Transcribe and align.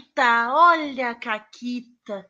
Caquita, 0.00 0.48
olha 0.52 1.10
a 1.10 1.14
Caquita. 1.14 2.26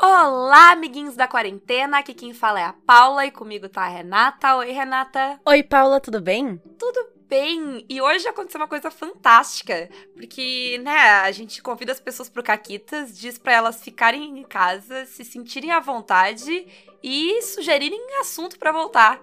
Olá, 0.00 0.72
amiguinhos 0.72 1.16
da 1.16 1.26
quarentena. 1.26 1.98
Aqui 1.98 2.14
quem 2.14 2.32
fala 2.32 2.60
é 2.60 2.64
a 2.64 2.72
Paula 2.72 3.26
e 3.26 3.32
comigo 3.32 3.68
tá 3.68 3.82
a 3.82 3.88
Renata. 3.88 4.56
Oi, 4.56 4.70
Renata. 4.70 5.40
Oi, 5.44 5.62
Paula, 5.64 6.00
tudo 6.00 6.20
bem? 6.20 6.58
Tudo 6.78 7.08
bem. 7.26 7.84
E 7.88 8.00
hoje 8.00 8.28
aconteceu 8.28 8.60
uma 8.60 8.68
coisa 8.68 8.90
fantástica, 8.90 9.88
porque, 10.14 10.78
né, 10.82 10.96
a 11.20 11.32
gente 11.32 11.60
convida 11.60 11.90
as 11.90 12.00
pessoas 12.00 12.28
pro 12.28 12.42
Caquitas, 12.42 13.18
diz 13.18 13.36
para 13.36 13.52
elas 13.52 13.82
ficarem 13.82 14.38
em 14.38 14.44
casa, 14.44 15.06
se 15.06 15.24
sentirem 15.24 15.72
à 15.72 15.80
vontade 15.80 16.66
e 17.02 17.42
sugerirem 17.42 18.20
assunto 18.20 18.58
para 18.58 18.70
voltar. 18.70 19.20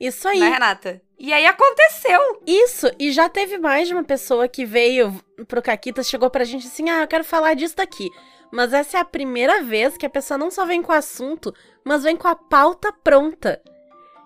Isso 0.00 0.26
aí. 0.28 0.40
Né, 0.40 0.48
Renata? 0.48 1.00
E 1.18 1.32
aí 1.32 1.46
aconteceu. 1.46 2.20
Isso, 2.46 2.90
e 2.98 3.10
já 3.10 3.28
teve 3.28 3.58
mais 3.58 3.88
de 3.88 3.94
uma 3.94 4.04
pessoa 4.04 4.48
que 4.48 4.64
veio 4.64 5.14
pro 5.46 5.62
Caquitas, 5.62 6.08
chegou 6.08 6.28
pra 6.28 6.44
gente 6.44 6.66
assim: 6.66 6.90
"Ah, 6.90 7.02
eu 7.02 7.08
quero 7.08 7.24
falar 7.24 7.54
disso 7.54 7.76
daqui". 7.76 8.10
Mas 8.50 8.72
essa 8.72 8.98
é 8.98 9.00
a 9.00 9.04
primeira 9.04 9.62
vez 9.62 9.96
que 9.96 10.06
a 10.06 10.10
pessoa 10.10 10.38
não 10.38 10.50
só 10.50 10.64
vem 10.64 10.80
com 10.82 10.92
o 10.92 10.94
assunto, 10.94 11.52
mas 11.84 12.04
vem 12.04 12.16
com 12.16 12.28
a 12.28 12.36
pauta 12.36 12.92
pronta. 12.92 13.60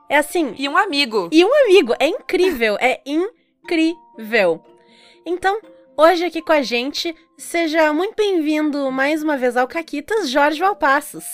É 0.08 0.16
assim. 0.16 0.54
E 0.58 0.68
um 0.68 0.76
amigo. 0.76 1.28
E 1.32 1.44
um 1.44 1.64
amigo. 1.64 1.94
É 1.98 2.06
incrível. 2.08 2.76
é 2.80 3.00
incrível. 3.06 4.62
Então, 5.24 5.60
hoje 5.96 6.24
aqui 6.24 6.42
com 6.42 6.52
a 6.52 6.62
gente, 6.62 7.14
seja 7.36 7.92
muito 7.92 8.14
bem-vindo 8.16 8.90
mais 8.90 9.22
uma 9.22 9.36
vez 9.36 9.56
ao 9.56 9.68
Caquitas, 9.68 10.30
Jorge 10.30 10.60
Valpassos. 10.60 11.24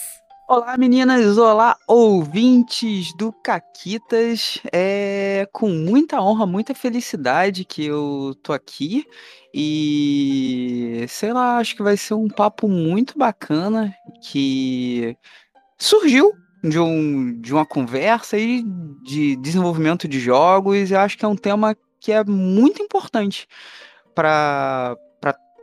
Olá, 0.47 0.77
meninas! 0.77 1.39
Olá, 1.39 1.75
ouvintes 1.89 3.17
do 3.17 3.33
Caquitas! 3.33 4.61
É 4.71 5.49
com 5.51 5.71
muita 5.71 6.21
honra, 6.21 6.45
muita 6.45 6.75
felicidade 6.75 7.65
que 7.65 7.87
eu 7.87 8.37
tô 8.43 8.53
aqui 8.53 9.07
e 9.55 11.07
sei 11.09 11.33
lá, 11.33 11.57
acho 11.57 11.75
que 11.75 11.83
vai 11.83 11.97
ser 11.97 12.13
um 12.13 12.29
papo 12.29 12.69
muito 12.69 13.19
bacana 13.19 13.95
que 14.21 15.17
surgiu 15.79 16.31
de, 16.63 16.79
um, 16.79 17.41
de 17.41 17.55
uma 17.55 17.65
conversa 17.65 18.37
e 18.37 18.63
de 19.03 19.37
desenvolvimento 19.37 20.07
de 20.07 20.21
jogos. 20.21 20.91
E 20.91 20.95
acho 20.95 21.17
que 21.17 21.25
é 21.25 21.29
um 21.29 21.37
tema 21.37 21.75
que 21.99 22.13
é 22.13 22.23
muito 22.23 22.83
importante 22.83 23.49
para 24.15 24.95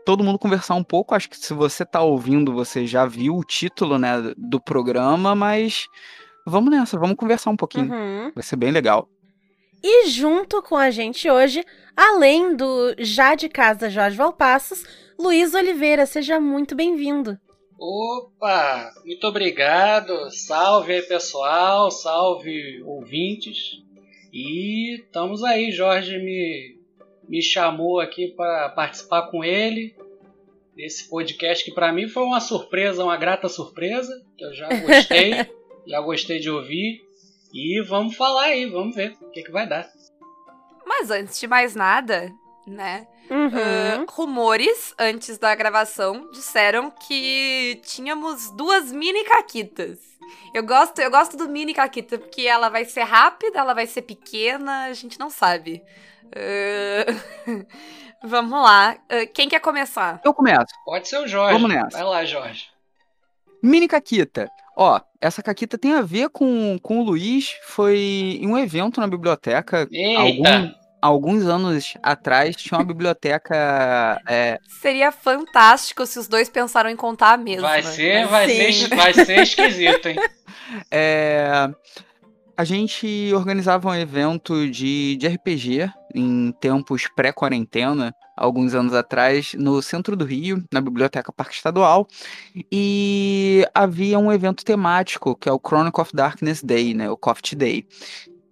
todo 0.06 0.24
mundo 0.24 0.40
conversar 0.40 0.76
um 0.76 0.84
pouco. 0.84 1.16
Acho 1.16 1.30
que 1.30 1.38
se 1.38 1.54
você 1.54 1.84
está 1.84 2.02
ouvindo, 2.02 2.54
você 2.54 2.86
já 2.86 3.06
viu 3.06 3.36
o 3.36 3.44
título 3.44 3.98
né, 3.98 4.34
do 4.38 4.60
programa, 4.60 5.36
mas 5.36 5.88
vamos 6.46 6.72
nessa, 6.72 6.98
vamos 6.98 7.16
conversar 7.16 7.50
um 7.50 7.58
pouquinho. 7.58 7.92
Uhum. 7.92 8.32
Vai 8.34 8.44
ser 8.44 8.56
bem 8.56 8.72
legal. 8.72 9.08
E 9.84 10.08
junto 10.08 10.62
com 10.62 10.78
a 10.78 10.92
gente 10.92 11.30
hoje, 11.30 11.66
além 11.96 12.56
do 12.56 12.96
já 13.00 13.34
de 13.34 13.50
casa 13.50 13.90
Jorge 13.90 14.16
Valpassos, 14.16 14.86
Luiz 15.18 15.54
Oliveira, 15.54 16.06
seja 16.06 16.40
muito 16.40 16.76
bem-vindo. 16.76 17.38
Opa, 17.80 18.92
muito 19.04 19.26
obrigado. 19.26 20.30
Salve 20.30 20.94
aí, 20.94 21.02
pessoal. 21.02 21.90
Salve 21.90 22.82
ouvintes. 22.84 23.82
E 24.32 25.00
estamos 25.00 25.44
aí, 25.44 25.72
Jorge 25.72 26.20
me 26.20 26.81
me 27.32 27.42
chamou 27.42 28.02
aqui 28.02 28.28
para 28.28 28.68
participar 28.68 29.32
com 29.32 29.42
ele 29.42 29.96
desse 30.76 31.10
podcast 31.10 31.64
que 31.64 31.74
para 31.74 31.94
mim 31.94 32.10
foi 32.10 32.24
uma 32.24 32.42
surpresa, 32.42 33.06
uma 33.06 33.16
grata 33.16 33.48
surpresa, 33.48 34.22
que 34.38 34.44
eu 34.44 34.54
já 34.54 34.68
gostei, 34.86 35.32
já 35.88 36.02
gostei 36.02 36.40
de 36.40 36.50
ouvir. 36.50 37.02
E 37.54 37.82
vamos 37.88 38.18
falar 38.18 38.48
aí, 38.48 38.66
vamos 38.66 38.94
ver 38.94 39.16
o 39.22 39.30
que, 39.30 39.44
que 39.44 39.52
vai 39.52 39.66
dar. 39.66 39.90
Mas 40.86 41.10
antes 41.10 41.40
de 41.40 41.48
mais 41.48 41.74
nada, 41.74 42.30
né? 42.68 43.08
Uhum. 43.30 44.04
Uh, 44.04 44.06
rumores 44.10 44.94
antes 45.00 45.38
da 45.38 45.56
gravação 45.56 46.30
disseram 46.32 46.92
que 46.92 47.80
tínhamos 47.84 48.50
duas 48.52 48.92
mini 48.92 49.24
caquitas. 49.24 50.00
Eu 50.54 50.64
gosto, 50.64 51.00
eu 51.00 51.10
gosto 51.10 51.38
do 51.38 51.50
mini 51.50 51.74
caquita 51.74 52.18
porque 52.18 52.42
ela 52.42 52.70
vai 52.70 52.86
ser 52.86 53.04
rápida, 53.04 53.60
ela 53.60 53.74
vai 53.74 53.88
ser 53.88 54.02
pequena, 54.04 54.86
a 54.86 54.94
gente 54.94 55.20
não 55.20 55.30
sabe. 55.30 55.82
Uh, 56.28 57.66
vamos 58.24 58.62
lá. 58.62 58.98
Uh, 59.06 59.32
quem 59.34 59.50
quer 59.50 59.60
começar? 59.60 60.22
Eu 60.24 60.34
começo. 60.34 60.74
Pode 60.86 61.08
ser 61.08 61.18
o 61.18 61.28
Jorge. 61.28 61.54
Vamos 61.54 61.70
nessa. 61.70 61.98
Vai 61.98 62.04
lá, 62.04 62.26
Jorge. 62.26 62.70
Mini 63.62 63.88
caquita. 63.88 64.50
Ó, 64.76 65.00
essa 65.20 65.44
caquita 65.44 65.78
tem 65.78 65.94
a 65.94 66.02
ver 66.02 66.30
com, 66.30 66.80
com 66.80 67.00
o 67.00 67.04
Luiz. 67.04 67.56
Foi 67.64 67.98
em 68.42 68.48
um 68.48 68.58
evento 68.58 69.00
na 69.00 69.08
biblioteca. 69.08 69.88
Eita. 69.92 70.20
Algum, 70.20 70.72
alguns 71.02 71.46
anos 71.46 71.96
atrás 72.04 72.56
tinha 72.56 72.78
uma 72.78 72.86
biblioteca. 72.86 74.22
É... 74.28 74.60
Seria 74.82 75.12
fantástico 75.12 76.06
se 76.06 76.20
os 76.20 76.28
dois 76.28 76.50
pensaram 76.50 76.90
em 76.90 76.96
contar 76.96 77.34
a 77.34 77.38
mesma. 77.38 77.68
Vai 77.68 77.84
ser, 77.84 78.28
vai 78.28 78.48
ser, 78.48 78.96
vai 78.96 79.14
ser 79.14 79.40
esquisito, 79.44 80.08
hein? 80.08 80.18
É, 80.90 81.70
a 82.56 82.64
gente 82.64 83.32
organizava 83.34 83.90
um 83.90 83.96
evento 83.96 84.70
de, 84.70 85.16
de 85.18 85.28
RPG 85.28 85.92
em 86.14 86.54
tempos 86.60 87.08
pré-quarentena, 87.16 88.14
alguns 88.38 88.74
anos 88.74 88.94
atrás, 88.94 89.54
no 89.56 89.82
centro 89.82 90.16
do 90.16 90.26
Rio, 90.26 90.64
na 90.72 90.82
Biblioteca 90.82 91.32
Parque 91.32 91.56
Estadual, 91.56 92.08
e 92.72 93.66
havia 93.74 94.20
um 94.20 94.32
evento 94.32 94.64
temático, 94.64 95.36
que 95.36 95.50
é 95.50 95.52
o 95.52 95.60
Chronicle 95.60 96.02
of 96.02 96.12
Darkness 96.14 96.62
Day, 96.64 96.94
né, 96.94 97.10
o 97.10 97.18
Coft 97.18 97.56
Day. 97.56 97.86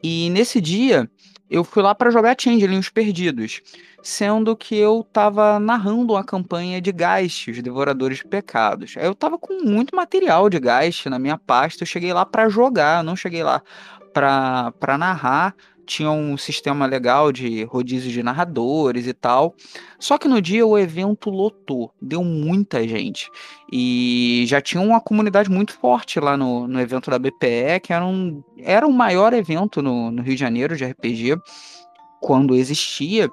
E 0.01 0.29
nesse 0.29 0.61
dia, 0.61 1.09
eu 1.49 1.63
fui 1.63 1.81
lá 1.81 1.95
para 1.95 2.11
jogar 2.11 2.35
Changeling 2.39 2.77
Os 2.79 2.89
Perdidos, 2.89 3.61
sendo 4.03 4.55
que 4.55 4.75
eu 4.75 5.05
tava 5.11 5.59
narrando 5.59 6.13
uma 6.13 6.23
campanha 6.23 6.79
de 6.79 6.93
Geist, 6.95 7.49
os 7.51 7.61
Devoradores 7.61 8.19
de 8.19 8.25
Pecados. 8.25 8.95
Eu 8.97 9.15
tava 9.15 9.37
com 9.37 9.63
muito 9.63 9.95
material 9.95 10.49
de 10.49 10.59
Geist 10.59 11.09
na 11.09 11.17
minha 11.17 11.37
pasta, 11.37 11.83
eu 11.83 11.87
cheguei 11.87 12.13
lá 12.13 12.25
para 12.25 12.47
jogar, 12.49 13.03
não 13.03 13.15
cheguei 13.15 13.43
lá 13.43 13.61
para 14.13 14.97
narrar, 14.97 15.55
tinha 15.89 16.11
um 16.11 16.37
sistema 16.37 16.85
legal 16.85 17.31
de 17.31 17.63
rodízio 17.63 18.11
de 18.11 18.21
narradores 18.21 19.07
e 19.07 19.13
tal. 19.13 19.55
Só 19.97 20.17
que 20.17 20.27
no 20.27 20.41
dia 20.41 20.65
o 20.65 20.77
evento 20.77 21.29
lotou, 21.31 21.91
deu 21.99 22.23
muita 22.23 22.87
gente. 22.87 23.29
E 23.71 24.45
já 24.47 24.61
tinha 24.61 24.81
uma 24.81 25.01
comunidade 25.01 25.49
muito 25.49 25.73
forte 25.73 26.19
lá 26.19 26.37
no, 26.37 26.67
no 26.67 26.79
evento 26.79 27.09
da 27.09 27.17
BPE, 27.17 27.79
que 27.81 27.91
era, 27.91 28.05
um, 28.05 28.43
era 28.59 28.87
o 28.87 28.93
maior 28.93 29.33
evento 29.33 29.81
no, 29.81 30.11
no 30.11 30.21
Rio 30.21 30.35
de 30.35 30.39
Janeiro 30.39 30.77
de 30.77 30.85
RPG 30.85 31.37
quando 32.21 32.55
existia. 32.55 33.27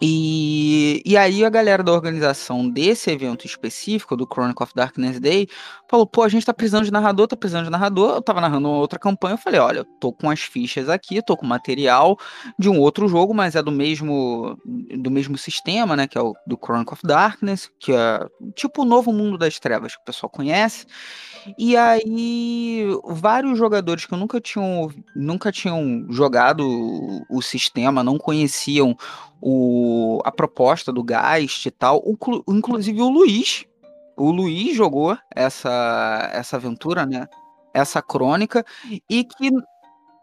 E, 0.00 1.02
e 1.04 1.16
aí 1.16 1.44
a 1.44 1.50
galera 1.50 1.82
da 1.82 1.90
organização 1.92 2.68
desse 2.68 3.10
evento 3.10 3.44
específico, 3.44 4.16
do 4.16 4.28
Chronicle 4.32 4.62
of 4.62 4.72
Darkness 4.72 5.18
Day, 5.18 5.48
falou, 5.90 6.06
pô, 6.06 6.22
a 6.22 6.28
gente 6.28 6.46
tá 6.46 6.54
precisando 6.54 6.84
de 6.84 6.92
narrador, 6.92 7.26
tá 7.26 7.36
precisando 7.36 7.64
de 7.64 7.70
narrador. 7.70 8.14
Eu 8.14 8.22
tava 8.22 8.40
narrando 8.40 8.68
uma 8.68 8.78
outra 8.78 8.96
campanha, 8.96 9.34
eu 9.34 9.38
falei, 9.38 9.58
olha, 9.58 9.84
tô 9.98 10.12
com 10.12 10.30
as 10.30 10.40
fichas 10.40 10.88
aqui, 10.88 11.20
tô 11.20 11.36
com 11.36 11.44
material 11.44 12.16
de 12.56 12.68
um 12.68 12.78
outro 12.78 13.08
jogo, 13.08 13.34
mas 13.34 13.56
é 13.56 13.62
do 13.62 13.72
mesmo 13.72 14.56
do 14.64 15.10
mesmo 15.10 15.36
sistema, 15.36 15.96
né, 15.96 16.06
que 16.06 16.16
é 16.16 16.20
o 16.20 16.34
do 16.46 16.56
Chronicle 16.56 16.92
of 16.92 17.02
Darkness, 17.04 17.68
que 17.80 17.92
é 17.92 18.20
tipo 18.54 18.82
o 18.82 18.84
novo 18.84 19.12
mundo 19.12 19.36
das 19.36 19.58
trevas 19.58 19.96
que 19.96 20.02
o 20.02 20.04
pessoal 20.04 20.30
conhece. 20.30 20.86
E 21.56 21.76
aí, 21.76 22.86
vários 23.04 23.58
jogadores 23.58 24.06
que 24.06 24.16
nunca 24.16 24.40
tinham, 24.40 24.90
nunca 25.14 25.52
tinham 25.52 26.06
jogado 26.10 26.64
o, 27.28 27.42
sistema, 27.42 28.02
não 28.02 28.18
conheciam 28.18 28.96
o, 29.40 30.20
a 30.24 30.32
proposta 30.32 30.92
do 30.92 31.04
Geist 31.04 31.66
e 31.66 31.70
tal, 31.70 32.02
o, 32.04 32.16
inclusive 32.48 33.00
o 33.00 33.08
Luiz. 33.08 33.64
O 34.16 34.30
Luiz 34.30 34.76
jogou 34.76 35.16
essa, 35.34 36.30
essa 36.32 36.56
aventura, 36.56 37.06
né? 37.06 37.26
Essa 37.72 38.02
crônica, 38.02 38.64
e 39.08 39.22
que 39.24 39.50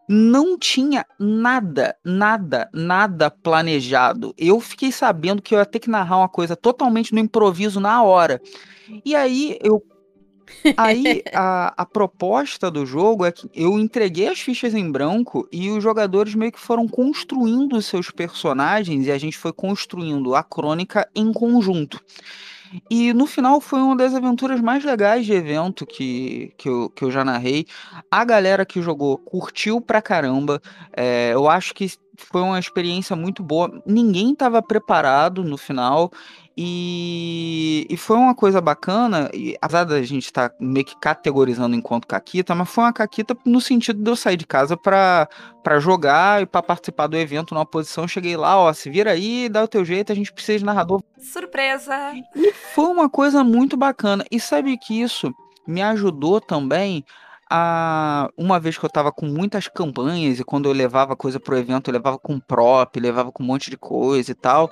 não 0.08 0.58
tinha 0.58 1.06
nada, 1.20 1.96
nada, 2.04 2.70
nada 2.74 3.32
planejado. 3.32 4.34
Eu 4.38 4.60
fiquei 4.60 4.92
sabendo 4.92 5.42
que 5.42 5.56
eu 5.56 5.60
ia 5.60 5.66
ter 5.66 5.80
que 5.80 5.90
narrar 5.90 6.18
uma 6.18 6.30
coisa 6.30 6.56
totalmente 6.56 7.14
no 7.14 7.20
improviso 7.20 7.80
na 7.80 8.04
hora. 8.04 8.42
E 9.04 9.16
aí 9.16 9.58
eu 9.62 9.82
Aí 10.78 11.24
a, 11.34 11.74
a 11.78 11.86
proposta 11.86 12.70
do 12.70 12.86
jogo 12.86 13.26
é 13.26 13.32
que 13.32 13.50
eu 13.54 13.80
entreguei 13.80 14.28
as 14.28 14.40
fichas 14.40 14.74
em 14.74 14.92
branco 14.92 15.48
e 15.52 15.70
os 15.70 15.84
jogadores 15.84 16.36
meio 16.36 16.52
que 16.52 16.60
foram 16.60 16.88
construindo 16.88 17.82
seus 17.82 18.12
personagens 18.12 19.08
e 19.08 19.12
a 19.12 19.18
gente 19.18 19.38
foi 19.38 19.54
construindo 19.54 20.36
a 20.36 20.44
crônica 20.44 21.08
em 21.16 21.32
conjunto. 21.32 22.00
E 22.90 23.14
no 23.14 23.26
final 23.26 23.62
foi 23.62 23.80
uma 23.80 23.96
das 23.96 24.14
aventuras 24.14 24.60
mais 24.60 24.84
legais 24.84 25.26
de 25.26 25.34
evento 25.34 25.86
que, 25.86 26.54
que, 26.58 26.68
eu, 26.68 26.90
que 26.90 27.04
eu 27.04 27.12
já 27.12 27.24
narrei. 27.24 27.66
A 28.10 28.24
galera 28.26 28.66
que 28.66 28.82
jogou 28.82 29.18
curtiu 29.18 29.80
pra 29.80 30.02
caramba. 30.02 30.62
É, 30.96 31.32
eu 31.34 31.50
acho 31.50 31.74
que 31.74 31.92
foi 32.18 32.42
uma 32.42 32.60
experiência 32.60 33.16
muito 33.16 33.44
boa. 33.44 33.82
Ninguém 33.86 34.34
estava 34.34 34.62
preparado 34.62 35.44
no 35.44 35.58
final. 35.58 36.12
E, 36.58 37.86
e 37.90 37.98
foi 37.98 38.16
uma 38.16 38.34
coisa 38.34 38.62
bacana, 38.62 39.30
e, 39.34 39.58
apesar 39.62 39.84
da 39.84 40.02
gente 40.02 40.26
estar 40.26 40.50
tá 40.50 40.56
meio 40.58 40.86
que 40.86 40.98
categorizando 40.98 41.76
enquanto 41.76 42.08
Caquita, 42.08 42.56
mas 42.56 42.70
foi 42.70 42.86
uma 42.86 42.94
Caquita 42.94 43.36
no 43.46 43.60
sentido 43.60 44.02
de 44.02 44.10
eu 44.10 44.16
sair 44.16 44.38
de 44.38 44.48
casa 44.48 44.78
para 44.78 45.28
jogar 45.80 46.42
e 46.42 46.46
para 46.46 46.64
participar 46.64 47.08
do 47.08 47.18
evento 47.18 47.54
numa 47.54 47.66
posição. 47.66 48.08
Cheguei 48.08 48.38
lá, 48.38 48.58
ó, 48.58 48.72
se 48.72 48.90
vira 48.90 49.12
aí, 49.12 49.50
dá 49.50 49.64
o 49.64 49.68
teu 49.68 49.84
jeito, 49.84 50.14
a 50.14 50.16
gente 50.16 50.32
precisa 50.32 50.60
de 50.60 50.66
narrador. 50.66 51.04
Surpresa! 51.18 52.14
E 52.34 52.54
foi 52.74 52.86
uma 52.86 53.10
coisa 53.10 53.44
muito 53.44 53.76
bacana. 53.76 54.24
E 54.32 54.40
sabe 54.40 54.78
que 54.78 55.02
isso 55.02 55.34
me 55.68 55.82
ajudou 55.82 56.40
também 56.40 57.04
a 57.50 58.30
uma 58.36 58.60
vez 58.60 58.78
que 58.78 58.86
eu 58.86 58.90
tava 58.90 59.12
com 59.12 59.28
muitas 59.28 59.68
campanhas 59.68 60.40
e 60.40 60.44
quando 60.44 60.68
eu 60.68 60.74
levava 60.74 61.16
coisa 61.16 61.40
pro 61.40 61.58
evento, 61.58 61.90
eu 61.90 61.94
levava 61.94 62.18
com 62.18 62.40
prop, 62.40 63.00
levava 63.00 63.32
com 63.32 63.44
um 63.44 63.46
monte 63.46 63.70
de 63.70 63.78
coisa 63.78 64.32
e 64.32 64.36
tal, 64.36 64.70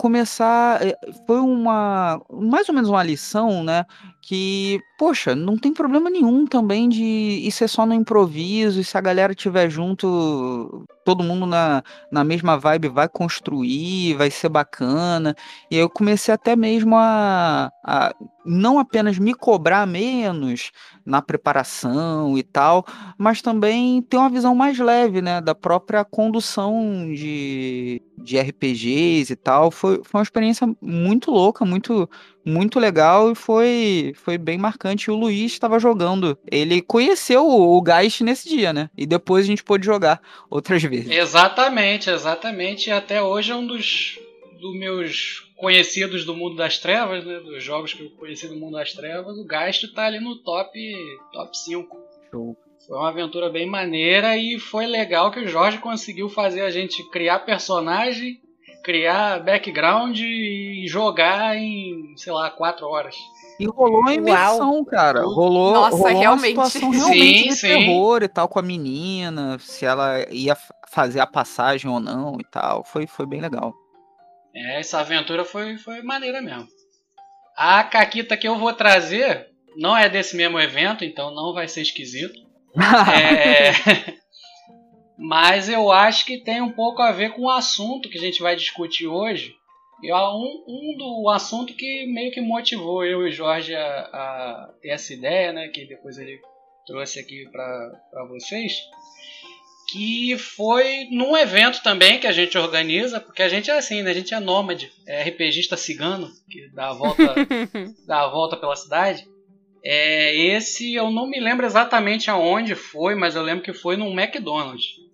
começar 0.00 0.82
eh, 0.86 0.96
foi 1.26 1.40
uma 1.40 2.18
mais 2.32 2.68
ou 2.70 2.74
menos 2.74 2.88
uma 2.90 3.02
lição, 3.02 3.62
né, 3.62 3.84
que, 4.22 4.80
poxa, 4.98 5.34
não 5.34 5.58
tem 5.58 5.72
problema 5.74 6.08
nenhum 6.10 6.46
também 6.46 6.88
de 6.88 7.04
ir 7.04 7.52
ser 7.52 7.68
só 7.68 7.84
no 7.86 7.92
improviso, 7.94 8.80
e 8.80 8.84
se 8.84 8.96
a 8.96 9.00
galera 9.02 9.34
tiver 9.34 9.68
junto, 9.70 10.86
todo 11.04 11.24
mundo 11.24 11.46
na, 11.46 11.82
na 12.10 12.24
mesma 12.24 12.58
vibe 12.58 12.88
vai 12.88 13.08
construir, 13.08 14.14
vai 14.14 14.30
ser 14.30 14.48
bacana. 14.48 15.34
E 15.70 15.76
aí 15.76 15.80
eu 15.82 15.90
comecei 15.90 16.32
até 16.32 16.54
mesmo 16.54 16.96
a, 16.96 17.70
a 17.84 18.14
não 18.44 18.78
apenas 18.78 19.18
me 19.18 19.34
cobrar 19.34 19.86
menos 19.86 20.70
na 21.04 21.20
preparação 21.20 22.38
e 22.38 22.42
tal, 22.42 22.84
mas 23.18 23.42
também 23.42 24.02
ter 24.02 24.16
uma 24.16 24.30
visão 24.30 24.54
mais 24.54 24.78
leve, 24.78 25.20
né, 25.20 25.40
da 25.40 25.54
própria 25.54 26.04
condução 26.04 27.12
de, 27.12 28.02
de 28.18 28.38
RPGs 28.38 29.32
e 29.32 29.36
tal. 29.36 29.70
Foi, 29.70 30.00
foi 30.04 30.18
uma 30.18 30.22
experiência 30.22 30.66
muito 30.80 31.30
louca, 31.30 31.64
muito 31.64 32.08
muito 32.44 32.78
legal 32.78 33.30
e 33.30 33.34
foi, 33.34 34.12
foi 34.16 34.38
bem 34.38 34.58
marcante. 34.58 35.10
O 35.10 35.16
Luiz 35.16 35.52
estava 35.52 35.78
jogando. 35.78 36.38
Ele 36.50 36.80
conheceu 36.80 37.46
o, 37.46 37.76
o 37.76 37.82
Geist 37.82 38.22
nesse 38.22 38.48
dia, 38.48 38.72
né? 38.72 38.90
E 38.96 39.06
depois 39.06 39.44
a 39.44 39.48
gente 39.48 39.64
pôde 39.64 39.84
jogar 39.84 40.20
outras 40.48 40.82
vezes. 40.82 41.10
Exatamente, 41.10 42.10
exatamente. 42.10 42.88
E 42.88 42.92
até 42.92 43.22
hoje 43.22 43.52
é 43.52 43.56
um 43.56 43.66
dos, 43.66 44.18
dos 44.60 44.78
meus 44.78 45.50
conhecidos 45.56 46.24
do 46.24 46.34
mundo 46.34 46.56
das 46.56 46.78
trevas, 46.78 47.24
né? 47.24 47.40
Dos 47.40 47.62
jogos 47.62 47.92
que 47.92 48.02
eu 48.02 48.10
conheci 48.10 48.48
do 48.48 48.56
mundo 48.56 48.72
das 48.72 48.92
trevas. 48.92 49.36
O 49.36 49.46
Geist 49.46 49.92
tá 49.94 50.06
ali 50.06 50.20
no 50.20 50.36
top, 50.36 50.70
top 51.32 51.58
5. 51.58 51.98
Show. 52.30 52.56
Foi 52.86 52.96
uma 52.96 53.10
aventura 53.10 53.50
bem 53.50 53.68
maneira 53.68 54.36
e 54.36 54.58
foi 54.58 54.86
legal 54.86 55.30
que 55.30 55.40
o 55.40 55.46
Jorge 55.46 55.78
conseguiu 55.78 56.28
fazer 56.28 56.62
a 56.62 56.70
gente 56.70 57.08
criar 57.10 57.40
personagem 57.40 58.40
criar 58.82 59.40
background 59.40 60.18
e 60.18 60.84
jogar 60.86 61.56
em, 61.56 62.14
sei 62.16 62.32
lá, 62.32 62.50
quatro 62.50 62.86
horas. 62.86 63.14
E 63.58 63.66
rolou 63.66 64.06
a 64.08 64.14
imersão, 64.14 64.76
Uau. 64.76 64.84
cara. 64.84 65.22
Rolou, 65.22 65.74
Nossa, 65.74 65.96
rolou 65.96 66.20
realmente. 66.20 66.56
uma 66.56 66.66
situação 66.66 66.90
realmente 66.90 67.42
sim, 67.42 67.48
de 67.48 67.56
sim. 67.56 67.68
terror 67.68 68.22
e 68.22 68.28
tal 68.28 68.48
com 68.48 68.58
a 68.58 68.62
menina, 68.62 69.58
se 69.58 69.84
ela 69.84 70.24
ia 70.30 70.56
fazer 70.88 71.20
a 71.20 71.26
passagem 71.26 71.90
ou 71.90 72.00
não 72.00 72.38
e 72.40 72.44
tal. 72.44 72.82
Foi, 72.84 73.06
foi 73.06 73.26
bem 73.26 73.40
legal. 73.40 73.74
É, 74.54 74.80
essa 74.80 75.00
aventura 75.00 75.44
foi, 75.44 75.76
foi 75.76 76.02
maneira 76.02 76.40
mesmo. 76.40 76.66
A 77.56 77.84
caquita 77.84 78.36
que 78.36 78.48
eu 78.48 78.58
vou 78.58 78.72
trazer 78.72 79.48
não 79.76 79.96
é 79.96 80.08
desse 80.08 80.36
mesmo 80.36 80.58
evento, 80.58 81.04
então 81.04 81.34
não 81.34 81.52
vai 81.52 81.68
ser 81.68 81.82
esquisito. 81.82 82.38
é, 83.12 84.19
mas 85.20 85.68
eu 85.68 85.92
acho 85.92 86.24
que 86.24 86.38
tem 86.38 86.62
um 86.62 86.72
pouco 86.72 87.02
a 87.02 87.12
ver 87.12 87.34
com 87.34 87.42
o 87.42 87.50
assunto 87.50 88.08
que 88.08 88.16
a 88.16 88.20
gente 88.20 88.40
vai 88.40 88.56
discutir 88.56 89.06
hoje. 89.06 89.54
E 90.02 90.10
um, 90.10 90.64
um 90.66 90.96
do 90.96 91.28
assunto 91.28 91.74
que 91.74 92.06
meio 92.06 92.32
que 92.32 92.40
motivou 92.40 93.04
eu 93.04 93.26
e 93.26 93.28
o 93.28 93.30
Jorge 93.30 93.74
a, 93.74 94.00
a 94.00 94.74
ter 94.80 94.88
essa 94.88 95.12
ideia, 95.12 95.52
né, 95.52 95.68
que 95.68 95.84
depois 95.84 96.16
ele 96.16 96.40
trouxe 96.86 97.20
aqui 97.20 97.46
para 97.52 98.24
vocês, 98.30 98.80
que 99.90 100.38
foi 100.38 101.06
num 101.10 101.36
evento 101.36 101.82
também 101.82 102.18
que 102.18 102.26
a 102.26 102.32
gente 102.32 102.56
organiza, 102.56 103.20
porque 103.20 103.42
a 103.42 103.48
gente 103.48 103.70
é 103.70 103.76
assim, 103.76 104.02
né, 104.02 104.12
a 104.12 104.14
gente 104.14 104.32
é 104.32 104.40
nômade, 104.40 104.90
é 105.06 105.22
RPGista 105.22 105.76
cigano, 105.76 106.30
que 106.50 106.66
dá 106.72 106.88
a 106.88 106.94
volta, 106.94 107.34
dá 108.08 108.22
a 108.22 108.30
volta 108.30 108.56
pela 108.56 108.74
cidade. 108.74 109.28
É, 109.84 110.34
esse 110.34 110.94
eu 110.94 111.10
não 111.10 111.28
me 111.28 111.38
lembro 111.38 111.66
exatamente 111.66 112.30
aonde 112.30 112.74
foi, 112.74 113.14
mas 113.14 113.36
eu 113.36 113.42
lembro 113.42 113.62
que 113.62 113.74
foi 113.74 113.98
num 113.98 114.18
McDonald's. 114.18 115.09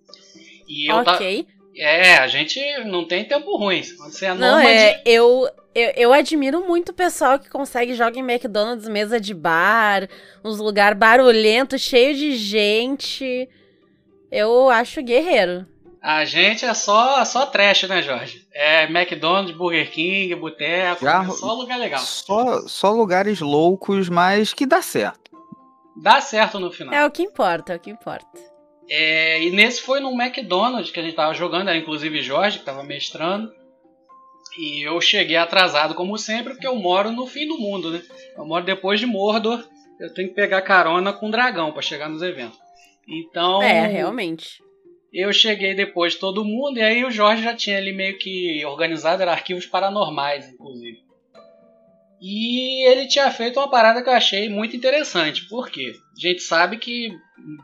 E 0.67 0.91
eu 0.91 0.97
ok. 0.97 1.43
Ta... 1.43 1.57
É, 1.79 2.17
a 2.17 2.27
gente 2.27 2.59
não 2.85 3.05
tem 3.05 3.23
tempo 3.23 3.55
ruim. 3.55 3.83
Você 3.83 4.25
é 4.25 4.33
não, 4.33 4.57
é, 4.57 4.99
eu, 5.05 5.47
eu, 5.75 5.91
eu 5.95 6.13
admiro 6.13 6.65
muito 6.65 6.89
o 6.89 6.93
pessoal 6.93 7.37
que 7.37 7.49
consegue 7.49 7.93
jogar 7.93 8.17
em 8.17 8.23
McDonald's, 8.27 8.89
mesa 8.89 9.19
de 9.19 9.33
bar, 9.33 10.09
uns 10.43 10.57
lugar 10.57 10.95
barulhento, 10.95 11.77
cheio 11.77 12.15
de 12.15 12.35
gente. 12.35 13.47
Eu 14.31 14.69
acho 14.71 15.03
guerreiro. 15.03 15.67
A 16.01 16.25
gente 16.25 16.65
é 16.65 16.73
só, 16.73 17.23
só 17.25 17.45
trash, 17.45 17.83
né, 17.83 18.01
Jorge? 18.01 18.47
É 18.53 18.85
McDonald's, 18.85 19.55
Burger 19.55 19.91
King, 19.91 20.33
Boteco, 20.35 21.03
Já, 21.03 21.23
é 21.23 21.29
só 21.31 21.53
lugar 21.53 21.77
legal. 21.77 21.99
Só, 21.99 22.67
só 22.67 22.91
lugares 22.91 23.39
loucos, 23.39 24.09
mas 24.09 24.53
que 24.53 24.65
dá 24.65 24.81
certo. 24.81 25.29
Dá 25.95 26.21
certo 26.21 26.59
no 26.59 26.71
final. 26.71 26.93
É 26.93 27.05
o 27.05 27.11
que 27.11 27.23
importa, 27.23 27.73
é 27.73 27.75
o 27.75 27.79
que 27.79 27.89
importa. 27.89 28.46
É, 28.89 29.43
e 29.43 29.51
nesse 29.51 29.81
foi 29.81 29.99
no 29.99 30.11
McDonald's 30.19 30.91
que 30.91 30.99
a 30.99 31.03
gente 31.03 31.15
tava 31.15 31.33
jogando, 31.33 31.69
era 31.69 31.77
inclusive 31.77 32.21
Jorge 32.21 32.59
que 32.59 32.65
tava 32.65 32.83
mestrando. 32.83 33.51
E 34.57 34.87
eu 34.87 34.99
cheguei 35.01 35.35
atrasado, 35.35 35.93
como 35.93 36.17
sempre, 36.17 36.53
porque 36.53 36.67
eu 36.67 36.75
moro 36.75 37.11
no 37.11 37.27
fim 37.27 37.47
do 37.47 37.57
mundo, 37.57 37.91
né? 37.91 38.01
Eu 38.35 38.45
moro 38.45 38.65
depois 38.65 38.99
de 38.99 39.05
Mordor, 39.05 39.63
eu 39.99 40.13
tenho 40.13 40.29
que 40.29 40.35
pegar 40.35 40.61
carona 40.61 41.13
com 41.13 41.27
o 41.27 41.31
dragão 41.31 41.71
para 41.71 41.81
chegar 41.81 42.09
nos 42.09 42.21
eventos. 42.21 42.57
Então. 43.07 43.61
É, 43.61 43.87
realmente. 43.87 44.63
Eu 45.13 45.31
cheguei 45.31 45.73
depois 45.73 46.13
de 46.13 46.19
todo 46.19 46.43
mundo, 46.45 46.77
e 46.77 46.81
aí 46.81 47.05
o 47.05 47.11
Jorge 47.11 47.43
já 47.43 47.55
tinha 47.55 47.77
ali 47.77 47.93
meio 47.93 48.17
que 48.17 48.63
organizado, 48.65 49.21
era 49.21 49.31
arquivos 49.31 49.65
paranormais, 49.65 50.49
inclusive. 50.49 50.99
E 52.21 52.85
ele 52.89 53.07
tinha 53.07 53.29
feito 53.31 53.59
uma 53.59 53.69
parada 53.69 54.01
que 54.01 54.09
eu 54.09 54.13
achei 54.13 54.49
muito 54.49 54.75
interessante. 54.75 55.47
Por 55.47 55.69
quê? 55.69 55.93
A 56.15 56.19
gente 56.19 56.41
sabe 56.41 56.77
que, 56.77 57.11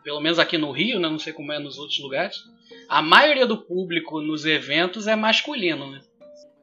pelo 0.03 0.21
menos 0.21 0.39
aqui 0.39 0.57
no 0.57 0.71
Rio, 0.71 0.99
né, 0.99 1.09
não 1.09 1.19
sei 1.19 1.33
como 1.33 1.51
é 1.51 1.59
nos 1.59 1.77
outros 1.77 1.99
lugares, 1.99 2.37
a 2.89 3.01
maioria 3.01 3.45
do 3.45 3.57
público 3.57 4.21
nos 4.21 4.45
eventos 4.45 5.07
é 5.07 5.15
masculino, 5.15 5.91
né? 5.91 6.01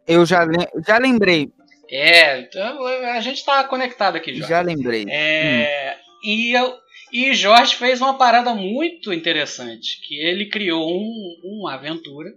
Eu 0.07 0.25
já, 0.27 0.47
já 0.87 0.99
lembrei. 0.99 1.51
É, 1.91 2.41
então 2.41 2.85
a 2.87 3.21
gente 3.21 3.45
tá 3.45 3.65
conectado 3.65 4.17
aqui, 4.17 4.33
Jorge. 4.33 4.49
Já 4.49 4.61
lembrei. 4.61 5.05
É, 5.09 5.97
hum. 5.97 6.29
e, 6.29 6.53
eu, 6.53 6.75
e 7.13 7.35
Jorge 7.35 7.75
fez 7.75 8.01
uma 8.01 8.17
parada 8.17 8.55
muito 8.55 9.13
interessante, 9.13 10.01
que 10.07 10.15
ele 10.17 10.47
criou 10.47 10.89
um, 10.89 11.41
uma 11.45 11.75
aventura 11.75 12.31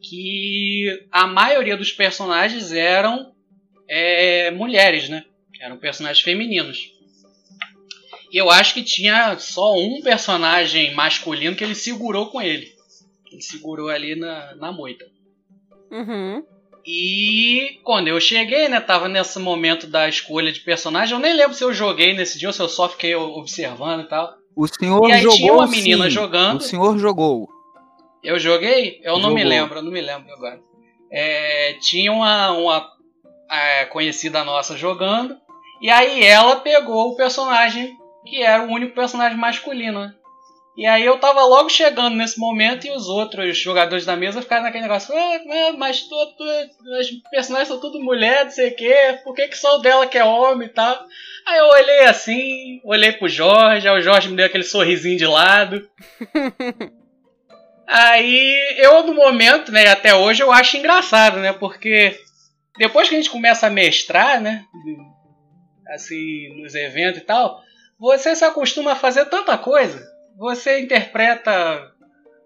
que 0.00 1.06
a 1.10 1.26
maioria 1.26 1.76
dos 1.76 1.92
personagens 1.92 2.72
eram 2.72 3.32
é, 3.88 4.50
mulheres, 4.50 5.08
né? 5.08 5.24
Eram 5.60 5.76
personagens 5.76 6.24
femininos. 6.24 6.92
Eu 8.32 8.50
acho 8.50 8.74
que 8.74 8.82
tinha 8.82 9.38
só 9.38 9.74
um 9.74 10.00
personagem 10.02 10.94
masculino 10.94 11.56
que 11.56 11.64
ele 11.64 11.74
segurou 11.74 12.26
com 12.26 12.40
ele. 12.40 12.72
Ele 13.30 13.42
segurou 13.42 13.88
ali 13.88 14.14
na, 14.14 14.54
na 14.56 14.72
moita. 14.72 15.04
Uhum. 15.90 16.44
E 16.86 17.80
quando 17.84 18.08
eu 18.08 18.18
cheguei, 18.18 18.68
né, 18.68 18.80
tava 18.80 19.08
nesse 19.08 19.38
momento 19.38 19.86
da 19.86 20.08
escolha 20.08 20.50
de 20.50 20.60
personagem, 20.60 21.14
eu 21.14 21.20
nem 21.20 21.34
lembro 21.34 21.54
se 21.54 21.62
eu 21.62 21.72
joguei 21.72 22.14
nesse 22.14 22.38
dia 22.38 22.48
ou 22.48 22.52
se 22.52 22.62
eu 22.62 22.68
só 22.68 22.88
fiquei 22.88 23.14
observando 23.14 24.04
e 24.04 24.08
tal. 24.08 24.34
O 24.56 24.66
senhor 24.66 25.08
e 25.08 25.12
aí 25.12 25.22
jogou, 25.22 25.36
tinha 25.36 25.52
uma 25.52 25.66
menina 25.66 26.04
sim. 26.04 26.10
jogando. 26.10 26.60
O 26.60 26.64
senhor 26.64 26.98
jogou. 26.98 27.48
Eu 28.22 28.38
joguei? 28.38 29.00
Eu 29.02 29.16
jogou. 29.16 29.20
não 29.20 29.34
me 29.34 29.44
lembro, 29.44 29.78
eu 29.78 29.82
não 29.82 29.92
me 29.92 30.00
lembro 30.00 30.32
agora. 30.32 30.60
É, 31.12 31.74
tinha 31.74 32.12
uma, 32.12 32.52
uma 32.52 32.90
é, 33.50 33.84
conhecida 33.86 34.42
nossa 34.42 34.76
jogando. 34.76 35.36
E 35.80 35.90
aí 35.90 36.24
ela 36.24 36.56
pegou 36.56 37.10
o 37.10 37.16
personagem 37.16 37.96
que 38.28 38.42
era 38.42 38.62
o 38.62 38.70
único 38.72 38.94
personagem 38.94 39.38
masculino, 39.38 40.00
né? 40.00 40.14
E 40.78 40.86
aí 40.86 41.04
eu 41.04 41.18
tava 41.18 41.42
logo 41.42 41.68
chegando 41.68 42.14
nesse 42.14 42.38
momento 42.38 42.86
e 42.86 42.92
os 42.92 43.08
outros 43.08 43.58
jogadores 43.58 44.04
da 44.06 44.14
mesa 44.14 44.40
ficaram 44.40 44.62
naquele 44.62 44.84
negócio, 44.84 45.12
ah, 45.12 45.72
mas 45.76 46.02
todo, 46.02 46.36
os 47.00 47.10
personagens 47.32 47.66
são 47.66 47.80
tudo 47.80 48.00
mulher, 48.00 48.44
não 48.44 48.52
sei 48.52 48.70
o 48.70 48.76
quê, 48.76 49.18
por 49.24 49.34
que, 49.34 49.48
que 49.48 49.58
só 49.58 49.76
o 49.76 49.80
dela 49.80 50.06
que 50.06 50.16
é 50.16 50.24
homem 50.24 50.68
e 50.68 50.70
tal? 50.70 51.04
Aí 51.44 51.58
eu 51.58 51.66
olhei 51.66 52.04
assim, 52.04 52.80
olhei 52.84 53.10
pro 53.10 53.28
Jorge, 53.28 53.88
aí 53.88 53.98
o 53.98 54.00
Jorge 54.00 54.28
me 54.28 54.36
deu 54.36 54.46
aquele 54.46 54.62
sorrisinho 54.62 55.18
de 55.18 55.26
lado. 55.26 55.90
aí 57.84 58.76
eu 58.78 59.04
no 59.04 59.14
momento, 59.14 59.72
né, 59.72 59.88
até 59.88 60.14
hoje 60.14 60.44
eu 60.44 60.52
acho 60.52 60.76
engraçado, 60.76 61.40
né, 61.40 61.52
porque 61.52 62.16
depois 62.78 63.08
que 63.08 63.16
a 63.16 63.18
gente 63.18 63.30
começa 63.30 63.66
a 63.66 63.70
mestrar, 63.70 64.40
né? 64.40 64.64
Assim, 65.88 66.62
nos 66.62 66.76
eventos 66.76 67.20
e 67.20 67.24
tal, 67.24 67.60
você 67.98 68.34
se 68.34 68.44
acostuma 68.44 68.92
a 68.92 68.96
fazer 68.96 69.26
tanta 69.26 69.56
coisa. 69.58 70.06
Você 70.36 70.80
interpreta 70.80 71.92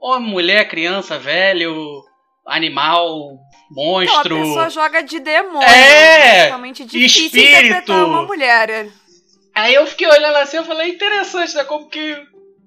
Homem, 0.03 0.31
mulher, 0.31 0.69
criança, 0.69 1.17
velho, 1.17 2.03
animal, 2.45 3.39
monstro. 3.71 4.37
Então, 4.37 4.43
a 4.43 4.45
pessoa 4.45 4.71
joga 4.71 5.01
de 5.01 5.21
demônio. 5.21 5.63
É, 5.63 6.47
Realmente 6.47 6.85
difícil 6.85 7.27
espírito. 7.27 7.67
interpretar 7.67 8.05
uma 8.05 8.23
mulher. 8.23 8.89
Aí 9.55 9.73
eu 9.73 9.87
fiquei 9.87 10.09
olhando 10.09 10.39
assim, 10.39 10.57
eu 10.57 10.65
falei, 10.65 10.91
interessante, 10.91 11.55
né? 11.55 11.63
Como 11.63 11.89
que 11.89 12.17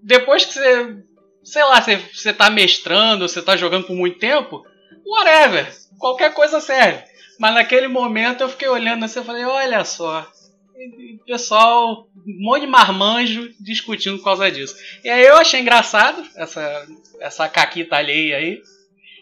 depois 0.01 0.45
que 0.45 0.53
você, 0.53 0.95
sei 1.43 1.63
lá, 1.65 1.81
você, 1.81 1.97
você 1.97 2.31
tá 2.31 2.49
mestrando, 2.49 3.27
você 3.27 3.41
tá 3.41 3.57
jogando 3.57 3.87
por 3.87 3.97
muito 3.97 4.17
tempo, 4.17 4.63
whatever, 5.05 5.69
qualquer 5.99 6.33
coisa 6.33 6.61
serve. 6.61 7.03
Mas 7.37 7.53
naquele 7.53 7.89
momento 7.89 8.41
eu 8.41 8.49
fiquei 8.49 8.69
olhando 8.69 9.03
assim, 9.03 9.19
eu 9.19 9.25
falei, 9.25 9.43
olha 9.43 9.83
só, 9.83 10.25
e- 10.77 11.13
e 11.15 11.17
pessoal, 11.25 12.07
um 12.27 12.43
monte 12.43 12.61
de 12.61 12.67
marmanjo 12.67 13.49
discutindo 13.59 14.17
por 14.17 14.25
causa 14.25 14.51
disso. 14.51 14.75
E 15.03 15.09
aí 15.09 15.25
eu 15.25 15.35
achei 15.37 15.59
engraçado 15.59 16.23
essa, 16.35 16.87
essa 17.19 17.47
caquita 17.49 17.95
alheia 17.95 18.37
aí. 18.37 18.59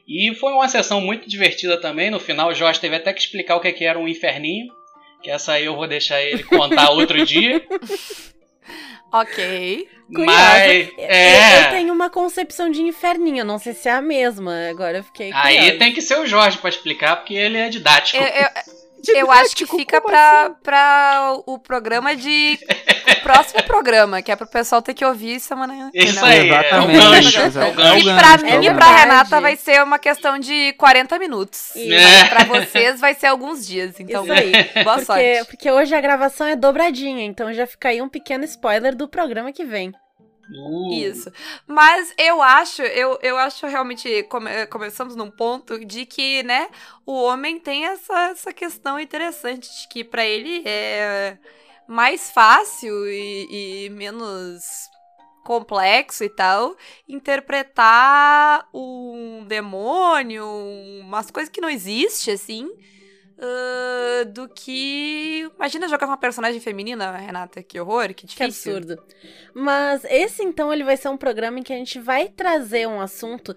E 0.08 0.34
foi 0.36 0.52
uma 0.52 0.68
sessão 0.68 1.00
muito 1.00 1.30
divertida 1.30 1.80
também. 1.80 2.10
No 2.12 2.20
final, 2.20 2.50
o 2.50 2.54
Jorge 2.54 2.80
teve 2.80 2.96
até 2.98 3.14
que 3.14 3.22
explicar 3.22 3.56
o 3.56 3.62
que 3.62 3.72
que 3.72 3.86
era 3.86 3.98
um 3.98 4.08
inferninho. 4.08 4.68
Que 5.22 5.30
essa 5.32 5.54
aí 5.54 5.64
eu 5.66 5.76
vou 5.76 5.88
deixar 5.88 6.22
ele 6.22 6.44
contar 6.44 6.90
outro 6.92 7.26
dia. 7.26 7.66
Ok. 9.12 9.88
Curiosa. 10.14 10.38
Mas. 10.38 10.88
Eu- 10.90 10.94
É. 10.98 11.66
Eu 11.66 11.70
tenho 11.70 11.94
uma 11.94 12.10
concepção 12.10 12.70
de 12.70 12.82
inferninho, 12.82 13.46
não 13.46 13.58
sei 13.60 13.74
se 13.74 13.88
é 13.88 13.94
a 13.94 14.02
mesma. 14.02 14.70
Agora 14.70 14.98
eu 14.98 15.04
fiquei. 15.04 15.32
Aí 15.34 15.78
tem 15.78 15.94
que 15.94 16.02
ser 16.02 16.18
o 16.20 16.26
Jorge 16.26 16.58
pra 16.58 16.70
explicar, 16.70 17.18
porque 17.18 17.34
ele 17.34 17.58
é 17.58 17.70
didático. 17.70 18.22
Eu, 18.22 18.28
eu, 18.28 18.48
eu 19.12 19.32
acho 19.32 19.56
que 19.56 19.64
Didático, 19.66 19.78
fica 19.78 20.02
pra, 20.02 20.42
assim? 20.44 20.56
pra 20.64 21.34
o 21.46 21.60
programa 21.60 22.16
de. 22.16 22.60
O 23.04 23.22
próximo 23.24 23.64
programa, 23.64 24.22
que 24.22 24.32
é 24.32 24.36
pro 24.36 24.48
pessoal 24.48 24.82
ter 24.82 24.94
que 24.94 25.04
ouvir 25.04 25.40
semana. 25.40 25.90
Isso 25.94 26.16
não. 26.20 26.26
aí, 26.28 26.40
é 26.40 26.46
Exatamente, 26.46 27.00
gancho. 27.00 27.38
É 27.40 27.42
o 27.44 27.46
exato. 27.48 27.72
gancho. 27.76 28.06
E 28.06 28.10
É 28.10 28.16
pra 28.18 28.38
mim 28.38 28.50
é 28.52 28.60
o 28.60 28.64
e 28.64 28.74
pra. 28.74 28.96
Renata 28.98 29.42
vai 29.42 29.56
ser 29.56 29.84
uma 29.84 30.00
questão 30.00 30.38
de 30.40 30.74
40 30.74 31.20
minutos. 31.20 31.74
Isso. 31.76 31.94
É. 31.94 32.26
Pra 32.26 32.44
vocês 32.46 33.00
vai 33.00 33.14
ser 33.14 33.28
alguns 33.28 33.66
dias. 33.66 33.98
Então, 34.00 34.24
Isso 34.24 34.34
aí. 34.34 34.52
boa 34.84 34.96
Porque, 34.96 35.06
sorte. 35.06 35.46
porque 35.50 35.72
hoje 35.72 35.96
a 35.96 36.02
gravação 36.02 36.48
é 36.48 36.56
dobradinha, 36.56 37.24
então 37.26 37.54
já 37.54 37.66
fica 37.68 37.90
aí 37.90 38.02
um 38.02 38.10
pequeno 38.10 38.44
spoiler 38.46 38.94
do 38.96 39.08
programa 39.08 39.52
que 39.54 39.64
vem. 39.64 39.94
Uh, 40.50 40.94
Isso. 40.94 41.32
Mas 41.66 42.14
eu 42.18 42.42
acho, 42.42 42.82
eu, 42.82 43.18
eu 43.22 43.38
acho 43.38 43.66
realmente, 43.68 44.24
come- 44.24 44.66
começamos 44.68 45.16
num 45.16 45.32
ponto 45.32 45.84
de 45.86 46.06
que, 46.06 46.44
né, 46.44 46.70
o 47.06 47.14
homem 47.24 47.60
tem 47.60 47.86
essa, 47.86 48.30
essa 48.30 48.54
questão 48.54 49.00
interessante 49.00 49.68
de 49.82 49.88
que 49.88 50.04
pra 50.04 50.26
ele 50.26 50.62
é 50.66 51.38
mais 51.88 52.30
fácil 52.32 53.08
e, 53.08 53.86
e 53.86 53.90
menos 53.90 54.64
complexo 55.44 56.24
e 56.24 56.30
tal 56.30 56.76
interpretar 57.08 58.68
um 58.74 59.44
demônio, 59.48 60.46
umas 61.02 61.30
coisas 61.30 61.50
que 61.52 61.60
não 61.62 61.70
existem, 61.70 62.34
assim, 62.34 62.70
ah, 63.46 64.24
do 64.26 64.48
que. 64.48 65.50
Imagina 65.58 65.90
jogar 65.90 66.08
uma 66.08 66.18
personagem 66.18 66.62
feminina, 66.62 67.12
Renata, 67.18 67.62
que 67.62 67.80
horror, 67.80 68.08
que 68.10 68.26
Que 68.26 68.28
difícil. 68.28 68.78
absurdo. 68.78 69.04
Mas 69.54 70.06
esse 70.06 70.42
então 70.44 70.72
ele 70.72 70.84
vai 70.84 70.96
ser 70.96 71.10
um 71.10 71.18
programa 71.18 71.60
em 71.60 71.64
que 71.64 71.74
a 71.74 71.76
gente 71.76 72.00
vai 72.00 72.30
trazer 72.30 72.88
um 72.88 73.02
assunto 73.02 73.56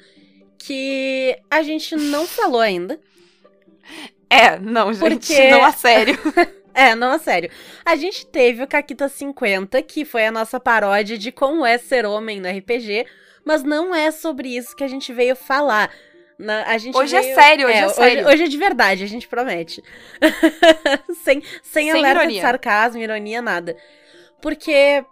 que 0.59 1.39
a 1.51 1.63
gente 1.63 1.95
não 1.95 2.27
falou 2.29 2.61
ainda. 2.61 2.99
É, 4.29 4.59
não, 4.59 4.93
gente, 4.93 5.29
Porque- 5.29 5.51
não 5.51 5.65
a 5.65 5.73
sério. 5.73 6.19
É, 6.79 6.95
não, 6.95 7.13
a 7.13 7.19
sério. 7.19 7.51
A 7.87 7.97
gente 7.97 8.27
teve 8.27 8.63
o 8.63 8.67
Caquita 8.69 9.09
50, 9.09 9.81
que 9.83 10.05
foi 10.05 10.27
a 10.27 10.31
nossa 10.31 10.61
paródia 10.61 11.17
de 11.17 11.33
como 11.33 11.65
é 11.65 11.79
ser 11.79 12.05
homem 12.05 12.39
no 12.39 12.47
RPG, 12.51 13.07
mas 13.47 13.63
não 13.63 13.95
é 13.95 14.11
sobre 14.11 14.55
isso 14.55 14.77
que 14.77 14.85
a 14.85 14.87
gente 14.87 15.11
veio 15.11 15.35
falar. 15.35 15.91
Na- 16.39 16.65
a 16.65 16.77
gente 16.79 16.97
Hoje 16.97 17.17
é 17.17 17.21
veio- 17.23 17.35
sério, 17.35 17.67
hoje 17.69 17.77
é 17.79 17.89
sério. 17.89 18.29
Hoje, 18.29 18.45
é 18.45 18.49
de 18.49 18.57
verdade, 18.59 19.03
a 19.05 19.07
gente 19.07 19.27
promete. 19.27 19.83
sem 21.25 21.41
sem, 21.63 21.91
Sem 21.91 21.91
alerta 21.91 22.21
ironia. 22.23 22.35
de 22.37 22.41
sarcasmo, 22.41 23.01
ironia, 23.01 23.41
nada. 23.41 23.77
Porque 24.43 25.05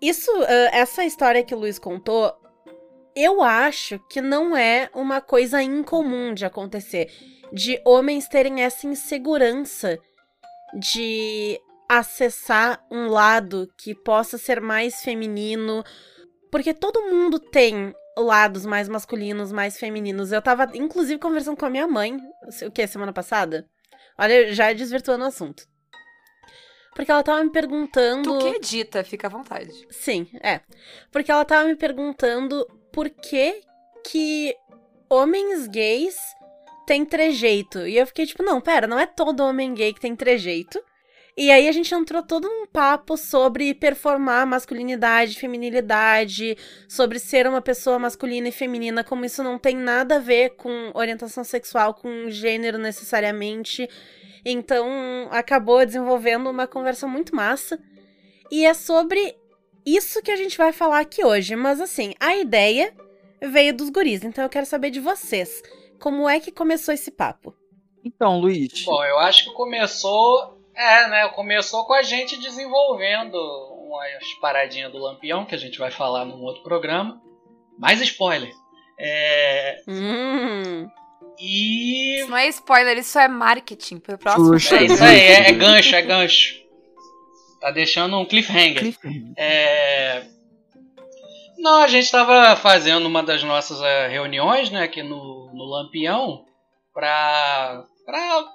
isso, 0.00 0.30
essa 0.72 1.04
história 1.04 1.42
que 1.42 1.54
o 1.54 1.58
Luiz 1.58 1.78
contou, 1.78 2.32
eu 3.16 3.42
acho 3.42 3.98
que 4.08 4.20
não 4.20 4.56
é 4.56 4.88
uma 4.94 5.20
coisa 5.20 5.60
incomum 5.62 6.32
de 6.32 6.44
acontecer. 6.44 7.10
De 7.52 7.80
homens 7.84 8.28
terem 8.28 8.62
essa 8.62 8.86
insegurança 8.86 9.98
de 10.78 11.58
acessar 11.88 12.84
um 12.90 13.08
lado 13.08 13.68
que 13.76 13.94
possa 13.94 14.38
ser 14.38 14.60
mais 14.60 15.02
feminino. 15.02 15.82
Porque 16.50 16.72
todo 16.72 17.10
mundo 17.10 17.38
tem 17.40 17.92
lados 18.22 18.66
mais 18.66 18.88
masculinos, 18.88 19.52
mais 19.52 19.78
femininos. 19.78 20.32
Eu 20.32 20.42
tava, 20.42 20.68
inclusive, 20.74 21.18
conversando 21.18 21.56
com 21.56 21.66
a 21.66 21.70
minha 21.70 21.86
mãe, 21.86 22.18
o 22.66 22.70
que, 22.70 22.86
semana 22.86 23.12
passada? 23.12 23.66
Olha, 24.18 24.52
já 24.52 24.72
desvirtuando 24.72 25.24
o 25.24 25.28
assunto. 25.28 25.64
Porque 26.94 27.12
ela 27.12 27.22
tava 27.22 27.44
me 27.44 27.50
perguntando. 27.50 28.38
Tu 28.38 28.38
que 28.38 28.56
edita, 28.56 29.04
fica 29.04 29.28
à 29.28 29.30
vontade. 29.30 29.72
Sim, 29.90 30.26
é. 30.42 30.60
Porque 31.12 31.30
ela 31.30 31.44
tava 31.44 31.68
me 31.68 31.76
perguntando 31.76 32.66
por 32.92 33.08
que 33.08 33.60
que 34.04 34.54
homens 35.08 35.68
gays 35.68 36.16
têm 36.86 37.04
trejeito. 37.04 37.86
E 37.86 37.96
eu 37.96 38.06
fiquei 38.06 38.26
tipo, 38.26 38.42
não, 38.42 38.60
pera, 38.60 38.86
não 38.86 38.98
é 38.98 39.06
todo 39.06 39.44
homem 39.44 39.74
gay 39.74 39.92
que 39.92 40.00
tem 40.00 40.16
trejeito. 40.16 40.82
E 41.40 41.52
aí 41.52 41.68
a 41.68 41.72
gente 41.72 41.94
entrou 41.94 42.20
todo 42.20 42.48
um 42.48 42.66
papo 42.66 43.16
sobre 43.16 43.72
performar 43.72 44.44
masculinidade, 44.44 45.38
feminilidade, 45.38 46.58
sobre 46.88 47.20
ser 47.20 47.46
uma 47.46 47.62
pessoa 47.62 47.96
masculina 47.96 48.48
e 48.48 48.52
feminina, 48.52 49.04
como 49.04 49.24
isso 49.24 49.40
não 49.44 49.56
tem 49.56 49.76
nada 49.76 50.16
a 50.16 50.18
ver 50.18 50.56
com 50.56 50.90
orientação 50.94 51.44
sexual, 51.44 51.94
com 51.94 52.28
gênero 52.28 52.76
necessariamente. 52.76 53.88
Então, 54.44 55.28
acabou 55.30 55.86
desenvolvendo 55.86 56.50
uma 56.50 56.66
conversa 56.66 57.06
muito 57.06 57.36
massa. 57.36 57.78
E 58.50 58.66
é 58.66 58.74
sobre 58.74 59.36
isso 59.86 60.20
que 60.20 60.32
a 60.32 60.36
gente 60.36 60.58
vai 60.58 60.72
falar 60.72 60.98
aqui 60.98 61.24
hoje. 61.24 61.54
Mas 61.54 61.80
assim, 61.80 62.14
a 62.18 62.34
ideia 62.34 62.92
veio 63.40 63.72
dos 63.72 63.90
guris, 63.90 64.24
então 64.24 64.42
eu 64.42 64.50
quero 64.50 64.66
saber 64.66 64.90
de 64.90 64.98
vocês. 64.98 65.62
Como 66.00 66.28
é 66.28 66.40
que 66.40 66.50
começou 66.50 66.92
esse 66.92 67.12
papo? 67.12 67.54
Então, 68.04 68.40
Luiz, 68.40 68.84
Bom, 68.84 69.04
eu 69.04 69.20
acho 69.20 69.44
que 69.44 69.52
começou. 69.52 70.57
É, 70.78 71.08
né? 71.08 71.28
Começou 71.30 71.84
com 71.84 71.92
a 71.92 72.02
gente 72.02 72.40
desenvolvendo 72.40 73.34
umas 73.34 74.32
paradinhas 74.40 74.92
do 74.92 74.98
Lampião, 74.98 75.44
que 75.44 75.54
a 75.54 75.58
gente 75.58 75.76
vai 75.76 75.90
falar 75.90 76.24
num 76.24 76.40
outro 76.44 76.62
programa. 76.62 77.20
Mais 77.76 78.00
spoiler. 78.00 78.52
É, 78.96 79.82
Hum, 79.88 80.88
e. 81.38 82.20
Isso 82.20 82.30
não 82.30 82.36
é 82.36 82.46
spoiler, 82.48 82.96
isso 82.96 83.18
é 83.18 83.26
marketing 83.26 83.98
pro 83.98 84.18
próximo. 84.18 84.56
Justo. 84.56 84.74
É 84.76 84.84
isso 84.84 85.02
aí, 85.02 85.20
é, 85.20 85.48
é 85.48 85.52
gancho, 85.52 85.96
é 85.96 86.02
gancho. 86.02 86.54
Tá 87.60 87.72
deixando 87.72 88.16
um 88.16 88.24
cliffhanger. 88.24 88.78
Cliffhanger. 88.78 89.32
É... 89.36 90.22
Não, 91.58 91.82
a 91.82 91.88
gente 91.88 92.04
estava 92.04 92.54
fazendo 92.54 93.06
uma 93.06 93.20
das 93.20 93.42
nossas 93.42 93.80
eh, 93.82 94.06
reuniões 94.06 94.70
né, 94.70 94.84
aqui 94.84 95.02
no, 95.02 95.50
no 95.52 95.64
Lampião 95.64 96.44
para 96.94 97.84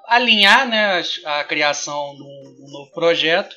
alinhar 0.08 0.68
né, 0.68 1.02
a 1.26 1.44
criação 1.44 2.16
de 2.16 2.24
um, 2.24 2.72
novo 2.72 2.92
projeto. 2.92 3.56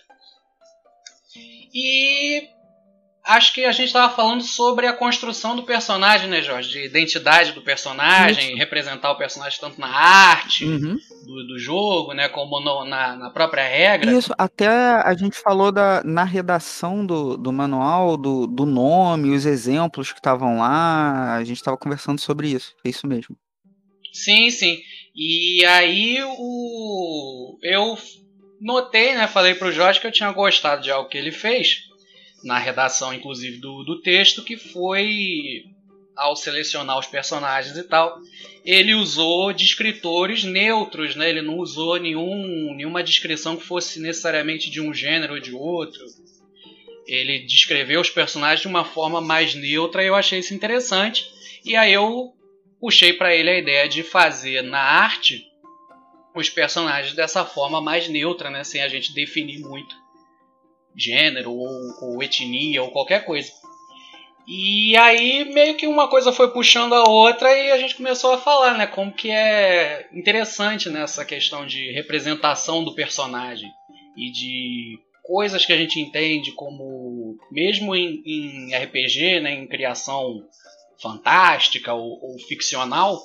E 1.74 2.48
acho 3.24 3.52
que 3.52 3.64
a 3.64 3.72
gente 3.72 3.88
estava 3.88 4.14
falando 4.14 4.42
sobre 4.42 4.86
a 4.86 4.92
construção 4.92 5.56
do 5.56 5.64
personagem, 5.64 6.28
né, 6.28 6.42
Jorge? 6.42 6.70
De 6.70 6.84
identidade 6.86 7.52
do 7.52 7.62
personagem, 7.62 8.56
representar 8.56 9.10
o 9.10 9.18
personagem 9.18 9.58
tanto 9.60 9.80
na 9.80 9.88
arte 9.88 10.64
Uhum. 10.64 10.96
do, 11.26 11.46
do 11.48 11.58
jogo, 11.58 12.12
né, 12.14 12.28
como 12.28 12.60
no- 12.60 12.84
na, 12.84 13.16
na 13.16 13.30
própria 13.30 13.66
regra. 13.66 14.12
Isso, 14.12 14.32
até 14.38 14.68
a 14.68 15.14
gente 15.14 15.36
falou 15.38 15.72
da, 15.72 16.02
na 16.04 16.24
redação 16.24 17.04
do, 17.04 17.36
do 17.36 17.52
manual, 17.52 18.16
do, 18.16 18.46
do 18.46 18.64
nome, 18.64 19.34
os 19.34 19.44
exemplos 19.44 20.12
que 20.12 20.18
estavam 20.18 20.58
lá, 20.58 21.34
a 21.34 21.44
gente 21.44 21.56
estava 21.56 21.76
conversando 21.76 22.20
sobre 22.20 22.48
isso, 22.48 22.74
é 22.84 22.88
isso 22.88 23.06
mesmo. 23.06 23.36
Sim, 24.12 24.48
sim. 24.50 24.78
E 25.16 25.64
aí 25.64 26.18
o 26.22 27.58
eu 27.62 27.96
notei, 28.60 29.14
né, 29.14 29.26
falei 29.26 29.54
pro 29.54 29.72
Jorge 29.72 30.00
que 30.00 30.06
eu 30.06 30.12
tinha 30.12 30.30
gostado 30.32 30.82
de 30.82 30.90
algo 30.90 31.08
que 31.08 31.16
ele 31.16 31.32
fez 31.32 31.86
na 32.44 32.58
redação 32.58 33.14
inclusive 33.14 33.58
do, 33.58 33.82
do 33.82 34.00
texto, 34.02 34.44
que 34.44 34.56
foi 34.56 35.64
ao 36.16 36.34
selecionar 36.34 36.98
os 36.98 37.06
personagens 37.06 37.76
e 37.76 37.82
tal, 37.82 38.18
ele 38.64 38.94
usou 38.94 39.52
descritores 39.52 40.42
neutros, 40.42 41.14
né? 41.14 41.28
Ele 41.28 41.42
não 41.42 41.58
usou 41.58 41.96
nenhum, 42.00 42.74
nenhuma 42.74 43.04
descrição 43.04 43.56
que 43.56 43.62
fosse 43.62 44.00
necessariamente 44.00 44.70
de 44.70 44.80
um 44.80 44.94
gênero 44.94 45.34
ou 45.34 45.40
de 45.40 45.54
outro. 45.54 46.02
Ele 47.06 47.40
descreveu 47.40 48.00
os 48.00 48.10
personagens 48.10 48.62
de 48.62 48.66
uma 48.66 48.84
forma 48.84 49.20
mais 49.20 49.54
neutra 49.54 50.02
e 50.02 50.06
eu 50.06 50.14
achei 50.14 50.40
isso 50.40 50.54
interessante. 50.54 51.30
E 51.64 51.76
aí 51.76 51.92
eu 51.92 52.32
puxei 52.80 53.12
para 53.12 53.34
ele 53.34 53.50
a 53.50 53.58
ideia 53.58 53.88
de 53.88 54.02
fazer 54.02 54.62
na 54.62 54.80
arte 54.80 55.44
os 56.34 56.50
personagens 56.50 57.14
dessa 57.14 57.44
forma 57.44 57.80
mais 57.80 58.08
neutra, 58.08 58.50
né, 58.50 58.62
sem 58.62 58.82
a 58.82 58.88
gente 58.88 59.14
definir 59.14 59.60
muito 59.60 59.96
gênero 60.94 61.52
ou, 61.52 61.70
ou 62.02 62.22
etnia 62.22 62.82
ou 62.82 62.90
qualquer 62.90 63.24
coisa. 63.24 63.50
E 64.46 64.96
aí 64.96 65.44
meio 65.52 65.74
que 65.74 65.86
uma 65.86 66.08
coisa 66.08 66.32
foi 66.32 66.52
puxando 66.52 66.94
a 66.94 67.08
outra 67.08 67.52
e 67.52 67.72
a 67.72 67.78
gente 67.78 67.96
começou 67.96 68.32
a 68.32 68.38
falar, 68.38 68.78
né, 68.78 68.86
como 68.86 69.12
que 69.12 69.30
é 69.30 70.08
interessante 70.12 70.88
nessa 70.88 71.24
questão 71.24 71.66
de 71.66 71.90
representação 71.92 72.84
do 72.84 72.94
personagem 72.94 73.68
e 74.16 74.30
de 74.30 74.98
coisas 75.24 75.66
que 75.66 75.72
a 75.72 75.76
gente 75.76 75.98
entende 75.98 76.52
como 76.52 77.36
mesmo 77.50 77.96
em, 77.96 78.22
em 78.24 78.76
RPG, 78.76 79.40
né, 79.40 79.52
em 79.52 79.66
criação 79.66 80.44
fantástica 81.00 81.92
ou, 81.94 82.18
ou 82.22 82.38
ficcional, 82.40 83.20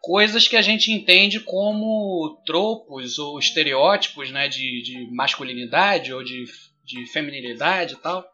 coisas 0.00 0.48
que 0.48 0.56
a 0.56 0.62
gente 0.62 0.90
entende 0.90 1.38
como 1.40 2.42
tropos 2.44 3.18
ou 3.18 3.38
estereótipos 3.38 4.30
né, 4.30 4.48
de, 4.48 4.82
de 4.82 5.10
masculinidade 5.12 6.12
ou 6.12 6.22
de, 6.24 6.44
de 6.84 7.06
feminilidade 7.12 7.94
e 7.94 7.96
tal. 7.98 8.24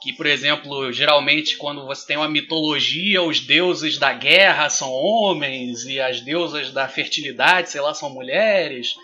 Que, 0.00 0.12
por 0.12 0.26
exemplo, 0.26 0.92
geralmente 0.92 1.56
quando 1.56 1.84
você 1.84 2.06
tem 2.06 2.16
uma 2.16 2.28
mitologia, 2.28 3.20
os 3.20 3.40
deuses 3.40 3.98
da 3.98 4.12
guerra 4.12 4.70
são 4.70 4.92
homens 4.92 5.84
e 5.84 6.00
as 6.00 6.20
deusas 6.20 6.70
da 6.70 6.88
fertilidade, 6.88 7.70
sei 7.70 7.80
lá, 7.80 7.92
são 7.92 8.08
mulheres. 8.08 8.94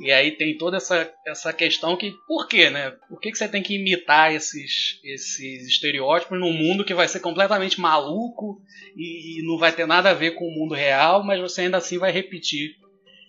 E 0.00 0.10
aí 0.10 0.32
tem 0.32 0.58
toda 0.58 0.76
essa, 0.78 1.08
essa 1.26 1.52
questão 1.52 1.96
que, 1.96 2.12
por 2.26 2.48
quê, 2.48 2.68
né? 2.68 2.90
Por 3.08 3.20
que, 3.20 3.30
que 3.30 3.38
você 3.38 3.46
tem 3.48 3.62
que 3.62 3.74
imitar 3.76 4.34
esses, 4.34 4.98
esses 5.04 5.68
estereótipos 5.68 6.38
num 6.38 6.52
mundo 6.52 6.84
que 6.84 6.92
vai 6.94 7.06
ser 7.06 7.20
completamente 7.20 7.80
maluco 7.80 8.60
e, 8.96 9.38
e 9.40 9.46
não 9.46 9.56
vai 9.56 9.70
ter 9.72 9.86
nada 9.86 10.10
a 10.10 10.14
ver 10.14 10.32
com 10.32 10.46
o 10.46 10.50
mundo 10.54 10.74
real, 10.74 11.22
mas 11.24 11.40
você 11.40 11.62
ainda 11.62 11.76
assim 11.76 11.96
vai 11.98 12.10
repetir 12.10 12.72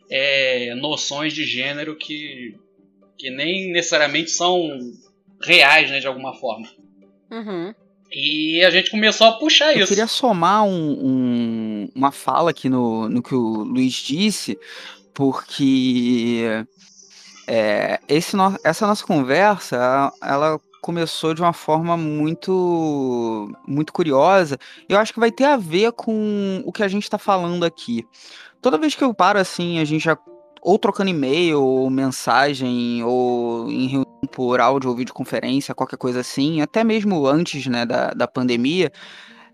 é, 0.10 0.74
noções 0.75 1.34
de 1.34 1.43
gênero 1.45 1.95
que, 1.95 2.55
que 3.17 3.29
nem 3.29 3.72
necessariamente 3.72 4.31
são 4.31 4.67
reais, 5.43 5.89
né, 5.91 6.00
de 6.00 6.07
alguma 6.07 6.34
forma. 6.34 6.67
Uhum. 7.31 7.74
E 8.12 8.63
a 8.63 8.69
gente 8.69 8.89
começou 8.91 9.27
a 9.27 9.34
puxar 9.34 9.74
Eu 9.74 9.79
isso. 9.79 9.88
queria 9.89 10.07
somar 10.07 10.63
um- 10.63 11.05
um- 11.05 11.89
uma 11.95 12.12
fala 12.12 12.51
aqui 12.51 12.69
no, 12.69 13.10
no 13.10 13.22
que 13.22 13.36
o 13.36 13.63
Luiz 13.63 13.93
disse, 13.93 14.57
porque 15.15 16.65
é, 17.48 18.00
esse 18.07 18.36
no- 18.36 18.57
essa 18.63 18.86
nossa 18.88 19.05
conversa, 19.05 20.12
ela- 20.22 20.60
começou 20.81 21.34
de 21.34 21.41
uma 21.41 21.51
forma 21.51 21.98
muito, 21.98 23.51
muito 23.67 23.91
curiosa. 23.91 24.55
Eu 24.88 25.00
acho 25.00 25.12
que 25.12 25.19
vai 25.19 25.31
ter 25.31 25.45
a 25.45 25.57
ver 25.57 25.91
com 25.93 26.62
o 26.63 26.72
que 26.72 26.84
a 26.84 26.88
gente 26.88 27.01
está 27.05 27.17
falando 27.17 27.65
aqui. 27.65 28.05
Toda 28.62 28.77
vez 28.77 28.93
que 28.93 29.03
eu 29.03 29.12
paro 29.12 29.39
assim, 29.39 29.79
a 29.79 29.84
gente 29.86 30.03
já 30.03 30.15
ou 30.62 30.77
trocando 30.77 31.10
e-mail, 31.10 31.60
ou 31.60 31.89
mensagem, 31.89 33.03
ou 33.03 33.67
em 33.72 33.88
reunião 33.88 34.05
por 34.31 34.60
áudio 34.60 34.91
ou 34.91 34.95
videoconferência, 34.95 35.74
qualquer 35.74 35.98
coisa 35.98 36.19
assim, 36.19 36.62
até 36.62 36.84
mesmo 36.84 37.25
antes 37.25 37.65
né, 37.65 37.84
da, 37.84 38.12
da 38.12 38.27
pandemia, 38.27 38.91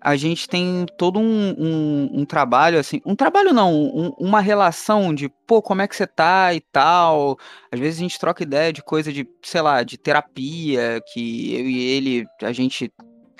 a 0.02 0.16
gente 0.16 0.50
tem 0.50 0.86
todo 0.98 1.20
um, 1.20 1.56
um, 1.58 2.10
um 2.22 2.26
trabalho, 2.26 2.80
assim, 2.80 3.02
um 3.06 3.16
trabalho 3.16 3.54
não, 3.54 3.72
um- 3.74 4.14
uma 4.20 4.42
relação 4.42 5.14
de, 5.14 5.30
pô, 5.48 5.62
como 5.62 5.82
é 5.82 5.88
que 5.88 5.96
você 5.96 6.08
tá 6.08 6.54
e 6.54 6.60
tal. 6.60 7.38
Às 7.72 7.80
vezes 7.80 8.00
a 8.00 8.04
gente 8.04 8.20
troca 8.20 8.44
ideia 8.44 8.74
de 8.74 8.82
coisa 8.84 9.14
de, 9.14 9.28
sei 9.44 9.62
lá, 9.62 9.84
de 9.84 9.98
terapia, 9.98 11.02
que 11.14 11.54
eu 11.56 11.70
e 11.70 11.80
ele, 11.80 12.26
a 12.42 12.52
gente 12.52 12.92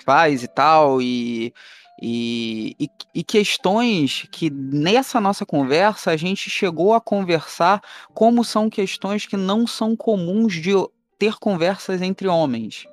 faz 0.04 0.42
e 0.42 0.48
tal, 0.48 1.00
e, 1.02 1.52
e, 2.00 2.74
e, 2.78 2.88
e 3.14 3.24
questões 3.24 4.26
que 4.32 4.50
nessa 4.50 5.20
nossa 5.20 5.46
conversa 5.46 6.10
a 6.10 6.16
gente 6.16 6.50
chegou 6.50 6.94
a 6.94 7.00
conversar 7.00 7.80
como 8.14 8.44
são 8.44 8.68
questões 8.70 9.26
que 9.26 9.36
não 9.36 9.66
são 9.66 9.94
comuns 9.96 10.54
de 10.54 10.72
ter 11.18 11.34
conversas 11.38 12.02
entre 12.02 12.26
homens. 12.26 12.84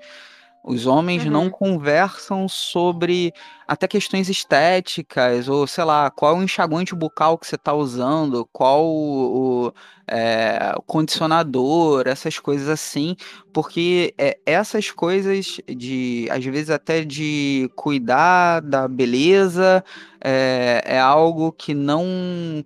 Os 0.72 0.86
homens 0.86 1.26
não 1.26 1.46
Uhum. 1.46 1.50
conversam 1.50 2.48
sobre 2.48 3.34
até 3.68 3.88
questões 3.88 4.30
estéticas, 4.30 5.48
ou 5.50 5.66
sei 5.66 5.84
lá, 5.84 6.12
qual 6.12 6.38
o 6.38 6.44
enxaguante 6.44 6.94
bucal 6.94 7.40
que 7.40 7.48
você 7.48 7.56
está 7.56 7.74
usando, 7.74 8.48
qual 8.54 8.86
o, 8.86 9.68
o, 9.70 9.74
é, 10.08 10.72
o 10.78 10.82
condicionador, 10.84 12.08
essas 12.08 12.38
coisas 12.38 12.70
assim, 12.70 13.16
porque 13.52 14.14
é, 14.18 14.40
essas 14.46 14.92
coisas 14.92 15.58
de, 15.68 16.28
às 16.32 16.46
vezes 16.46 16.70
até 16.70 17.04
de 17.04 17.68
cuidar 17.76 18.62
da 18.62 18.88
beleza, 18.88 19.84
é, 20.24 20.84
é 20.86 21.00
algo 21.00 21.52
que 21.52 21.74
não 21.74 22.06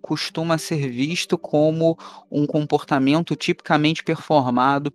costuma 0.01 0.57
ser 0.57 0.89
visto 0.89 1.37
como 1.37 1.97
um 2.29 2.45
comportamento 2.45 3.35
tipicamente 3.35 4.03
performado 4.03 4.93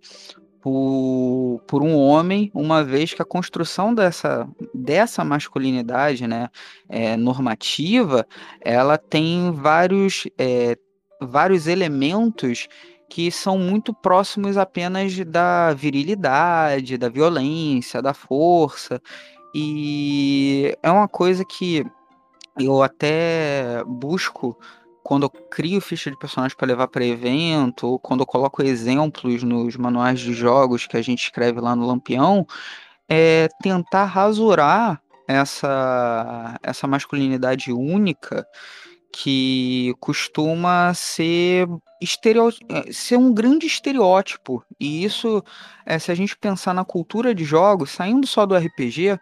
por, 0.61 1.61
por 1.67 1.81
um 1.81 1.95
homem, 1.95 2.51
uma 2.53 2.83
vez 2.83 3.13
que 3.13 3.21
a 3.21 3.25
construção 3.25 3.93
dessa, 3.93 4.47
dessa 4.73 5.23
masculinidade 5.23 6.27
né, 6.27 6.49
é, 6.87 7.15
normativa, 7.15 8.25
ela 8.61 8.97
tem 8.97 9.51
vários, 9.51 10.27
é, 10.37 10.77
vários 11.21 11.67
elementos 11.67 12.67
que 13.09 13.31
são 13.31 13.57
muito 13.57 13.93
próximos 13.93 14.57
apenas 14.57 15.17
da 15.25 15.73
virilidade, 15.73 16.97
da 16.97 17.09
violência, 17.09 18.01
da 18.01 18.13
força, 18.13 19.01
e 19.53 20.77
é 20.83 20.91
uma 20.91 21.07
coisa 21.07 21.43
que 21.43 21.83
eu 22.59 22.83
até 22.83 23.83
busco 23.85 24.57
quando 25.09 25.23
eu 25.23 25.29
crio 25.31 25.81
ficha 25.81 26.11
de 26.11 26.19
personagem 26.19 26.55
para 26.55 26.67
levar 26.67 26.87
para 26.87 27.03
evento, 27.03 27.87
ou 27.87 27.97
quando 27.97 28.19
eu 28.19 28.27
coloco 28.27 28.61
exemplos 28.61 29.41
nos 29.41 29.75
manuais 29.75 30.19
de 30.19 30.33
jogos 30.33 30.85
que 30.85 30.95
a 30.95 31.01
gente 31.01 31.23
escreve 31.23 31.59
lá 31.59 31.75
no 31.75 31.87
Lampião, 31.87 32.45
é 33.09 33.49
tentar 33.59 34.05
rasurar 34.05 35.01
essa, 35.27 36.59
essa 36.61 36.85
masculinidade 36.85 37.71
única 37.71 38.45
que 39.11 39.95
costuma 39.99 40.93
ser, 40.93 41.67
estereo, 41.99 42.49
eh, 42.69 42.93
ser 42.93 43.17
um 43.17 43.33
grande 43.33 43.65
estereótipo. 43.65 44.63
E 44.79 45.03
isso, 45.03 45.43
eh, 45.87 45.97
se 45.97 46.11
a 46.11 46.15
gente 46.15 46.37
pensar 46.37 46.75
na 46.75 46.85
cultura 46.85 47.33
de 47.33 47.43
jogos, 47.43 47.89
saindo 47.89 48.27
só 48.27 48.45
do 48.45 48.55
RPG, 48.55 49.19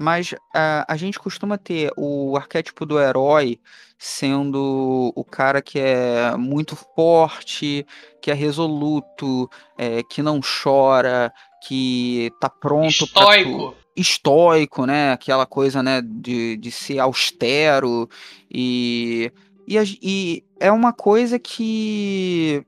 mas 0.00 0.34
a, 0.54 0.86
a 0.88 0.96
gente 0.96 1.18
costuma 1.18 1.58
ter 1.58 1.92
o 1.94 2.34
arquétipo 2.34 2.86
do 2.86 2.98
herói 2.98 3.60
sendo 3.98 5.12
o 5.14 5.22
cara 5.22 5.60
que 5.60 5.78
é 5.78 6.34
muito 6.38 6.74
forte, 6.74 7.86
que 8.22 8.30
é 8.30 8.34
resoluto, 8.34 9.46
é, 9.76 10.02
que 10.02 10.22
não 10.22 10.40
chora, 10.40 11.30
que 11.68 12.32
tá 12.40 12.48
pronto 12.48 13.04
Estoico. 13.04 13.76
estoico, 13.94 14.86
né? 14.86 15.12
Aquela 15.12 15.44
coisa, 15.44 15.82
né, 15.82 16.00
de, 16.02 16.56
de 16.56 16.70
ser 16.70 16.98
austero 16.98 18.08
e, 18.50 19.30
e, 19.68 19.76
e 20.02 20.44
é 20.58 20.72
uma 20.72 20.94
coisa 20.94 21.38
que 21.38 22.64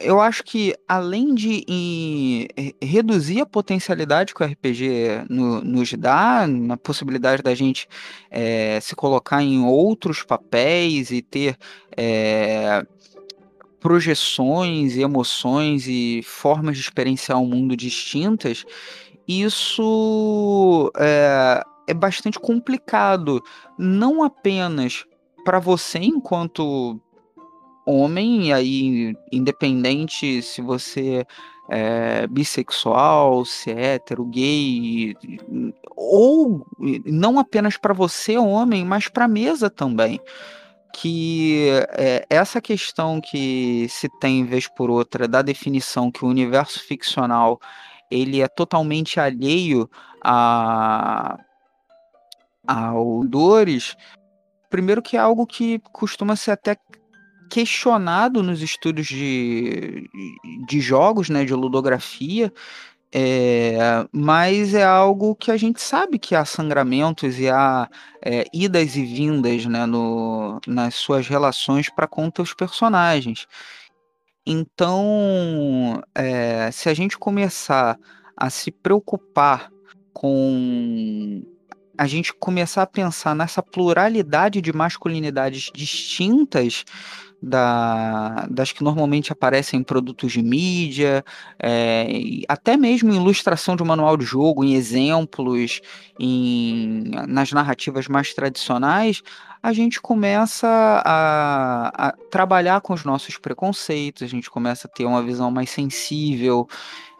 eu 0.00 0.20
acho 0.20 0.44
que 0.44 0.74
além 0.86 1.34
de 1.34 1.64
em, 1.68 2.46
re- 2.56 2.74
reduzir 2.80 3.40
a 3.40 3.46
potencialidade 3.46 4.34
que 4.34 4.42
o 4.42 4.46
RPG 4.46 5.24
no- 5.28 5.60
nos 5.62 5.92
dá, 5.94 6.46
na 6.46 6.76
possibilidade 6.76 7.42
da 7.42 7.54
gente 7.54 7.88
eh, 8.30 8.78
se 8.80 8.94
colocar 8.94 9.42
em 9.42 9.64
outros 9.64 10.22
papéis 10.22 11.10
e 11.10 11.20
ter 11.22 11.56
eh, 11.96 12.82
projeções 13.80 14.96
e 14.96 15.02
emoções 15.02 15.86
e 15.86 16.20
formas 16.24 16.76
de 16.76 16.82
experienciar 16.82 17.40
o 17.40 17.46
mundo 17.46 17.76
distintas, 17.76 18.64
isso 19.26 20.90
é, 20.96 21.62
é 21.86 21.94
bastante 21.94 22.38
complicado, 22.38 23.42
não 23.78 24.22
apenas 24.22 25.04
para 25.44 25.58
você 25.58 25.98
enquanto 25.98 27.00
homem, 27.88 28.48
e 28.48 28.52
aí 28.52 29.16
independente 29.32 30.42
se 30.42 30.60
você 30.60 31.26
é 31.70 32.26
bissexual, 32.26 33.44
se 33.44 33.70
é 33.70 33.94
hétero, 33.94 34.24
gay, 34.24 35.14
ou 35.96 36.66
não 37.04 37.38
apenas 37.38 37.76
para 37.76 37.94
você, 37.94 38.38
homem, 38.38 38.84
mas 38.84 39.08
para 39.08 39.24
a 39.24 39.28
mesa 39.28 39.68
também. 39.70 40.20
Que 40.94 41.68
é, 41.92 42.26
essa 42.30 42.60
questão 42.60 43.20
que 43.20 43.86
se 43.90 44.08
tem 44.20 44.44
vez 44.44 44.66
por 44.66 44.90
outra 44.90 45.28
da 45.28 45.42
definição 45.42 46.10
que 46.10 46.24
o 46.24 46.28
universo 46.28 46.80
ficcional 46.80 47.60
ele 48.10 48.40
é 48.40 48.48
totalmente 48.48 49.20
alheio 49.20 49.88
a 50.24 51.38
ao 52.66 53.24
dores, 53.24 53.96
primeiro 54.68 55.00
que 55.00 55.16
é 55.16 55.20
algo 55.20 55.46
que 55.46 55.78
costuma 55.92 56.36
ser 56.36 56.50
até 56.50 56.76
questionado 57.48 58.42
nos 58.42 58.62
estudos 58.62 59.06
de, 59.06 60.08
de 60.66 60.80
jogos, 60.80 61.28
né, 61.28 61.44
de 61.44 61.54
ludografia, 61.54 62.52
é, 63.10 63.78
mas 64.12 64.74
é 64.74 64.84
algo 64.84 65.34
que 65.34 65.50
a 65.50 65.56
gente 65.56 65.80
sabe 65.80 66.18
que 66.18 66.34
há 66.34 66.44
sangramentos 66.44 67.38
e 67.38 67.48
há 67.48 67.88
é, 68.22 68.44
idas 68.52 68.96
e 68.96 69.04
vindas 69.04 69.64
né, 69.64 69.86
no, 69.86 70.60
nas 70.66 70.94
suas 70.94 71.26
relações 71.26 71.88
para 71.88 72.06
com 72.06 72.30
teus 72.30 72.52
personagens. 72.52 73.46
Então, 74.44 76.02
é, 76.14 76.70
se 76.70 76.88
a 76.88 76.94
gente 76.94 77.18
começar 77.18 77.98
a 78.36 78.50
se 78.50 78.70
preocupar 78.70 79.70
com 80.12 81.42
a 81.96 82.06
gente 82.06 82.32
começar 82.32 82.82
a 82.82 82.86
pensar 82.86 83.34
nessa 83.34 83.60
pluralidade 83.60 84.60
de 84.60 84.72
masculinidades 84.72 85.68
distintas 85.74 86.84
da, 87.40 88.46
das 88.50 88.72
que 88.72 88.82
normalmente 88.82 89.32
aparecem 89.32 89.80
em 89.80 89.82
produtos 89.82 90.32
de 90.32 90.42
mídia, 90.42 91.24
é, 91.62 92.06
até 92.48 92.76
mesmo 92.76 93.12
em 93.12 93.16
ilustração 93.16 93.76
de 93.76 93.84
manual 93.84 94.16
de 94.16 94.24
jogo, 94.24 94.64
em 94.64 94.74
exemplos, 94.74 95.80
em, 96.18 97.04
nas 97.28 97.52
narrativas 97.52 98.08
mais 98.08 98.34
tradicionais, 98.34 99.22
a 99.62 99.72
gente 99.72 100.00
começa 100.00 100.68
a, 101.04 102.08
a 102.08 102.12
trabalhar 102.30 102.80
com 102.80 102.92
os 102.92 103.04
nossos 103.04 103.38
preconceitos, 103.38 104.22
a 104.22 104.26
gente 104.26 104.50
começa 104.50 104.88
a 104.88 104.90
ter 104.90 105.04
uma 105.04 105.22
visão 105.22 105.50
mais 105.50 105.70
sensível, 105.70 106.66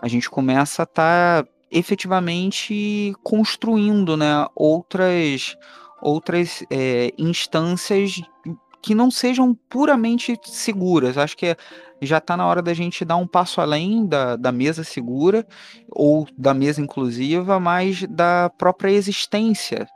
a 0.01 0.09
gente 0.09 0.29
começa 0.29 0.83
a 0.83 0.85
estar 0.85 1.45
tá 1.45 1.49
efetivamente 1.71 3.15
construindo 3.23 4.17
né, 4.17 4.47
outras, 4.55 5.57
outras 6.01 6.65
é, 6.71 7.13
instâncias 7.19 8.21
que 8.83 8.95
não 8.95 9.11
sejam 9.11 9.55
puramente 9.69 10.39
seguras. 10.45 11.19
Acho 11.19 11.37
que 11.37 11.57
já 12.01 12.19
está 12.19 12.37
na 12.37 12.47
hora 12.47 12.63
da 12.63 12.73
gente 12.73 13.05
dar 13.05 13.17
um 13.17 13.27
passo 13.27 13.61
além 13.61 14.07
da, 14.07 14.37
da 14.37 14.53
mesa 14.53 14.85
segura 14.85 15.47
ou 15.91 16.27
da 16.37 16.55
mesa 16.55 16.81
inclusiva, 16.81 17.59
mas 17.59 18.07
da 18.09 18.51
própria 18.51 18.91
existência, 18.91 19.87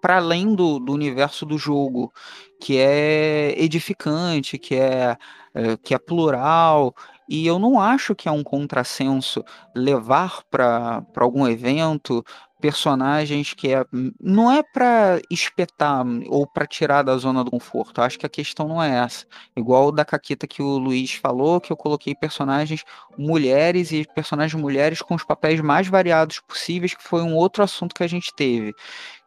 para 0.00 0.16
além 0.16 0.54
do, 0.54 0.78
do 0.78 0.92
universo 0.92 1.44
do 1.44 1.58
jogo, 1.58 2.12
que 2.60 2.78
é 2.78 3.54
edificante, 3.56 4.58
que 4.58 4.76
é, 4.76 5.16
é 5.54 5.76
que 5.82 5.94
é 5.94 5.98
plural. 5.98 6.94
E 7.28 7.46
eu 7.46 7.58
não 7.58 7.80
acho 7.80 8.14
que 8.14 8.28
é 8.28 8.32
um 8.32 8.44
contrassenso 8.44 9.42
levar 9.74 10.42
para 10.50 11.02
algum 11.16 11.48
evento 11.48 12.24
personagens 12.64 13.52
que 13.52 13.74
é 13.74 13.84
não 14.18 14.50
é 14.50 14.62
para 14.62 15.20
espetar 15.30 16.02
ou 16.28 16.46
para 16.46 16.66
tirar 16.66 17.02
da 17.02 17.14
zona 17.18 17.44
do 17.44 17.50
conforto. 17.50 18.00
Acho 18.00 18.18
que 18.18 18.24
a 18.24 18.28
questão 18.28 18.66
não 18.66 18.82
é 18.82 19.04
essa. 19.04 19.26
Igual 19.54 19.92
da 19.92 20.02
Caquita 20.02 20.46
que 20.46 20.62
o 20.62 20.78
Luiz 20.78 21.12
falou, 21.12 21.60
que 21.60 21.70
eu 21.70 21.76
coloquei 21.76 22.14
personagens 22.14 22.82
mulheres 23.18 23.92
e 23.92 24.06
personagens 24.14 24.58
mulheres 24.58 25.02
com 25.02 25.14
os 25.14 25.22
papéis 25.22 25.60
mais 25.60 25.88
variados 25.88 26.40
possíveis, 26.40 26.94
que 26.94 27.02
foi 27.02 27.20
um 27.20 27.34
outro 27.34 27.62
assunto 27.62 27.94
que 27.94 28.02
a 28.02 28.08
gente 28.08 28.32
teve, 28.34 28.72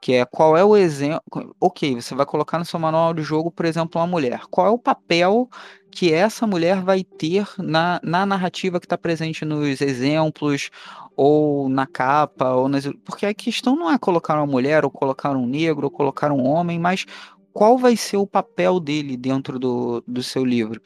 que 0.01 0.13
é 0.13 0.25
qual 0.25 0.57
é 0.57 0.63
o 0.63 0.75
exemplo. 0.75 1.21
OK, 1.59 1.93
você 1.93 2.15
vai 2.15 2.25
colocar 2.25 2.57
no 2.57 2.65
seu 2.65 2.79
manual 2.79 3.13
de 3.13 3.21
jogo, 3.21 3.51
por 3.51 3.67
exemplo, 3.67 4.01
uma 4.01 4.07
mulher. 4.07 4.41
Qual 4.49 4.65
é 4.65 4.71
o 4.71 4.79
papel 4.79 5.47
que 5.91 6.11
essa 6.11 6.47
mulher 6.47 6.81
vai 6.81 7.03
ter 7.03 7.47
na, 7.59 7.99
na 8.03 8.25
narrativa 8.25 8.79
que 8.79 8.85
está 8.85 8.97
presente 8.97 9.45
nos 9.45 9.79
exemplos 9.79 10.71
ou 11.17 11.67
na 11.67 11.87
capa, 11.87 12.53
ou 12.53 12.69
nas... 12.69 12.87
porque 13.03 13.25
a 13.25 13.33
questão 13.33 13.75
não 13.75 13.91
é 13.91 13.97
colocar 13.97 14.35
uma 14.35 14.45
mulher, 14.45 14.85
ou 14.85 14.91
colocar 14.91 15.35
um 15.35 15.47
negro, 15.47 15.85
ou 15.85 15.91
colocar 15.91 16.31
um 16.31 16.45
homem, 16.45 16.77
mas 16.79 17.05
qual 17.51 17.75
vai 17.75 17.97
ser 17.97 18.17
o 18.17 18.27
papel 18.27 18.79
dele 18.79 19.17
dentro 19.17 19.57
do, 19.57 20.03
do 20.07 20.21
seu 20.21 20.45
livro. 20.45 20.79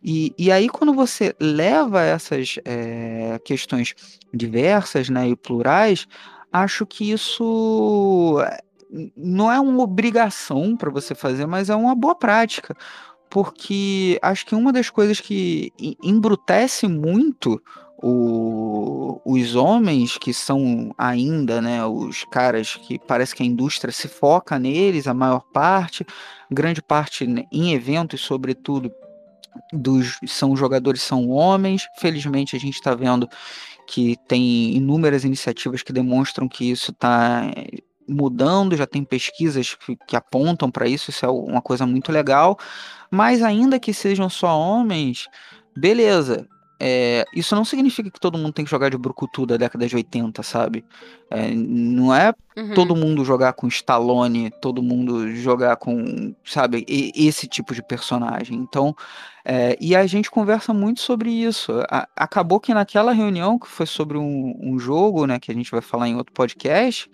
E, 0.00 0.32
e 0.38 0.52
aí, 0.52 0.68
quando 0.68 0.94
você 0.94 1.34
leva 1.40 2.00
essas 2.00 2.60
é, 2.64 3.40
questões 3.44 3.94
diversas 4.32 5.08
né, 5.08 5.28
e 5.28 5.36
plurais, 5.36 6.06
acho 6.52 6.86
que 6.86 7.10
isso 7.10 8.40
eh, 8.40 8.62
não 9.16 9.50
é 9.50 9.58
uma 9.58 9.82
obrigação 9.82 10.76
para 10.76 10.90
você 10.90 11.14
fazer, 11.14 11.46
mas 11.46 11.70
é 11.70 11.74
uma 11.74 11.94
boa 11.94 12.14
prática. 12.14 12.76
Porque 13.30 14.18
acho 14.22 14.44
que 14.44 14.54
uma 14.54 14.72
das 14.72 14.90
coisas 14.90 15.20
que 15.20 15.72
embrutece 16.02 16.86
muito 16.86 17.60
o, 18.02 19.20
os 19.24 19.54
homens 19.54 20.18
que 20.18 20.34
são 20.34 20.92
ainda, 20.98 21.62
né, 21.62 21.84
os 21.86 22.24
caras 22.24 22.74
que 22.74 22.98
parece 22.98 23.34
que 23.34 23.44
a 23.44 23.46
indústria 23.46 23.92
se 23.92 24.08
foca 24.08 24.58
neles, 24.58 25.06
a 25.06 25.14
maior 25.14 25.44
parte, 25.52 26.04
grande 26.50 26.82
parte 26.82 27.26
né, 27.26 27.44
em 27.52 27.72
eventos, 27.72 28.20
sobretudo, 28.20 28.92
dos 29.72 30.18
são 30.26 30.56
jogadores 30.56 31.02
são 31.02 31.28
homens. 31.28 31.86
Felizmente 31.98 32.56
a 32.56 32.58
gente 32.58 32.74
está 32.74 32.94
vendo 32.94 33.28
que 33.86 34.16
tem 34.26 34.74
inúmeras 34.74 35.24
iniciativas 35.24 35.82
que 35.82 35.92
demonstram 35.92 36.48
que 36.48 36.70
isso 36.70 36.90
está 36.90 37.50
eh, 37.56 37.78
mudando, 38.08 38.76
já 38.76 38.86
tem 38.86 39.04
pesquisas 39.04 39.74
que, 39.74 39.96
que 40.08 40.16
apontam 40.16 40.70
para 40.70 40.88
isso, 40.88 41.10
isso 41.10 41.24
é 41.24 41.28
uma 41.28 41.62
coisa 41.62 41.86
muito 41.86 42.10
legal. 42.10 42.58
Mas 43.10 43.42
ainda 43.42 43.78
que 43.78 43.92
sejam 43.92 44.28
só 44.28 44.58
homens, 44.58 45.28
beleza, 45.76 46.48
é, 46.84 47.24
isso 47.32 47.54
não 47.54 47.64
significa 47.64 48.10
que 48.10 48.18
todo 48.18 48.36
mundo 48.36 48.52
tem 48.52 48.64
que 48.64 48.70
jogar 48.70 48.88
de 48.88 48.98
brucutu 48.98 49.46
da 49.46 49.56
década 49.56 49.86
de 49.86 49.94
80, 49.94 50.42
sabe? 50.42 50.84
É, 51.30 51.48
não 51.54 52.12
é 52.12 52.34
uhum. 52.56 52.74
todo 52.74 52.96
mundo 52.96 53.24
jogar 53.24 53.52
com 53.52 53.68
Stallone, 53.68 54.50
todo 54.60 54.82
mundo 54.82 55.30
jogar 55.30 55.76
com, 55.76 56.34
sabe, 56.44 56.84
esse 56.88 57.46
tipo 57.46 57.72
de 57.72 57.84
personagem. 57.84 58.58
Então, 58.58 58.96
é, 59.44 59.76
e 59.80 59.94
a 59.94 60.04
gente 60.08 60.28
conversa 60.28 60.74
muito 60.74 61.00
sobre 61.00 61.30
isso. 61.30 61.72
A, 61.88 62.08
acabou 62.16 62.58
que 62.58 62.74
naquela 62.74 63.12
reunião, 63.12 63.60
que 63.60 63.68
foi 63.68 63.86
sobre 63.86 64.18
um, 64.18 64.52
um 64.60 64.76
jogo, 64.76 65.24
né, 65.24 65.38
que 65.38 65.52
a 65.52 65.54
gente 65.54 65.70
vai 65.70 65.80
falar 65.80 66.08
em 66.08 66.16
outro 66.16 66.34
podcast, 66.34 67.08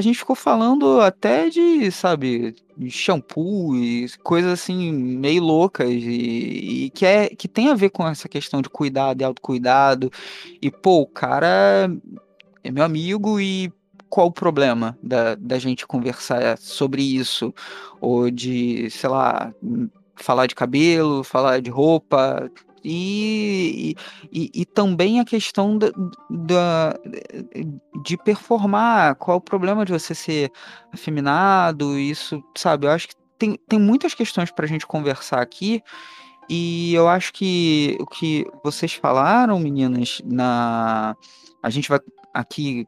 a 0.00 0.02
gente 0.02 0.18
ficou 0.18 0.34
falando 0.34 1.00
até 1.00 1.50
de, 1.50 1.90
sabe, 1.92 2.56
shampoo 2.88 3.76
e 3.76 4.08
coisas 4.22 4.50
assim 4.50 4.90
meio 4.92 5.42
loucas 5.42 5.90
e, 5.90 6.86
e, 6.86 6.90
que, 6.90 7.04
é, 7.04 7.28
que 7.28 7.46
tem 7.46 7.68
a 7.68 7.74
ver 7.74 7.90
com 7.90 8.08
essa 8.08 8.28
questão 8.28 8.62
de 8.62 8.70
cuidado 8.70 9.20
e 9.20 9.24
autocuidado. 9.24 10.10
E, 10.60 10.70
pô, 10.70 11.02
o 11.02 11.06
cara 11.06 11.90
é 12.64 12.70
meu 12.70 12.82
amigo 12.82 13.38
e 13.38 13.70
qual 14.08 14.28
o 14.28 14.32
problema 14.32 14.98
da, 15.02 15.34
da 15.34 15.58
gente 15.58 15.86
conversar 15.86 16.56
sobre 16.56 17.02
isso? 17.02 17.54
Ou 18.00 18.30
de, 18.30 18.88
sei 18.90 19.10
lá, 19.10 19.54
falar 20.16 20.46
de 20.46 20.54
cabelo, 20.54 21.22
falar 21.22 21.60
de 21.60 21.70
roupa, 21.70 22.50
e, 22.84 23.94
e, 24.32 24.50
e, 24.54 24.64
também 24.64 25.20
a 25.20 25.24
questão 25.24 25.76
da, 25.76 25.90
da, 26.30 26.98
de 28.02 28.16
performar, 28.16 29.16
qual 29.16 29.38
o 29.38 29.40
problema 29.40 29.84
de 29.84 29.92
você 29.92 30.14
ser 30.14 30.50
afeminado, 30.92 31.98
isso, 31.98 32.42
sabe? 32.56 32.86
Eu 32.86 32.90
acho 32.90 33.08
que 33.08 33.14
tem, 33.38 33.58
tem 33.68 33.78
muitas 33.78 34.14
questões 34.14 34.50
para 34.50 34.64
a 34.64 34.68
gente 34.68 34.86
conversar 34.86 35.40
aqui, 35.40 35.82
e 36.48 36.94
eu 36.94 37.08
acho 37.08 37.32
que 37.32 37.96
o 38.00 38.06
que 38.06 38.44
vocês 38.64 38.94
falaram, 38.94 39.58
meninas, 39.60 40.20
na 40.24 41.14
a 41.62 41.70
gente 41.70 41.88
vai 41.88 42.00
aqui 42.34 42.86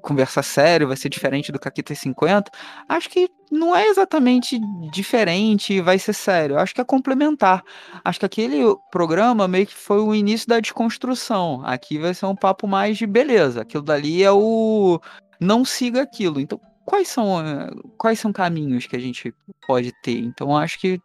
conversar 0.00 0.42
sério, 0.42 0.88
vai 0.88 0.96
ser 0.96 1.08
diferente 1.08 1.50
do 1.50 1.58
Caquita 1.58 1.94
50, 1.94 2.50
acho 2.88 3.08
que 3.08 3.28
não 3.50 3.74
é 3.74 3.86
exatamente 3.86 4.58
diferente, 4.90 5.80
vai 5.80 5.98
ser 5.98 6.12
sério. 6.12 6.58
Acho 6.58 6.74
que 6.74 6.80
é 6.80 6.84
complementar. 6.84 7.62
Acho 8.04 8.20
que 8.20 8.26
aquele 8.26 8.62
programa 8.90 9.46
meio 9.46 9.66
que 9.66 9.74
foi 9.74 10.00
o 10.00 10.14
início 10.14 10.48
da 10.48 10.60
desconstrução. 10.60 11.62
Aqui 11.64 11.98
vai 11.98 12.12
ser 12.12 12.26
um 12.26 12.36
papo 12.36 12.66
mais 12.66 12.98
de 12.98 13.06
beleza. 13.06 13.62
Aquilo 13.62 13.82
dali 13.82 14.22
é 14.22 14.32
o 14.32 15.00
não 15.40 15.64
siga 15.64 16.02
aquilo. 16.02 16.40
Então, 16.40 16.60
quais 16.84 17.08
são 17.08 17.40
eh, 17.40 17.70
quais 17.96 18.18
são 18.18 18.32
caminhos 18.32 18.86
que 18.86 18.96
a 18.96 19.00
gente 19.00 19.32
pode 19.66 19.92
ter? 20.02 20.18
Então, 20.18 20.56
acho 20.56 20.78
que 20.80 21.00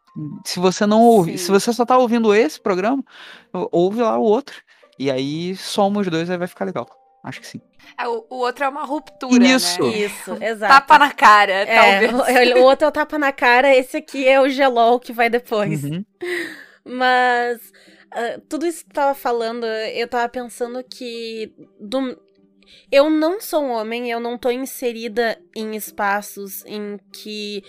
se 0.45 0.59
você 0.59 0.85
não 0.85 1.01
ouve, 1.01 1.37
se 1.37 1.51
você 1.51 1.71
só 1.71 1.85
tá 1.85 1.97
ouvindo 1.97 2.33
esse 2.33 2.61
programa, 2.61 3.03
ouve 3.71 4.01
lá 4.01 4.17
o 4.17 4.23
outro. 4.23 4.55
E 4.97 5.09
aí 5.09 5.55
somos 5.55 6.07
dois, 6.07 6.29
aí 6.29 6.37
vai 6.37 6.47
ficar 6.47 6.65
legal. 6.65 6.98
Acho 7.23 7.41
que 7.41 7.47
sim. 7.47 7.61
É, 7.97 8.07
o, 8.07 8.25
o, 8.29 8.35
outro 8.37 8.63
é 8.63 8.69
uma 8.69 8.85
ruptura, 8.85 9.43
Isso. 9.43 9.81
né? 9.83 9.97
Isso, 9.97 10.37
exato. 10.41 10.73
Tapa 10.73 10.99
na 10.99 11.11
cara, 11.11 11.51
é, 11.51 12.07
talvez. 12.07 12.55
O, 12.57 12.61
o, 12.61 12.63
outro 12.63 12.85
é 12.85 12.87
o 12.87 12.91
tapa 12.91 13.17
na 13.17 13.31
cara, 13.31 13.75
esse 13.75 13.97
aqui 13.97 14.27
é 14.27 14.39
o 14.39 14.49
gelol 14.49 14.99
que 14.99 15.11
vai 15.11 15.29
depois. 15.29 15.83
Uhum. 15.83 16.03
Mas 16.85 17.57
uh, 17.59 18.41
tudo 18.47 18.65
isso 18.65 18.83
que 18.83 18.89
tu 18.89 18.93
tava 18.93 19.13
falando, 19.13 19.65
eu 19.65 20.07
tava 20.07 20.27
pensando 20.29 20.83
que 20.83 21.53
do, 21.79 22.17
eu 22.91 23.09
não 23.09 23.39
sou 23.41 23.63
um 23.63 23.71
homem, 23.71 24.09
eu 24.09 24.19
não 24.19 24.37
tô 24.37 24.49
inserida 24.49 25.37
em 25.55 25.75
espaços 25.75 26.65
em 26.65 26.99
que 27.11 27.63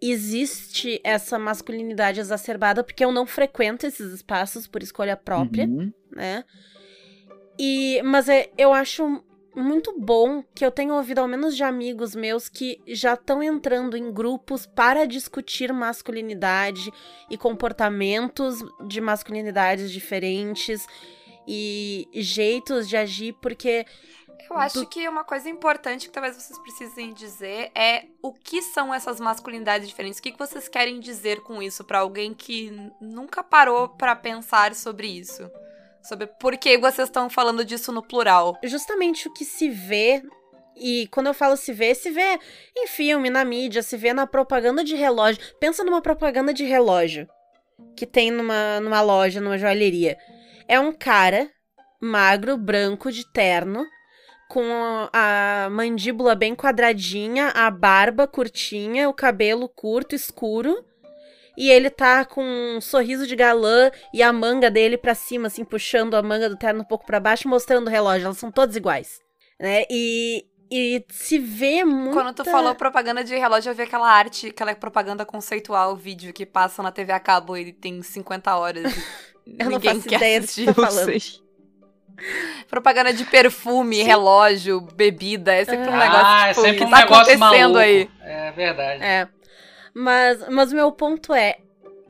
existe 0.00 1.00
essa 1.02 1.38
masculinidade 1.38 2.20
exacerbada, 2.20 2.84
porque 2.84 3.04
eu 3.04 3.12
não 3.12 3.26
frequento 3.26 3.86
esses 3.86 4.12
espaços 4.12 4.66
por 4.66 4.82
escolha 4.82 5.16
própria, 5.16 5.66
uhum. 5.66 5.92
né? 6.10 6.44
E, 7.58 8.02
mas 8.02 8.28
é, 8.28 8.50
eu 8.58 8.72
acho 8.72 9.22
muito 9.54 9.98
bom 9.98 10.44
que 10.54 10.64
eu 10.64 10.70
tenho 10.70 10.94
ouvido 10.94 11.20
ao 11.20 11.28
menos 11.28 11.56
de 11.56 11.64
amigos 11.64 12.14
meus 12.14 12.48
que 12.48 12.78
já 12.86 13.14
estão 13.14 13.42
entrando 13.42 13.96
em 13.96 14.12
grupos 14.12 14.66
para 14.66 15.06
discutir 15.06 15.72
masculinidade 15.72 16.92
e 17.30 17.38
comportamentos 17.38 18.58
de 18.86 19.00
masculinidades 19.00 19.90
diferentes 19.90 20.86
e 21.48 22.06
jeitos 22.12 22.86
de 22.86 22.96
agir, 22.96 23.32
porque 23.40 23.86
eu 24.50 24.56
acho 24.58 24.80
do... 24.80 24.86
que 24.86 25.08
uma 25.08 25.24
coisa 25.24 25.48
importante 25.48 26.06
que 26.06 26.12
talvez 26.12 26.36
vocês 26.36 26.58
precisem 26.58 27.12
dizer 27.12 27.70
é 27.74 28.06
o 28.22 28.32
que 28.32 28.62
são 28.62 28.92
essas 28.92 29.18
masculinidades 29.18 29.88
diferentes. 29.88 30.18
O 30.18 30.22
que 30.22 30.36
vocês 30.36 30.68
querem 30.68 31.00
dizer 31.00 31.40
com 31.40 31.62
isso 31.62 31.82
para 31.84 32.00
alguém 32.00 32.32
que 32.34 32.70
nunca 33.00 33.42
parou 33.42 33.88
para 33.88 34.14
pensar 34.14 34.74
sobre 34.74 35.06
isso? 35.06 35.50
Sobre 36.08 36.26
por 36.26 36.56
que 36.56 36.78
vocês 36.78 37.08
estão 37.08 37.28
falando 37.28 37.64
disso 37.64 37.90
no 37.90 38.02
plural. 38.02 38.56
Justamente 38.62 39.26
o 39.26 39.32
que 39.32 39.44
se 39.44 39.68
vê 39.68 40.22
E 40.76 41.08
quando 41.08 41.26
eu 41.26 41.34
falo 41.34 41.56
se 41.56 41.72
vê, 41.72 41.94
se 41.94 42.10
vê 42.10 42.38
em 42.76 42.86
filme, 42.86 43.30
na 43.30 43.44
mídia, 43.44 43.82
se 43.82 43.96
vê 43.96 44.12
na 44.12 44.26
propaganda 44.26 44.84
de 44.84 44.94
relógio. 44.94 45.42
Pensa 45.58 45.82
numa 45.82 46.02
propaganda 46.02 46.52
de 46.52 46.64
relógio 46.64 47.26
que 47.96 48.06
tem 48.06 48.30
numa, 48.30 48.80
numa 48.80 49.00
loja, 49.00 49.40
numa 49.40 49.58
joalheria. 49.58 50.16
É 50.68 50.78
um 50.78 50.92
cara 50.92 51.50
magro, 52.00 52.56
branco, 52.56 53.10
de 53.10 53.24
terno, 53.32 53.84
com 54.48 54.64
a 55.12 55.68
mandíbula 55.70 56.34
bem 56.34 56.54
quadradinha, 56.54 57.48
a 57.48 57.70
barba 57.70 58.26
curtinha, 58.26 59.08
o 59.08 59.14
cabelo 59.14 59.68
curto, 59.68 60.14
escuro. 60.14 60.84
E 61.56 61.70
ele 61.70 61.88
tá 61.88 62.24
com 62.24 62.42
um 62.44 62.80
sorriso 62.80 63.26
de 63.26 63.34
galã 63.34 63.90
e 64.12 64.22
a 64.22 64.32
manga 64.32 64.70
dele 64.70 64.98
pra 64.98 65.14
cima, 65.14 65.46
assim, 65.46 65.64
puxando 65.64 66.14
a 66.14 66.22
manga 66.22 66.48
do 66.48 66.56
terno 66.56 66.82
um 66.82 66.84
pouco 66.84 67.06
para 67.06 67.18
baixo, 67.18 67.48
mostrando 67.48 67.86
o 67.86 67.90
relógio. 67.90 68.26
Elas 68.26 68.38
são 68.38 68.50
todas 68.50 68.76
iguais. 68.76 69.20
Né? 69.58 69.84
E, 69.90 70.44
e 70.70 71.04
se 71.08 71.38
vê 71.38 71.84
muito. 71.84 72.12
Quando 72.12 72.34
tu 72.34 72.44
falou 72.44 72.74
propaganda 72.74 73.24
de 73.24 73.34
relógio, 73.36 73.70
eu 73.70 73.74
vi 73.74 73.82
aquela 73.82 74.10
arte, 74.10 74.48
aquela 74.48 74.74
propaganda 74.74 75.24
conceitual, 75.24 75.96
vídeo 75.96 76.32
que 76.32 76.44
passa 76.44 76.82
na 76.82 76.92
TV 76.92 77.12
a 77.12 77.20
cabo 77.20 77.56
e 77.56 77.72
tem 77.72 78.02
50 78.02 78.54
horas. 78.54 78.92
eu 79.58 79.70
não 79.70 79.80
faço 79.80 80.06
ideia 80.06 80.40
do 80.40 80.46
que 80.46 80.64
tá 80.66 80.74
falando. 80.74 81.12
Propaganda 82.68 83.12
de 83.12 83.24
perfume, 83.24 84.02
relógio, 84.02 84.80
bebida. 84.80 85.54
É 85.54 85.64
sempre 85.64 85.90
um 85.90 85.94
ah, 85.94 85.98
negócio 85.98 86.26
é 86.26 86.48
tipo, 86.48 86.60
sempre 86.60 86.78
que 86.78 86.84
um 86.84 86.90
tá 86.90 86.98
negócio 86.98 87.34
acontecendo 87.34 87.74
maluco. 87.74 87.78
aí. 87.78 88.10
É 88.22 88.52
verdade. 88.52 89.02
É. 89.02 89.28
Mas, 89.98 90.46
mas 90.50 90.72
o 90.72 90.74
meu 90.74 90.92
ponto 90.92 91.32
é, 91.32 91.56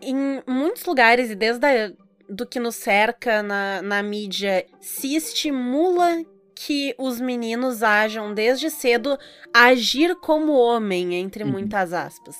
em 0.02 0.42
muitos 0.44 0.84
lugares, 0.84 1.30
e 1.30 1.36
desde 1.36 1.64
a, 1.64 1.92
do 2.28 2.44
que 2.44 2.58
nos 2.58 2.74
cerca 2.74 3.44
na, 3.44 3.80
na 3.80 4.02
mídia, 4.02 4.66
se 4.80 5.14
estimula 5.14 6.24
que 6.52 6.96
os 6.98 7.20
meninos 7.20 7.84
ajam 7.84 8.34
desde 8.34 8.70
cedo 8.70 9.16
agir 9.54 10.16
como 10.16 10.52
homem, 10.52 11.14
entre 11.14 11.44
Uhum. 11.44 11.50
muitas 11.52 11.92
aspas. 11.92 12.34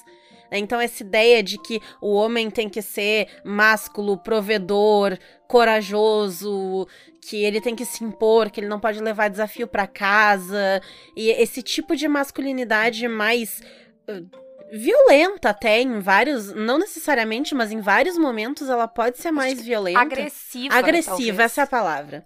Então, 0.50 0.80
essa 0.80 1.04
ideia 1.04 1.42
de 1.44 1.59
que 1.59 1.80
o 2.00 2.14
homem 2.14 2.50
tem 2.50 2.68
que 2.68 2.82
ser 2.82 3.28
másculo, 3.44 4.16
provedor, 4.18 5.16
corajoso, 5.46 6.88
que 7.20 7.44
ele 7.44 7.61
tem 7.61 7.76
que 7.76 7.85
se 7.85 8.02
impor, 8.02 8.50
que 8.50 8.59
ele 8.59 8.68
não 8.68 8.80
pode 8.80 9.00
levar 9.00 9.28
desafio 9.28 9.68
pra 9.68 9.87
casa, 9.87 10.80
e 11.16 11.30
esse 11.30 11.62
tipo 11.62 11.94
de 11.94 12.09
masculinidade 12.09 13.06
mais 13.06 13.61
uh, 14.09 14.45
violenta 14.72 15.50
até 15.50 15.81
em 15.81 16.00
vários, 16.00 16.52
não 16.52 16.79
necessariamente, 16.79 17.55
mas 17.55 17.70
em 17.70 17.81
vários 17.81 18.18
momentos 18.18 18.68
ela 18.68 18.88
pode 18.88 19.18
ser 19.18 19.31
mais 19.31 19.61
violenta. 19.61 20.00
Agressiva. 20.00 20.74
Agressiva, 20.74 21.16
talvez. 21.16 21.40
essa 21.40 21.61
é 21.61 21.64
a 21.64 21.66
palavra. 21.66 22.24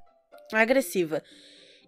Agressiva. 0.52 1.22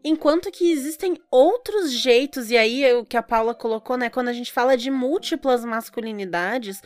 Enquanto 0.04 0.50
que 0.50 0.70
existem 0.70 1.16
outros 1.30 1.92
jeitos, 1.92 2.50
e 2.50 2.56
aí 2.56 2.84
é 2.84 2.94
o 2.94 3.04
que 3.04 3.16
a 3.16 3.22
Paula 3.22 3.54
colocou, 3.54 3.96
né? 3.96 4.10
Quando 4.10 4.28
a 4.28 4.32
gente 4.32 4.52
fala 4.52 4.76
de 4.76 4.90
múltiplas 4.90 5.64
masculinidades, 5.64 6.82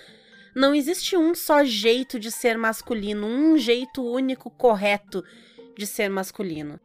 não 0.54 0.74
existe 0.74 1.16
um 1.16 1.34
só 1.34 1.64
jeito 1.64 2.20
de 2.20 2.30
ser 2.30 2.58
masculino, 2.58 3.26
um 3.26 3.56
jeito 3.56 4.04
único, 4.04 4.50
correto 4.50 5.24
de 5.76 5.86
ser 5.86 6.10
masculino. 6.10 6.78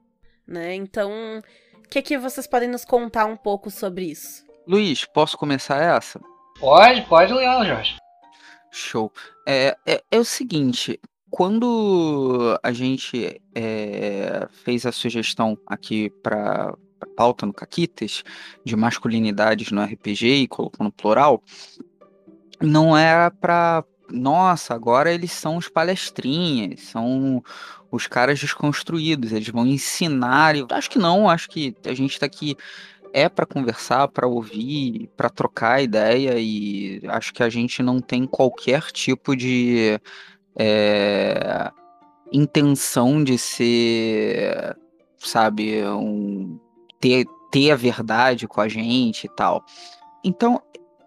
Né? 0.48 0.76
Então, 0.76 1.42
o 1.78 1.88
que, 1.90 2.02
que 2.02 2.18
vocês 2.18 2.48
podem 2.48 2.70
nos 2.70 2.84
contar 2.86 3.26
um 3.26 3.38
pouco 3.38 3.70
sobre 3.70 4.06
isso? 4.06 4.46
Luiz, 4.68 5.06
posso 5.06 5.38
começar 5.38 5.82
essa? 5.82 6.20
Pode, 6.62 7.02
pode 7.08 7.34
ler, 7.34 7.66
Jorge. 7.66 7.98
Show. 8.72 9.12
É, 9.48 9.76
é, 9.84 10.04
é 10.12 10.20
o 10.20 10.24
seguinte, 10.24 11.00
quando 11.32 12.56
a 12.62 12.72
gente 12.72 13.42
é, 13.56 14.48
fez 14.64 14.86
a 14.86 14.92
sugestão 14.92 15.58
aqui 15.66 16.12
para 16.22 16.76
pauta 17.18 17.48
no 17.48 17.54
Caquitas 17.54 18.24
de 18.64 18.76
masculinidades 18.76 19.72
no 19.72 19.84
RPG 19.84 20.44
e 20.44 20.48
colocou 20.48 20.84
no 20.84 20.92
plural, 20.92 21.42
não 22.62 22.96
era 22.96 23.32
para 23.32 23.84
nossa, 24.08 24.76
agora 24.76 25.12
eles 25.12 25.32
são 25.32 25.58
os 25.58 25.68
palestrinhas, 25.68 26.82
são 26.82 27.44
os 27.90 28.06
caras 28.06 28.40
desconstruídos, 28.40 29.32
eles 29.32 29.48
vão 29.48 29.66
ensinar. 29.66 30.56
Eu 30.56 30.68
acho 30.70 30.92
que 30.92 31.00
não, 31.00 31.28
acho 31.28 31.50
que 31.50 31.76
a 31.86 31.94
gente 31.94 32.12
está 32.12 32.28
aqui 32.28 32.56
é 33.14 33.30
para 33.30 33.46
conversar, 33.46 34.08
para 34.08 34.28
ouvir, 34.28 35.10
para 35.16 35.30
trocar 35.30 35.82
ideia 35.82 36.36
e 36.38 37.02
acho 37.08 37.34
que 37.34 37.44
a 37.44 37.50
gente 37.50 37.84
não 37.84 38.00
tem 38.00 38.26
qualquer 38.26 38.92
tipo 38.92 39.36
de 39.36 40.00
é, 40.56 41.72
intenção 42.32 43.24
de 43.24 43.38
ser, 43.38 44.78
sabe, 45.18 45.86
um, 45.86 46.60
ter, 47.00 47.26
ter 47.52 47.72
a 47.72 47.76
verdade 47.76 48.48
com 48.48 48.62
a 48.62 48.68
gente 48.68 49.26
e 49.26 49.30
tal. 49.30 49.64
Então, 50.24 50.62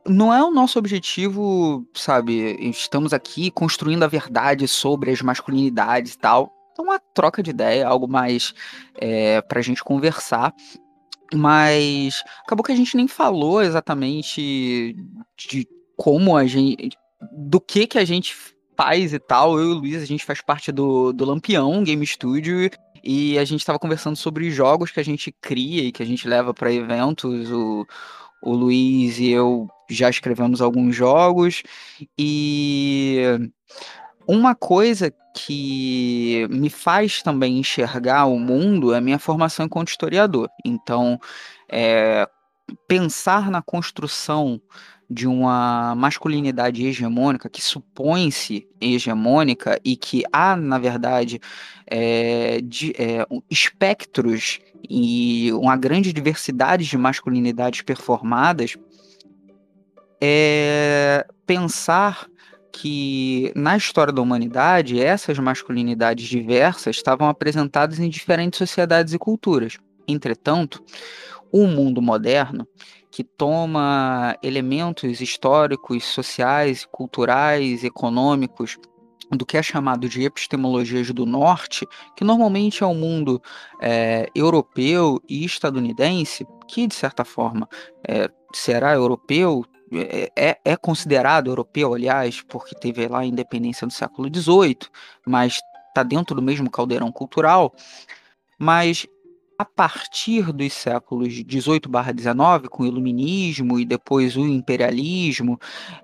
não 0.07 0.33
é 0.33 0.43
o 0.43 0.51
nosso 0.51 0.79
objetivo, 0.79 1.87
sabe, 1.95 2.57
estamos 2.69 3.13
aqui 3.13 3.51
construindo 3.51 4.03
a 4.03 4.09
verdade 4.09 4.69
sobre 4.69 5.11
as 5.11 5.23
masculinidades 5.23 6.13
e 6.13 6.19
tal. 6.19 6.53
Então, 6.73 6.85
uma 6.85 6.99
troca 6.99 7.43
de 7.43 7.51
ideia, 7.51 7.87
algo 7.87 8.09
mais 8.09 8.53
é, 8.97 9.41
para 9.41 9.61
a 9.61 9.63
gente 9.63 9.83
conversar. 9.83 10.53
Mas 11.33 12.23
acabou 12.45 12.65
que 12.65 12.73
a 12.73 12.77
gente 12.77 12.97
nem 12.97 13.09
falou 13.09 13.63
exatamente 13.63 14.97
de 15.37 15.67
como 15.97 16.37
a 16.37 16.47
gente. 16.47 16.97
do 17.33 17.61
que 17.61 17.87
que 17.87 17.99
a 17.99 18.05
gente 18.05 18.35
faz 18.77 19.13
e 19.13 19.19
tal. 19.19 19.59
Eu 19.59 19.71
e 19.71 19.73
o 19.73 19.75
Luiz, 19.75 20.03
a 20.03 20.07
gente 20.07 20.25
faz 20.25 20.41
parte 20.41 20.73
do, 20.73 21.13
do 21.13 21.25
Lampião 21.25 21.83
Game 21.83 22.07
Studio. 22.07 22.71
E 23.03 23.39
a 23.39 23.45
gente 23.45 23.61
estava 23.61 23.79
conversando 23.79 24.17
sobre 24.17 24.51
jogos 24.51 24.91
que 24.91 25.01
a 25.01 25.05
gente 25.05 25.31
cria 25.41 25.83
e 25.83 25.93
que 25.93 26.03
a 26.03 26.07
gente 26.07 26.27
leva 26.27 26.55
para 26.55 26.73
eventos. 26.73 27.51
O, 27.51 27.87
o 28.43 28.55
Luiz 28.55 29.19
e 29.19 29.31
eu 29.31 29.69
já 29.89 30.09
escrevemos 30.09 30.61
alguns 30.61 30.95
jogos. 30.95 31.63
E 32.19 33.23
uma 34.27 34.55
coisa 34.55 35.13
que 35.35 36.47
me 36.51 36.71
faz 36.71 37.23
também 37.23 37.59
enxergar 37.59 38.27
o 38.27 38.39
mundo 38.39 38.95
é 38.95 38.99
a 38.99 39.01
minha 39.01 39.19
formação 39.19 39.67
enquanto 39.67 39.89
historiador. 39.89 40.49
Então, 40.65 41.19
é, 41.69 42.29
pensar 42.87 43.51
na 43.51 43.61
construção 43.61 44.61
de 45.11 45.27
uma 45.27 45.95
masculinidade 45.97 46.87
hegemônica 46.87 47.49
que 47.49 47.63
supõe-se 47.63 48.67
hegemônica 48.81 49.79
e 49.85 49.97
que 49.97 50.23
há, 50.33 50.57
na 50.57 50.79
verdade, 50.79 51.41
é, 51.87 52.61
de, 52.63 52.95
é, 52.99 53.27
espectros 53.51 54.61
e 54.89 55.53
uma 55.53 55.77
grande 55.77 56.13
diversidade 56.13 56.87
de 56.87 56.97
masculinidades 56.97 57.83
performadas, 57.83 58.77
é 60.21 61.27
pensar 61.47 62.27
que 62.77 63.53
na 63.55 63.77
história 63.77 64.13
da 64.13 64.21
humanidade 64.21 65.01
essas 65.01 65.39
masculinidades 65.39 66.27
diversas 66.27 66.97
estavam 66.97 67.29
apresentadas 67.29 68.01
em 68.01 68.09
diferentes 68.09 68.59
sociedades 68.59 69.15
e 69.15 69.19
culturas. 69.19 69.79
Entretanto, 70.09 70.83
o 71.53 71.69
mundo 71.69 72.03
moderno, 72.03 72.67
que 73.13 73.23
toma 73.23 74.37
elementos 74.43 75.21
históricos, 75.21 76.03
sociais, 76.03 76.85
culturais, 76.91 77.85
econômicos 77.85 78.77
do 79.31 79.47
que 79.47 79.57
é 79.57 79.63
chamado 79.63 80.09
de 80.09 80.25
epistemologias 80.25 81.13
do 81.13 81.25
norte, 81.25 81.87
que 82.17 82.25
normalmente 82.25 82.83
é 82.83 82.87
o 82.87 82.91
um 82.91 82.95
mundo 82.97 83.41
é, 83.81 84.29
europeu 84.35 85.21
e 85.29 85.45
estadunidense, 85.45 86.45
que 86.67 86.89
de 86.89 86.95
certa 86.95 87.25
forma 87.25 87.69
é, 88.07 88.29
será 88.53 88.95
europeu, 88.95 89.65
é, 89.93 90.59
é, 90.65 90.77
considerado 90.77 91.49
europeu, 91.49 91.95
aliás, 91.95 92.41
porque 92.43 92.75
teve 92.75 93.07
lá 93.07 93.21
a 93.21 93.27
independência 93.27 93.85
no 93.85 93.91
século 93.91 94.29
XVIII, 94.35 94.79
mas 95.27 95.61
está 95.89 96.03
dentro 96.03 96.35
do 96.35 96.43
mesmo 96.43 96.71
caldeirão 96.71 97.13
cultural. 97.13 97.73
Mas 98.59 99.07
a 99.59 99.65
partir 99.65 100.53
dos 100.53 100.73
séculos 100.73 101.33
18 101.45 101.89
barra 101.89 102.13
19, 102.13 102.69
com 102.69 102.83
o 102.83 102.87
iluminismo 102.87 103.79
e 103.79 103.85
depois 103.85 104.37
o 104.37 104.47
imperialismo, 104.47 105.59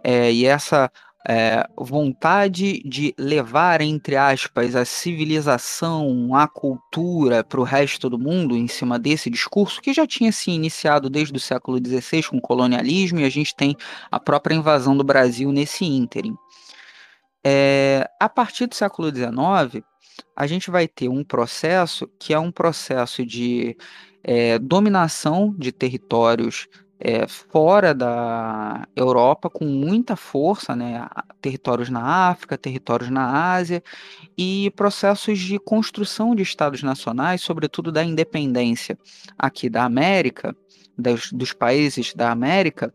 é, 0.04 0.32
e 0.32 0.46
essa 0.46 0.90
é, 1.28 1.68
vontade 1.76 2.82
de 2.82 3.14
levar, 3.18 3.82
entre 3.82 4.16
aspas, 4.16 4.74
a 4.74 4.84
civilização, 4.84 6.34
a 6.34 6.48
cultura 6.48 7.44
para 7.44 7.60
o 7.60 7.64
resto 7.64 8.08
do 8.08 8.18
mundo 8.18 8.56
em 8.56 8.66
cima 8.66 8.98
desse 8.98 9.28
discurso 9.28 9.82
que 9.82 9.92
já 9.92 10.06
tinha 10.06 10.32
se 10.32 10.50
iniciado 10.50 11.10
desde 11.10 11.36
o 11.36 11.40
século 11.40 11.78
XVI 11.78 12.22
com 12.22 12.38
o 12.38 12.40
colonialismo 12.40 13.20
e 13.20 13.24
a 13.24 13.28
gente 13.28 13.54
tem 13.54 13.76
a 14.10 14.18
própria 14.18 14.54
invasão 14.54 14.96
do 14.96 15.04
Brasil 15.04 15.52
nesse 15.52 15.84
ínterim. 15.84 16.34
É, 17.44 18.08
a 18.18 18.28
partir 18.28 18.66
do 18.66 18.74
século 18.74 19.08
XIX, 19.08 19.84
a 20.36 20.46
gente 20.46 20.70
vai 20.70 20.88
ter 20.88 21.08
um 21.08 21.24
processo 21.24 22.08
que 22.18 22.32
é 22.32 22.38
um 22.38 22.50
processo 22.50 23.24
de 23.24 23.76
é, 24.22 24.58
dominação 24.58 25.54
de 25.56 25.72
territórios 25.72 26.66
é, 27.00 27.26
fora 27.26 27.94
da 27.94 28.86
Europa 28.94 29.48
com 29.48 29.64
muita 29.64 30.14
força, 30.16 30.76
né? 30.76 31.08
Territórios 31.40 31.88
na 31.88 32.28
África, 32.28 32.58
territórios 32.58 33.08
na 33.08 33.54
Ásia 33.54 33.82
e 34.36 34.70
processos 34.76 35.38
de 35.38 35.58
construção 35.58 36.34
de 36.34 36.42
estados 36.42 36.82
nacionais, 36.82 37.40
sobretudo 37.40 37.90
da 37.90 38.04
independência 38.04 38.98
aqui 39.38 39.70
da 39.70 39.84
América, 39.84 40.54
dos, 40.98 41.32
dos 41.32 41.54
países 41.54 42.12
da 42.14 42.30
América, 42.30 42.92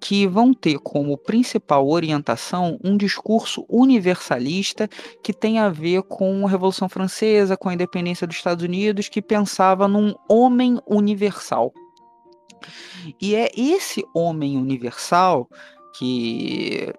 que 0.00 0.26
vão 0.26 0.54
ter 0.54 0.78
como 0.78 1.18
principal 1.18 1.86
orientação 1.86 2.78
um 2.82 2.96
discurso 2.96 3.66
universalista 3.68 4.88
que 5.22 5.34
tem 5.34 5.58
a 5.58 5.68
ver 5.68 6.02
com 6.04 6.46
a 6.46 6.50
Revolução 6.50 6.88
Francesa, 6.88 7.56
com 7.56 7.68
a 7.68 7.74
independência 7.74 8.26
dos 8.26 8.36
Estados 8.36 8.64
Unidos, 8.64 9.10
que 9.10 9.20
pensava 9.20 9.86
num 9.86 10.14
homem 10.26 10.80
universal. 10.86 11.70
E 13.20 13.34
é 13.34 13.50
esse 13.56 14.04
homem 14.14 14.56
universal 14.56 15.48
que 15.98 16.92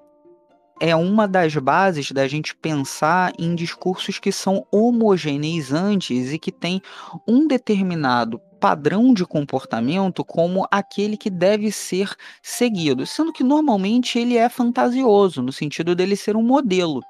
é 0.79 0.95
uma 0.95 1.27
das 1.27 1.55
bases 1.55 2.11
da 2.11 2.27
gente 2.27 2.55
pensar 2.55 3.31
em 3.39 3.55
discursos 3.55 4.19
que 4.19 4.31
são 4.31 4.65
homogeneizantes 4.71 6.33
e 6.33 6.39
que 6.39 6.51
tem 6.51 6.81
um 7.27 7.47
determinado 7.47 8.39
padrão 8.59 9.13
de 9.13 9.25
comportamento 9.25 10.23
como 10.23 10.67
aquele 10.71 11.17
que 11.17 11.29
deve 11.29 11.71
ser 11.71 12.13
seguido, 12.41 13.05
sendo 13.05 13.33
que 13.33 13.43
normalmente 13.43 14.17
ele 14.17 14.37
é 14.37 14.47
fantasioso, 14.49 15.41
no 15.41 15.51
sentido 15.51 15.95
dele 15.95 16.15
ser 16.15 16.35
um 16.35 16.43
modelo. 16.43 17.01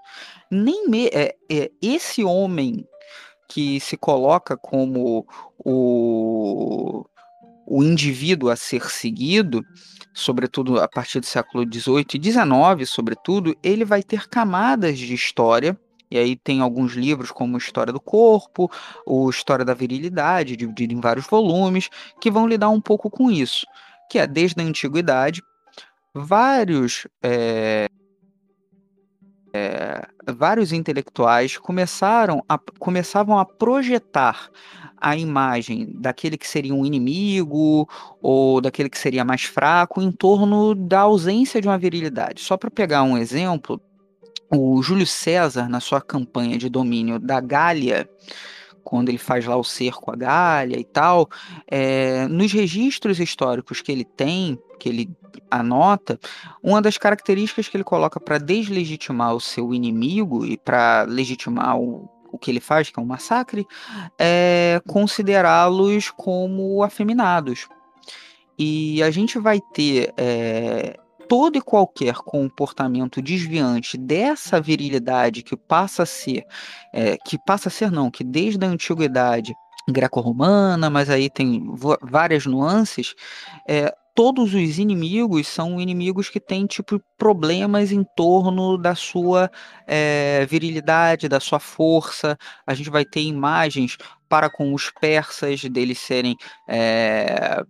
Nem 0.50 0.88
me, 0.88 1.08
é, 1.08 1.36
é, 1.52 1.72
esse 1.82 2.24
homem 2.24 2.86
que 3.50 3.80
se 3.80 3.98
coloca 3.98 4.58
como 4.58 5.28
o 5.64 7.06
o 7.66 7.84
indivíduo 7.84 8.50
a 8.50 8.56
ser 8.56 8.90
seguido, 8.90 9.66
sobretudo 10.14 10.80
a 10.80 10.88
partir 10.88 11.20
do 11.20 11.26
século 11.26 11.64
XVIII 11.64 12.06
e 12.16 12.24
XIX, 12.24 12.90
sobretudo, 12.90 13.56
ele 13.64 13.86
vai 13.86 14.04
ter 14.04 14.28
camadas 14.28 14.98
de 14.98 15.14
história. 15.14 15.78
E 16.12 16.18
aí 16.18 16.36
tem 16.36 16.62
alguns 16.62 16.94
livros 16.94 17.32
como 17.32 17.58
História 17.58 17.92
do 17.92 18.00
Corpo, 18.00 18.70
ou 19.06 19.30
História 19.30 19.66
da 19.66 19.74
Virilidade, 19.74 20.56
dividido 20.56 20.94
em 20.94 21.02
vários 21.02 21.26
volumes, 21.26 21.90
que 22.22 22.30
vão 22.30 22.48
lidar 22.48 22.70
um 22.70 22.82
pouco 22.82 23.10
com 23.10 23.32
isso, 23.32 23.66
que 24.12 24.20
é 24.20 24.28
desde 24.28 24.62
a 24.62 24.64
antiguidade, 24.64 25.42
vários 26.14 27.08
é, 27.24 27.90
é, 29.54 30.08
vários 30.32 30.74
intelectuais 30.74 31.58
começaram 31.58 32.44
a, 32.50 32.58
começavam 32.80 33.38
a 33.38 33.46
projetar 33.46 34.50
a 35.00 35.16
imagem 35.16 35.88
daquele 36.00 36.38
que 36.38 36.48
seria 36.48 36.74
um 36.74 36.86
inimigo 36.86 37.88
ou 38.22 38.60
daquele 38.62 38.90
que 38.90 38.98
seria 38.98 39.24
mais 39.24 39.44
fraco 39.44 40.02
em 40.02 40.12
torno 40.12 40.74
da 40.74 41.02
ausência 41.02 41.62
de 41.62 41.68
uma 41.68 41.78
virilidade. 41.78 42.42
Só 42.42 42.58
para 42.58 42.72
pegar 42.72 43.04
um 43.04 43.18
exemplo, 43.18 43.80
o 44.50 44.82
Júlio 44.82 45.06
César, 45.06 45.68
na 45.68 45.80
sua 45.80 46.02
campanha 46.02 46.58
de 46.58 46.70
domínio 46.70 47.20
da 47.20 47.40
Gália, 47.42 48.10
quando 48.84 49.10
ele 49.10 49.18
faz 49.18 49.46
lá 49.46 49.56
o 49.56 49.64
cerco 49.64 50.12
à 50.12 50.16
Gália 50.16 50.80
e 50.80 50.84
tal, 50.84 51.30
é, 51.68 52.28
nos 52.28 52.52
registros 52.52 53.20
históricos 53.20 53.82
que 53.82 53.92
ele 53.92 54.06
tem, 54.06 54.58
que 54.80 54.90
ele 54.90 55.10
anota, 55.50 56.20
uma 56.62 56.82
das 56.82 56.98
características 56.98 57.68
que 57.68 57.78
ele 57.78 57.84
coloca 57.84 58.20
para 58.20 58.38
deslegitimar 58.38 59.34
o 59.34 59.40
seu 59.40 59.74
inimigo 59.74 60.46
e 60.46 60.58
para 60.58 61.04
legitimar 61.04 61.78
o, 61.78 62.10
o 62.32 62.38
que 62.38 62.52
ele 62.52 62.60
faz, 62.60 62.90
que 62.90 63.00
é 63.00 63.04
um 63.04 63.06
massacre, 63.06 63.66
é 64.20 64.82
considerá-los 64.88 66.12
como 66.12 66.84
afeminados. 66.84 67.68
E 68.58 69.02
a 69.02 69.10
gente 69.12 69.40
vai 69.40 69.60
ter 69.74 70.14
é, 70.18 71.00
todo 71.28 71.58
e 71.58 71.62
qualquer 71.62 72.16
comportamento 72.16 73.22
desviante 73.22 73.98
dessa 73.98 74.62
virilidade 74.62 75.44
que 75.44 75.56
passa 75.56 76.04
a 76.04 76.06
ser, 76.06 76.46
é, 76.94 77.18
que 77.18 77.38
passa 77.46 77.70
a 77.70 77.72
ser 77.72 77.92
não, 77.92 78.12
que 78.12 78.24
desde 78.24 78.64
a 78.64 78.70
antiguidade 78.70 79.54
greco-romana, 79.90 80.90
mas 80.90 81.10
aí 81.10 81.30
tem 81.30 81.66
várias 82.02 82.46
nuances, 82.46 83.14
é, 83.68 83.94
todos 84.16 84.54
os 84.54 84.78
inimigos 84.78 85.48
são 85.48 85.80
inimigos 85.80 86.30
que 86.30 86.40
têm 86.40 86.66
tipo 86.66 87.02
problemas 87.18 87.92
em 87.92 88.04
torno 88.16 88.78
da 88.78 88.96
sua 88.96 89.50
é, 89.88 90.46
virilidade, 90.50 91.28
da 91.28 91.40
sua 91.40 91.60
força. 91.60 92.38
A 92.66 92.74
gente 92.74 92.90
vai 92.90 93.04
ter 93.06 93.22
imagens 93.22 93.98
para 94.30 94.50
com 94.50 94.74
os 94.74 94.90
persas 94.90 95.64
deles 95.64 96.00
serem 96.00 96.36
é, 96.68 97.64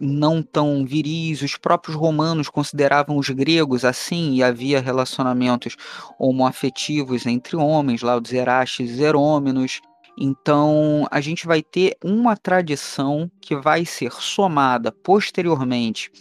não 0.00 0.42
tão 0.42 0.86
viris. 0.86 1.42
Os 1.42 1.56
próprios 1.56 1.96
romanos 1.96 2.48
consideravam 2.48 3.18
os 3.18 3.28
gregos 3.28 3.84
assim 3.84 4.34
e 4.34 4.42
havia 4.42 4.80
relacionamentos 4.80 5.76
homoafetivos 6.18 7.26
entre 7.26 7.56
homens, 7.56 8.00
lá 8.02 8.18
os 8.18 8.32
Erastes 8.32 8.98
Herômenos. 8.98 9.80
Então, 10.22 11.06
a 11.10 11.18
gente 11.18 11.46
vai 11.46 11.62
ter 11.62 11.96
uma 12.04 12.36
tradição 12.36 13.30
que 13.40 13.56
vai 13.56 13.86
ser 13.86 14.12
somada 14.12 14.92
posteriormente 14.92 16.12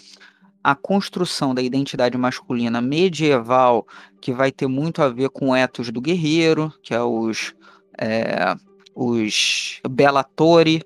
à 0.63 0.73
construção 0.73 1.53
da 1.53 1.62
identidade 1.62 2.17
masculina 2.17 2.79
medieval, 2.79 3.85
que 4.21 4.31
vai 4.31 4.53
ter 4.53 4.67
muito 4.67 5.03
a 5.03 5.09
ver 5.09 5.29
com 5.29 5.49
o 5.49 5.55
ethos 5.55 5.91
do 5.91 5.99
guerreiro, 5.99 6.73
que 6.81 6.93
é 6.93 7.03
os, 7.03 7.53
é, 7.99 8.55
os 8.95 9.81
Bellatori, 9.89 10.81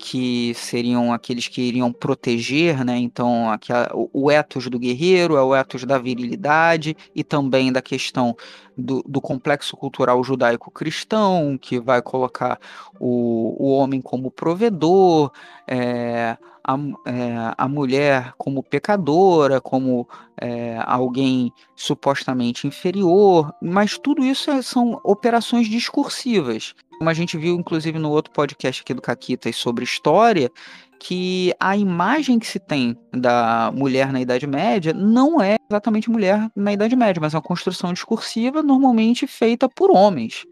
que 0.00 0.54
seriam 0.54 1.12
aqueles 1.12 1.46
que 1.46 1.60
iriam 1.60 1.92
proteger, 1.92 2.84
né? 2.84 2.96
Então, 2.96 3.50
aqui, 3.50 3.70
o, 4.12 4.30
ethos 4.30 4.66
do 4.68 4.78
guerreiro 4.78 5.36
é 5.36 5.42
o 5.42 5.54
ethos 5.54 5.84
da 5.84 5.98
virilidade 5.98 6.96
e 7.14 7.22
também 7.22 7.70
da 7.70 7.82
questão 7.82 8.34
do, 8.76 9.02
do 9.06 9.20
complexo 9.20 9.76
cultural 9.76 10.24
judaico-cristão, 10.24 11.58
que 11.60 11.78
vai 11.78 12.00
colocar 12.00 12.58
o, 12.98 13.54
o 13.58 13.72
homem 13.72 14.00
como 14.00 14.30
provedor, 14.30 15.30
é, 15.68 16.38
a, 16.64 16.76
é, 17.06 17.54
a 17.56 17.68
mulher 17.68 18.32
como 18.38 18.62
pecadora, 18.62 19.60
como 19.60 20.08
é, 20.40 20.78
alguém 20.84 21.52
supostamente 21.74 22.66
inferior, 22.66 23.52
mas 23.62 23.98
tudo 23.98 24.24
isso 24.24 24.50
é, 24.50 24.62
são 24.62 25.00
operações 25.04 25.68
discursivas 25.68 26.74
como 27.00 27.08
a 27.08 27.14
gente 27.14 27.38
viu, 27.38 27.54
inclusive, 27.54 27.98
no 27.98 28.10
outro 28.10 28.30
podcast 28.30 28.82
aqui 28.82 28.92
do 28.92 29.00
Caquitas 29.00 29.56
sobre 29.56 29.84
história, 29.84 30.50
que 30.98 31.50
a 31.58 31.74
imagem 31.74 32.38
que 32.38 32.46
se 32.46 32.60
tem 32.60 32.94
da 33.10 33.72
mulher 33.74 34.12
na 34.12 34.20
Idade 34.20 34.46
Média 34.46 34.92
não 34.92 35.40
é 35.40 35.56
exatamente 35.70 36.10
mulher 36.10 36.50
na 36.54 36.74
Idade 36.74 36.94
Média, 36.94 37.18
mas 37.18 37.32
é 37.32 37.38
uma 37.38 37.42
construção 37.42 37.90
discursiva 37.94 38.62
normalmente 38.62 39.26
feita 39.26 39.66
por 39.66 39.90
homens. 39.90 40.44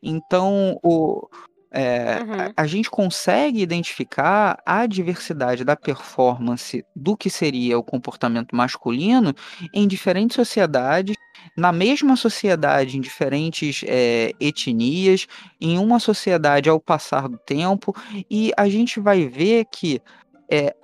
Então, 0.00 0.78
o, 0.80 1.28
é, 1.72 2.20
uhum. 2.20 2.40
a, 2.56 2.62
a, 2.62 2.66
gente 2.66 2.90
consegue 2.90 3.60
identificar 3.60 4.60
a 4.66 4.86
diversidade 4.86 5.64
da 5.64 5.76
performance 5.76 6.84
do 6.96 7.16
que 7.16 7.30
seria 7.30 7.78
o 7.78 7.82
comportamento 7.82 8.56
masculino 8.56 9.32
em 9.72 9.86
diferentes 9.86 10.34
sociedades 10.34 11.16
na 11.56 11.72
mesma 11.72 12.16
sociedade, 12.16 12.98
em 12.98 13.00
diferentes 13.00 13.82
é, 13.86 14.32
etnias, 14.40 15.26
em 15.60 15.78
uma 15.78 15.98
sociedade 15.98 16.68
ao 16.68 16.80
passar 16.80 17.28
do 17.28 17.38
tempo, 17.38 17.94
e 18.30 18.52
a 18.56 18.68
gente 18.68 19.00
vai 19.00 19.26
ver 19.26 19.66
que 19.70 20.02
é, 20.50 20.74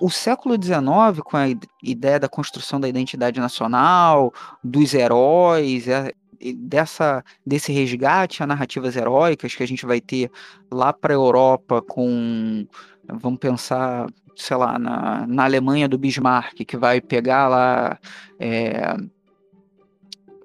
o 0.00 0.10
século 0.10 0.54
XIX, 0.62 1.22
com 1.24 1.36
a 1.36 1.46
ideia 1.82 2.20
da 2.20 2.28
construção 2.28 2.78
da 2.78 2.88
identidade 2.88 3.40
nacional, 3.40 4.32
dos 4.62 4.92
heróis, 4.92 5.86
dessa 6.56 7.24
desse 7.44 7.72
resgate 7.72 8.42
a 8.42 8.46
narrativas 8.46 8.96
heróicas 8.96 9.54
que 9.54 9.62
a 9.62 9.66
gente 9.66 9.86
vai 9.86 10.00
ter 10.00 10.30
lá 10.70 10.92
para 10.92 11.12
a 11.12 11.16
Europa 11.16 11.82
com 11.82 12.66
vamos 13.06 13.38
pensar 13.38 14.06
sei 14.34 14.56
lá 14.56 14.78
na, 14.78 15.26
na 15.26 15.44
Alemanha 15.44 15.88
do 15.88 15.98
Bismarck 15.98 16.64
que 16.64 16.76
vai 16.76 17.00
pegar 17.00 17.48
lá 17.48 17.98
é, 18.38 18.96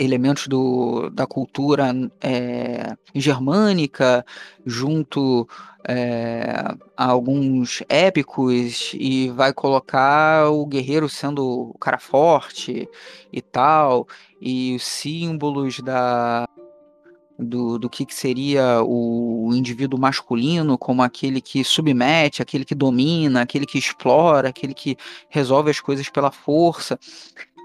elementos 0.01 0.47
do, 0.47 1.11
da 1.11 1.27
cultura 1.27 1.93
é, 2.19 2.95
germânica, 3.13 4.25
junto 4.65 5.47
é, 5.87 6.75
alguns 6.95 7.83
épicos, 7.89 8.91
e 8.93 9.29
vai 9.29 9.53
colocar 9.53 10.49
o 10.49 10.65
guerreiro 10.65 11.09
sendo 11.09 11.71
o 11.71 11.77
cara 11.79 11.97
forte 11.97 12.87
e 13.31 13.41
tal, 13.41 14.07
e 14.39 14.75
os 14.75 14.83
símbolos 14.83 15.79
da, 15.79 16.47
do, 17.41 17.79
do 17.79 17.89
que, 17.89 18.05
que 18.05 18.13
seria 18.13 18.83
o 18.83 19.49
indivíduo 19.53 19.99
masculino 19.99 20.77
como 20.77 21.01
aquele 21.01 21.41
que 21.41 21.63
submete, 21.63 22.41
aquele 22.41 22.63
que 22.63 22.75
domina, 22.75 23.41
aquele 23.41 23.65
que 23.65 23.77
explora, 23.77 24.49
aquele 24.49 24.73
que 24.73 24.95
resolve 25.29 25.71
as 25.71 25.79
coisas 25.79 26.07
pela 26.09 26.31
força. 26.31 26.99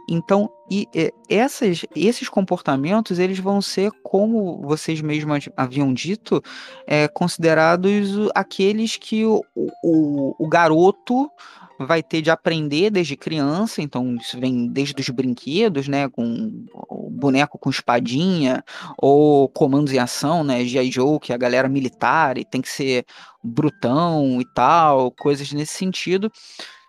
Então, 0.08 0.48
e, 0.70 0.88
e, 0.94 1.12
essas, 1.28 1.84
esses 1.94 2.28
comportamentos 2.28 3.18
eles 3.18 3.38
vão 3.38 3.60
ser, 3.60 3.90
como 4.02 4.60
vocês 4.62 5.00
mesmos 5.00 5.48
haviam 5.56 5.92
dito, 5.92 6.42
é, 6.86 7.08
considerados 7.08 8.28
aqueles 8.34 8.96
que 8.96 9.24
o, 9.24 9.42
o, 9.54 10.34
o 10.38 10.48
garoto 10.48 11.30
vai 11.78 12.02
ter 12.02 12.22
de 12.22 12.30
aprender 12.30 12.90
desde 12.90 13.16
criança, 13.16 13.82
então 13.82 14.16
isso 14.16 14.38
vem 14.40 14.66
desde 14.68 14.98
os 15.00 15.08
brinquedos, 15.10 15.88
né, 15.88 16.08
com 16.08 16.64
o 16.88 17.10
boneco 17.10 17.58
com 17.58 17.68
espadinha, 17.68 18.64
ou 18.96 19.48
comandos 19.48 19.92
em 19.92 19.98
ação, 19.98 20.42
né, 20.42 20.64
G.I. 20.64 20.90
Joe, 20.90 21.20
que 21.20 21.32
é 21.32 21.34
a 21.34 21.38
galera 21.38 21.68
militar 21.68 22.38
e 22.38 22.44
tem 22.44 22.62
que 22.62 22.68
ser 22.68 23.04
brutão 23.42 24.40
e 24.40 24.44
tal, 24.54 25.10
coisas 25.10 25.52
nesse 25.52 25.74
sentido, 25.74 26.30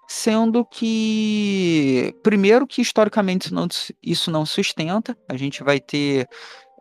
sendo 0.08 0.64
que, 0.64 2.16
primeiro 2.24 2.66
que 2.66 2.82
historicamente 2.82 3.48
isso 3.48 3.56
não, 3.56 3.68
isso 4.02 4.32
não 4.32 4.46
sustenta, 4.46 5.18
a 5.28 5.36
gente 5.36 5.64
vai 5.64 5.80
ter 5.80 6.28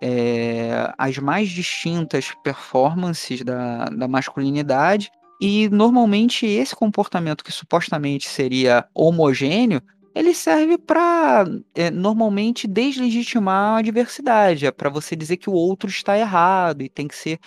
é, 0.01 0.93
as 0.97 1.18
mais 1.18 1.49
distintas 1.49 2.33
performances 2.45 3.43
da, 3.43 3.87
da 3.87 4.07
masculinidade, 4.07 5.11
e 5.41 5.68
normalmente 5.68 6.47
esse 6.47 6.74
comportamento 6.74 7.45
que 7.45 7.53
supostamente 7.53 8.29
seria 8.29 8.87
homogêneo, 8.95 9.83
ele 10.14 10.33
serve 10.33 10.79
para 10.79 11.45
é, 11.74 11.91
normalmente 11.91 12.66
deslegitimar 12.66 13.79
a 13.79 13.83
diversidade, 13.83 14.64
é 14.64 14.70
para 14.70 14.89
você 14.89 15.14
dizer 15.14 15.37
que 15.37 15.51
o 15.51 15.53
outro 15.53 15.91
está 15.91 16.16
errado 16.16 16.83
e 16.83 16.89
tem 16.89 17.07
que 17.07 17.14
ser 17.14 17.39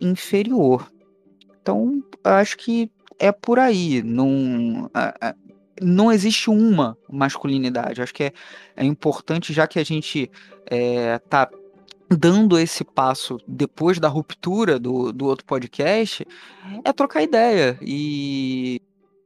inferior. 0.00 0.88
Então, 1.60 2.00
acho 2.22 2.56
que 2.56 2.90
é 3.18 3.32
por 3.32 3.58
aí. 3.58 4.02
Não, 4.02 4.90
não 5.80 6.12
existe 6.12 6.50
uma 6.50 6.96
masculinidade. 7.08 8.02
Acho 8.02 8.14
que 8.14 8.24
é, 8.24 8.32
é 8.76 8.84
importante, 8.84 9.52
já 9.52 9.66
que 9.66 9.78
a 9.78 9.84
gente 9.84 10.30
está 10.70 11.48
é, 11.50 11.64
dando 12.10 12.58
esse 12.58 12.84
passo 12.84 13.38
depois 13.46 13.98
da 13.98 14.08
ruptura 14.08 14.78
do, 14.78 15.12
do 15.12 15.26
outro 15.26 15.44
podcast, 15.44 16.26
é 16.84 16.92
trocar 16.92 17.22
ideia 17.22 17.78
e 17.80 18.80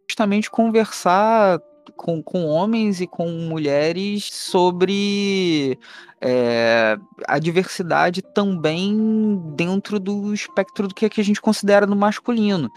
justamente 0.08 0.50
conversar 0.50 1.60
com, 1.96 2.22
com 2.22 2.46
homens 2.46 3.00
e 3.00 3.06
com 3.06 3.28
mulheres 3.28 4.28
sobre 4.32 5.78
é, 6.20 6.96
a 7.26 7.38
diversidade 7.38 8.22
também 8.22 9.40
dentro 9.54 9.98
do 9.98 10.32
espectro 10.32 10.88
do 10.88 10.94
que, 10.94 11.06
é 11.06 11.08
que 11.08 11.20
a 11.20 11.24
gente 11.24 11.40
considera 11.40 11.86
no 11.86 11.96
masculino. 11.96 12.70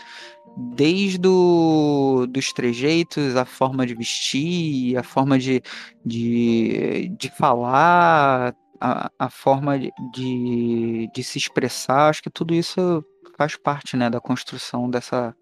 Desde 0.58 1.18
do, 1.18 2.28
dos 2.28 2.52
trejeitos, 2.52 3.36
a 3.36 3.46
forma 3.46 3.86
de 3.86 3.96
vestir, 3.96 4.98
a 4.98 5.04
forma 5.04 5.40
de, 5.40 5.62
de, 6.06 7.10
de 7.18 7.30
falar, 7.38 8.54
a, 8.80 9.12
a 9.18 9.30
forma 9.30 9.80
de, 9.80 11.08
de 11.14 11.24
se 11.24 11.38
expressar, 11.38 12.10
acho 12.10 12.24
que 12.24 12.30
tudo 12.30 12.54
isso 12.54 13.04
faz 13.38 13.56
parte 13.56 13.96
né, 13.96 14.10
da 14.10 14.20
construção 14.20 14.90
dessa, 14.90 15.36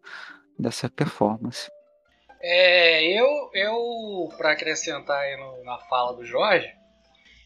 dessa 0.58 0.90
performance. 0.90 1.70
É, 2.42 3.04
eu, 3.04 3.50
eu 3.54 4.30
para 4.38 4.52
acrescentar 4.52 5.26
no, 5.38 5.64
na 5.64 5.78
fala 5.80 6.16
do 6.16 6.26
Jorge, 6.26 6.70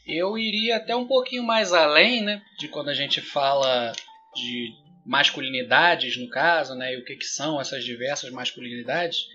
eu 0.06 0.38
iria 0.38 0.78
até 0.78 0.96
um 0.96 1.08
pouquinho 1.08 1.44
mais 1.44 1.74
além, 1.74 2.22
né, 2.22 2.42
de 2.60 2.68
quando 2.68 2.90
a 2.90 2.94
gente 2.94 3.22
fala 3.22 3.94
de 4.36 4.70
masculinidades, 5.06 6.18
no 6.18 6.30
caso, 6.30 6.76
né, 6.76 6.94
e 6.94 6.98
o 6.98 7.04
que, 7.04 7.16
que 7.16 7.26
são 7.26 7.60
essas 7.60 7.84
diversas 7.84 8.30
masculinidades. 8.30 9.28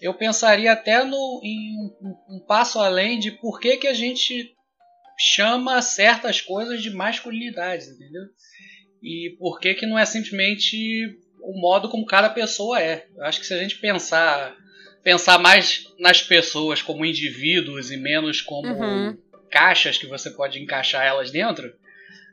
Eu 0.00 0.12
pensaria 0.14 0.72
até 0.72 1.02
no, 1.02 1.40
em 1.42 1.76
um, 2.02 2.36
um 2.36 2.40
passo 2.40 2.78
além 2.78 3.18
de 3.18 3.30
por 3.30 3.58
que, 3.58 3.76
que 3.78 3.86
a 3.86 3.94
gente 3.94 4.54
chama 5.18 5.80
certas 5.80 6.40
coisas 6.40 6.82
de 6.82 6.90
masculinidades, 6.90 7.88
entendeu? 7.88 8.24
E 9.02 9.36
por 9.38 9.60
que 9.60 9.74
que 9.74 9.86
não 9.86 9.98
é 9.98 10.04
simplesmente 10.04 11.16
o 11.40 11.60
modo 11.60 11.88
como 11.88 12.06
cada 12.06 12.28
pessoa 12.28 12.80
é? 12.80 13.06
Eu 13.14 13.24
acho 13.24 13.40
que 13.40 13.46
se 13.46 13.54
a 13.54 13.58
gente 13.58 13.78
pensar 13.78 14.56
pensar 15.02 15.38
mais 15.38 15.86
nas 15.98 16.22
pessoas 16.22 16.80
como 16.80 17.04
indivíduos 17.04 17.90
e 17.90 17.96
menos 17.98 18.40
como 18.40 18.68
uhum. 18.68 19.18
caixas 19.50 19.98
que 19.98 20.06
você 20.06 20.30
pode 20.30 20.58
encaixar 20.58 21.04
elas 21.04 21.30
dentro, 21.30 21.70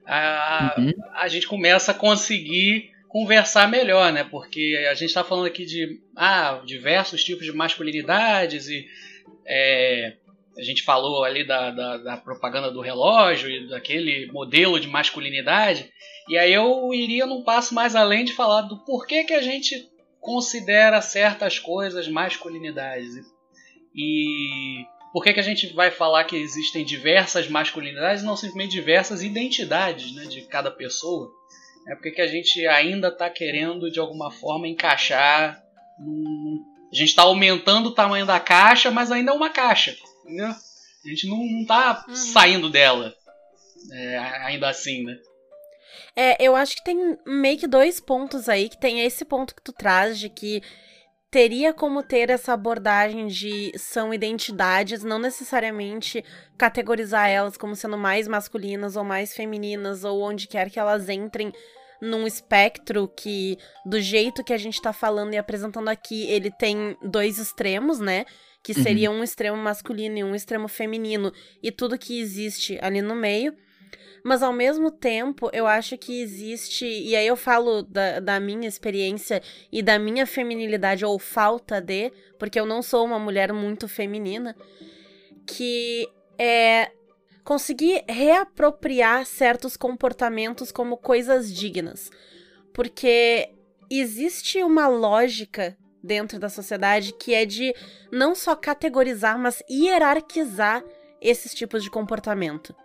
a, 0.06 0.76
uhum. 0.78 0.94
a 1.14 1.28
gente 1.28 1.48
começa 1.48 1.92
a 1.92 1.96
conseguir 1.96 2.92
conversar 3.08 3.68
melhor, 3.70 4.12
né? 4.14 4.24
Porque 4.24 4.86
a 4.90 4.94
gente 4.94 5.10
está 5.10 5.24
falando 5.24 5.46
aqui 5.46 5.66
de 5.66 6.00
ah, 6.16 6.62
diversos 6.66 7.24
tipos 7.24 7.46
de 7.46 7.52
masculinidades 7.52 8.68
e 8.68 8.88
é, 9.46 10.16
a 10.58 10.64
gente 10.64 10.84
falou 10.84 11.24
ali 11.24 11.46
da, 11.46 11.72
da, 11.72 11.98
da, 11.98 12.18
propaganda 12.18 12.72
do 12.72 12.82
relógio 12.82 13.50
e 13.50 13.68
daquele 13.68 14.32
modelo 14.32 14.80
de 14.80 14.88
masculinidade, 14.88 15.92
e 16.30 16.38
aí 16.38 16.54
eu 16.54 16.94
iria 16.94 17.26
num 17.26 17.44
passo 17.44 17.74
mais 17.74 17.96
além 17.96 18.24
de 18.24 18.34
falar 18.34 18.62
do 18.62 18.78
porquê 18.86 19.24
que 19.24 19.34
a 19.34 19.42
gente 19.42 19.90
considera 20.20 21.02
certas 21.02 21.58
coisas 21.58 22.08
masculinidades. 22.08 23.16
E 23.94 24.86
por 25.12 25.24
que, 25.24 25.34
que 25.34 25.40
a 25.40 25.44
gente 25.44 25.74
vai 25.74 25.92
falar 25.92 26.24
que 26.24 26.36
existem 26.36 26.86
diversas 26.86 27.48
masculinidades 27.48 28.24
e 28.24 28.26
não 28.26 28.36
simplesmente 28.36 28.72
diversas 28.72 29.22
identidades 29.22 30.14
né, 30.16 30.26
de 30.26 30.42
cada 30.44 30.72
pessoa? 30.72 31.32
É 31.88 31.96
porque 31.96 32.12
que 32.12 32.22
a 32.22 32.28
gente 32.28 32.66
ainda 32.68 33.08
está 33.08 33.30
querendo, 33.30 33.92
de 33.92 34.00
alguma 34.00 34.32
forma, 34.32 34.68
encaixar. 34.68 35.62
Num... 36.00 36.62
A 36.92 36.96
gente 36.96 37.10
está 37.10 37.24
aumentando 37.24 37.90
o 37.90 37.94
tamanho 37.94 38.26
da 38.26 38.40
caixa, 38.40 38.92
mas 38.92 39.12
ainda 39.12 39.32
é 39.32 39.36
uma 39.36 39.50
caixa 39.50 39.96
entendeu? 40.32 40.48
A 40.48 41.10
gente 41.10 41.28
não, 41.28 41.38
não 41.38 41.66
tá 41.66 42.06
uhum. 42.08 42.16
saindo 42.16 42.70
dela. 42.70 43.14
É, 43.92 44.18
ainda 44.46 44.70
assim, 44.70 45.04
né? 45.04 45.18
É, 46.16 46.44
eu 46.44 46.56
acho 46.56 46.76
que 46.76 46.84
tem 46.84 47.18
meio 47.26 47.58
que 47.58 47.68
dois 47.68 48.00
pontos 48.00 48.48
aí, 48.48 48.70
que 48.70 48.78
tem 48.78 49.02
esse 49.02 49.26
ponto 49.26 49.56
que 49.56 49.62
tu 49.62 49.74
traz 49.74 50.20
de 50.20 50.30
que 50.30 50.62
teria 51.32 51.74
como 51.74 52.04
ter 52.04 52.30
essa 52.30 52.54
abordagem 52.54 53.28
de 53.28 53.72
são 53.78 54.14
identidades, 54.14 55.04
não 55.04 55.18
necessariamente 55.18 56.24
categorizar 56.58 57.30
elas 57.30 57.56
como 57.56 57.76
sendo 57.76 57.98
mais 57.98 58.28
masculinas 58.28 58.98
ou 58.98 59.04
mais 59.04 59.34
femininas, 59.34 60.04
ou 60.04 60.22
onde 60.22 60.48
quer 60.48 60.70
que 60.70 60.80
elas 60.80 61.08
entrem 61.08 61.54
num 62.02 62.28
espectro 62.28 63.08
que, 63.08 63.58
do 63.86 64.02
jeito 64.02 64.44
que 64.44 64.54
a 64.54 64.58
gente 64.58 64.82
tá 64.82 64.92
falando 64.92 65.34
e 65.34 65.38
apresentando 65.38 65.88
aqui, 65.88 66.30
ele 66.30 66.52
tem 66.52 66.98
dois 67.02 67.38
extremos, 67.38 68.00
né? 68.00 68.26
que 68.64 68.74
uhum. 68.74 68.84
seria 68.84 69.12
um 69.12 69.24
extremo 69.24 69.58
masculino 69.58 70.18
e 70.18 70.24
um 70.24 70.36
extremo 70.36 70.68
feminino, 70.68 71.34
e 71.64 71.72
tudo 71.72 71.98
que 71.98 72.20
existe 72.20 72.78
ali 72.82 73.02
no 73.02 73.16
meio. 73.16 73.54
Mas 74.24 74.44
ao 74.44 74.54
mesmo 74.54 74.92
tempo, 74.92 75.50
eu 75.52 75.66
acho 75.66 75.98
que 75.98 76.22
existe, 76.22 76.86
e 76.86 77.16
aí 77.16 77.26
eu 77.26 77.36
falo 77.36 77.82
da, 77.82 78.20
da 78.20 78.40
minha 78.40 78.68
experiência 78.68 79.42
e 79.72 79.82
da 79.82 79.98
minha 79.98 80.28
feminilidade, 80.28 81.04
ou 81.04 81.18
falta 81.18 81.82
de, 81.82 82.12
porque 82.38 82.60
eu 82.60 82.66
não 82.66 82.82
sou 82.82 83.04
uma 83.06 83.18
mulher 83.18 83.52
muito 83.52 83.88
feminina, 83.88 84.56
que 85.46 86.08
é 86.38 86.92
conseguir 87.44 88.04
reapropriar 88.08 89.26
certos 89.26 89.76
comportamentos 89.76 90.72
como 90.72 90.98
coisas 90.98 91.52
dignas. 91.52 92.10
Porque 92.74 93.50
existe 93.90 94.64
uma 94.64 94.88
lógica 94.88 95.76
dentro 96.04 96.40
da 96.40 96.50
sociedade 96.50 97.14
que 97.14 97.34
é 97.34 97.46
de 97.46 97.74
não 98.12 98.34
só 98.34 98.56
categorizar, 98.56 99.38
mas 99.38 99.62
hierarquizar 99.70 100.84
esses 101.22 101.54
tipos 101.54 101.84
de 101.84 101.90
comportamento. 101.90 102.76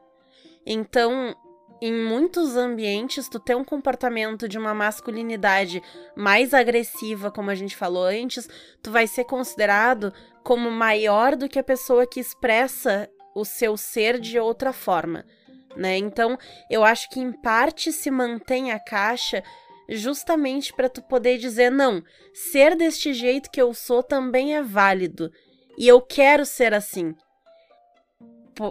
Então, 0.66 1.36
em 1.80 1.92
muitos 1.92 2.56
ambientes, 2.56 3.28
tu 3.28 3.38
ter 3.38 3.54
um 3.54 3.64
comportamento 3.64 4.48
de 4.48 4.58
uma 4.58 4.74
masculinidade 4.74 5.82
mais 6.16 6.52
agressiva, 6.52 7.30
como 7.30 7.50
a 7.50 7.54
gente 7.54 7.76
falou 7.76 8.04
antes, 8.04 8.48
tu 8.82 8.90
vai 8.90 9.06
ser 9.06 9.24
considerado 9.24 10.12
como 10.42 10.70
maior 10.70 11.36
do 11.36 11.48
que 11.48 11.58
a 11.58 11.64
pessoa 11.64 12.06
que 12.06 12.18
expressa 12.18 13.08
o 13.34 13.44
seu 13.44 13.76
ser 13.76 14.18
de 14.18 14.38
outra 14.38 14.72
forma, 14.72 15.24
né? 15.76 15.98
Então, 15.98 16.38
eu 16.70 16.82
acho 16.82 17.10
que 17.10 17.20
em 17.20 17.30
parte 17.30 17.92
se 17.92 18.10
mantém 18.10 18.72
a 18.72 18.78
caixa 18.78 19.42
justamente 19.88 20.72
para 20.72 20.88
tu 20.88 21.02
poder 21.02 21.38
dizer 21.38 21.70
não, 21.70 22.02
ser 22.32 22.74
deste 22.74 23.12
jeito 23.12 23.50
que 23.50 23.60
eu 23.60 23.72
sou 23.74 24.02
também 24.02 24.56
é 24.56 24.62
válido 24.62 25.30
e 25.78 25.86
eu 25.86 26.00
quero 26.00 26.46
ser 26.46 26.72
assim. 26.72 27.14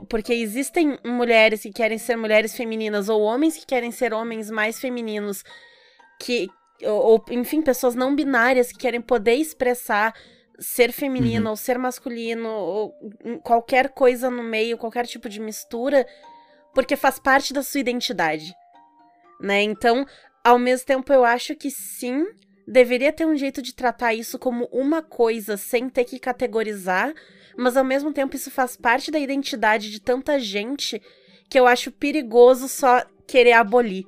Porque 0.10 0.34
existem 0.34 0.98
mulheres 1.06 1.62
que 1.62 1.72
querem 1.72 1.98
ser 1.98 2.16
mulheres 2.16 2.56
femininas 2.56 3.08
ou 3.08 3.22
homens 3.22 3.56
que 3.56 3.66
querem 3.66 3.92
ser 3.92 4.14
homens 4.14 4.50
mais 4.50 4.80
femininos 4.80 5.44
que 6.20 6.50
ou, 6.84 7.24
enfim, 7.30 7.62
pessoas 7.62 7.96
não 7.96 8.16
binárias 8.16 8.72
que 8.72 8.78
querem 8.78 9.02
poder 9.02 9.36
expressar 9.36 10.14
ser 10.60 10.92
feminino 10.92 11.46
uhum. 11.46 11.52
ou 11.52 11.56
ser 11.56 11.78
masculino 11.78 12.50
ou 12.50 12.96
qualquer 13.44 13.90
coisa 13.90 14.30
no 14.30 14.44
meio, 14.44 14.78
qualquer 14.78 15.06
tipo 15.06 15.30
de 15.30 15.40
mistura, 15.40 16.06
porque 16.74 16.96
faz 16.96 17.20
parte 17.20 17.54
da 17.54 17.62
sua 17.62 17.80
identidade. 17.80 18.54
Né? 19.40 19.62
Então, 19.64 20.06
ao 20.44 20.58
mesmo 20.58 20.86
tempo, 20.86 21.12
eu 21.12 21.26
acho 21.26 21.56
que 21.56 21.70
sim, 21.70 22.26
deveria 22.68 23.12
ter 23.12 23.26
um 23.26 23.36
jeito 23.36 23.62
de 23.62 23.74
tratar 23.74 24.14
isso 24.14 24.40
como 24.40 24.66
uma 24.72 25.02
coisa 25.02 25.58
sem 25.58 25.90
ter 25.90 26.06
que 26.06 26.20
categorizar, 26.20 27.14
mas 27.58 27.78
ao 27.78 27.84
mesmo 27.84 28.12
tempo 28.12 28.36
isso 28.36 28.52
faz 28.52 28.76
parte 28.76 29.12
da 29.12 29.20
identidade 29.20 29.92
de 29.92 30.00
tanta 30.00 30.40
gente 30.40 31.02
que 31.50 31.60
eu 31.60 31.68
acho 31.68 31.92
perigoso 31.92 32.68
só 32.68 33.04
querer 33.28 33.54
abolir. 33.54 34.06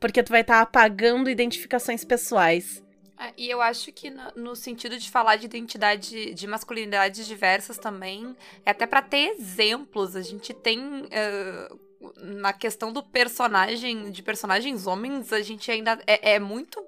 Porque 0.00 0.22
tu 0.22 0.30
vai 0.30 0.42
estar 0.42 0.56
tá 0.56 0.62
apagando 0.62 1.28
identificações 1.30 2.04
pessoais. 2.04 2.82
É, 3.18 3.32
E 3.36 3.50
eu 3.50 3.60
acho 3.60 3.92
que 3.92 4.10
no, 4.10 4.22
no 4.36 4.56
sentido 4.56 4.96
de 4.96 5.10
falar 5.10 5.36
de 5.36 5.46
identidade, 5.46 6.32
de 6.32 6.46
masculinidades 6.46 7.26
diversas 7.26 7.78
também, 7.78 8.36
é 8.64 8.70
até 8.70 8.86
pra 8.86 9.02
ter 9.02 9.30
exemplos. 9.38 10.14
A 10.14 10.22
gente 10.22 10.54
tem. 10.54 11.06
eh, 11.10 11.68
na 12.16 12.52
questão 12.52 12.92
do 12.92 13.02
personagem, 13.02 14.12
de 14.12 14.22
personagens 14.22 14.86
homens, 14.86 15.32
a 15.32 15.42
gente 15.42 15.68
ainda 15.68 15.98
é, 16.06 16.34
é 16.34 16.38
muito 16.38 16.80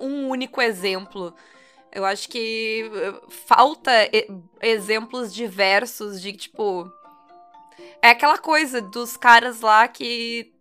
um 0.00 0.28
único 0.28 0.62
exemplo. 0.62 1.34
Eu 1.96 2.04
acho 2.04 2.28
que 2.28 2.90
eh, 2.92 3.20
falta 3.26 3.90
exemplos 4.60 5.32
diversos 5.32 6.20
de, 6.20 6.34
tipo. 6.34 6.92
É 8.02 8.10
aquela 8.10 8.36
coisa 8.36 8.82
dos 8.82 9.16
caras 9.16 9.62
lá 9.62 9.88
que 9.88 10.52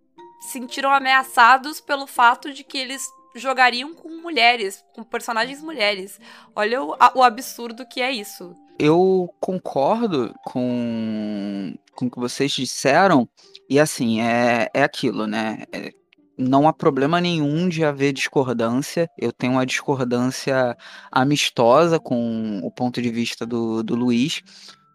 sentiram 0.53 0.89
ameaçados 0.91 1.81
pelo 1.81 2.07
fato 2.07 2.53
de 2.53 2.63
que 2.63 2.77
eles 2.77 3.05
jogariam 3.35 3.93
com 3.93 4.07
mulheres, 4.21 4.81
com 4.95 5.03
personagens 5.03 5.61
mulheres. 5.61 6.21
Olha 6.55 6.81
o, 6.81 6.95
o 7.15 7.21
absurdo 7.21 7.85
que 7.85 8.01
é 8.01 8.13
isso. 8.13 8.55
Eu 8.79 9.29
concordo 9.41 10.33
com, 10.45 11.75
com 11.93 12.05
o 12.05 12.11
que 12.11 12.19
vocês 12.19 12.49
disseram, 12.53 13.27
e 13.69 13.77
assim, 13.77 14.21
é, 14.21 14.69
é 14.73 14.83
aquilo, 14.83 15.27
né? 15.27 15.63
É, 15.69 15.91
não 16.37 16.67
há 16.67 16.73
problema 16.73 17.21
nenhum 17.21 17.67
de 17.69 17.83
haver 17.83 18.13
discordância. 18.13 19.09
Eu 19.17 19.31
tenho 19.31 19.53
uma 19.53 19.65
discordância 19.65 20.75
amistosa 21.11 21.99
com 21.99 22.59
o 22.63 22.71
ponto 22.71 23.01
de 23.01 23.09
vista 23.09 23.45
do, 23.45 23.83
do 23.83 23.95
Luiz, 23.95 24.41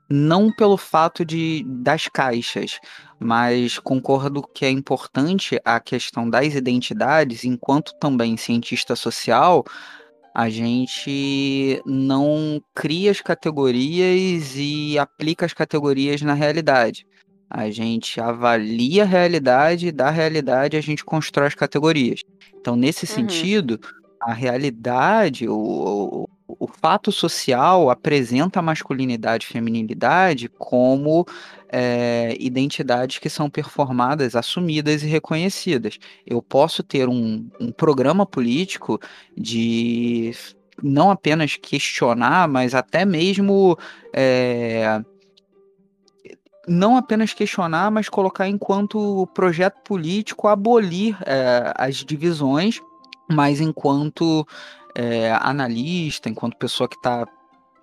não 0.08 0.52
pelo 0.52 0.76
fato 0.76 1.24
de 1.24 1.64
das 1.66 2.08
caixas, 2.08 2.78
mas 3.18 3.78
concordo 3.78 4.42
que 4.42 4.64
é 4.64 4.70
importante 4.70 5.60
a 5.64 5.78
questão 5.78 6.28
das 6.28 6.54
identidades, 6.54 7.44
enquanto 7.44 7.92
também 8.00 8.36
cientista 8.36 8.96
social 8.96 9.64
a 10.34 10.48
gente 10.48 11.82
não 11.84 12.62
cria 12.74 13.10
as 13.10 13.20
categorias 13.20 14.54
e 14.56 14.98
aplica 14.98 15.44
as 15.44 15.52
categorias 15.52 16.22
na 16.22 16.34
realidade. 16.34 17.04
A 17.50 17.70
gente 17.70 18.20
avalia 18.20 19.02
a 19.02 19.06
realidade 19.06 19.88
e 19.88 19.92
da 19.92 20.10
realidade 20.10 20.76
a 20.76 20.80
gente 20.80 21.04
constrói 21.04 21.48
as 21.48 21.54
categorias. 21.54 22.22
Então, 22.60 22.76
nesse 22.76 23.06
Uhum. 23.08 23.14
sentido, 23.14 23.80
a 24.20 24.32
realidade, 24.32 25.48
o, 25.48 26.26
o, 26.48 26.56
o 26.58 26.68
fato 26.68 27.10
social 27.10 27.90
apresenta 27.90 28.60
a 28.60 28.62
masculinidade 28.62 29.46
e 29.46 29.48
feminilidade 29.48 30.48
como 30.58 31.24
é, 31.68 32.36
identidades 32.38 33.18
que 33.18 33.30
são 33.30 33.50
performadas, 33.50 34.36
assumidas 34.36 35.02
e 35.02 35.06
reconhecidas. 35.06 35.98
Eu 36.26 36.42
posso 36.42 36.82
ter 36.82 37.08
um, 37.08 37.48
um 37.58 37.72
programa 37.72 38.26
político 38.26 38.98
de 39.36 40.32
não 40.82 41.10
apenas 41.10 41.56
questionar, 41.56 42.48
mas 42.48 42.74
até 42.74 43.04
mesmo 43.04 43.76
é, 44.14 45.02
não 46.70 46.96
apenas 46.96 47.34
questionar, 47.34 47.90
mas 47.90 48.08
colocar 48.08 48.46
enquanto 48.48 49.26
projeto 49.34 49.80
político 49.82 50.46
abolir 50.46 51.18
é, 51.26 51.72
as 51.76 51.96
divisões, 51.96 52.80
mas 53.28 53.60
enquanto 53.60 54.46
é, 54.94 55.32
analista, 55.32 56.28
enquanto 56.28 56.56
pessoa 56.56 56.88
que 56.88 56.94
está 56.94 57.26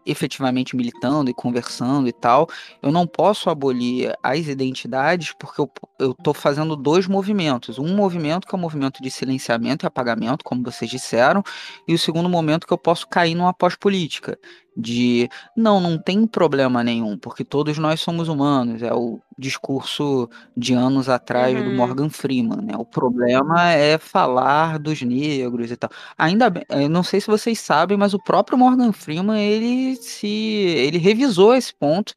efetivamente 0.06 0.74
militando 0.74 1.30
e 1.30 1.34
conversando 1.34 2.08
e 2.08 2.14
tal, 2.14 2.48
eu 2.82 2.90
não 2.92 3.06
posso 3.06 3.50
abolir 3.50 4.16
as 4.24 4.48
identidades 4.48 5.34
porque 5.38 5.62
eu, 6.00 6.14
tô 6.24 6.34
fazendo 6.34 6.78
dois 6.78 7.08
movimentos. 7.08 7.78
Um 7.78 7.94
movimento 7.94 8.48
que 8.48 8.56
é 8.56 8.58
o 8.58 8.62
movimento 8.62 9.04
de 9.04 9.12
silenciamento 9.12 9.86
e 9.86 9.88
apagamento, 9.88 10.46
como 10.46 10.64
vocês 10.64 10.90
disseram, 10.90 11.44
e 11.86 11.94
o 11.94 12.00
segundo 12.00 12.30
momento 12.30 12.66
que 12.66 12.72
eu 12.72 12.78
posso 12.78 13.06
cair 13.08 13.36
numa 13.36 13.54
pós-política. 13.54 14.40
De 14.80 15.28
não, 15.56 15.80
não 15.82 15.98
tem 15.98 16.28
problema 16.28 16.84
nenhum, 16.84 17.18
porque 17.18 17.44
todos 17.44 17.80
nós 17.80 18.00
somos 18.00 18.28
humanos. 18.28 18.84
É 18.84 18.94
o 18.94 19.20
discurso 19.38 20.30
de 20.56 20.74
anos 20.74 21.10
atrás 21.10 21.56
do 21.64 21.70
Uhum. 21.72 21.76
Morgan 21.76 22.10
Freeman. 22.10 22.62
Né? 22.62 22.74
O 22.78 22.86
problema 22.86 23.72
é 23.72 23.98
falar 23.98 24.78
dos 24.78 25.02
negros 25.02 25.72
e 25.72 25.76
tal. 25.78 25.90
Ainda 26.18 26.50
bem, 26.50 26.64
eu 26.70 26.90
não 26.90 27.02
sei 27.04 27.20
se 27.20 27.28
vocês 27.28 27.60
sabem, 27.60 27.98
mas 27.98 28.14
o 28.14 28.20
próprio 28.24 28.58
Morgan 28.58 28.92
Freeman 28.92 29.40
ele 29.42 29.96
se 29.96 30.28
ele 30.28 31.00
revisou 31.00 31.56
esse 31.56 31.74
ponto. 31.74 32.14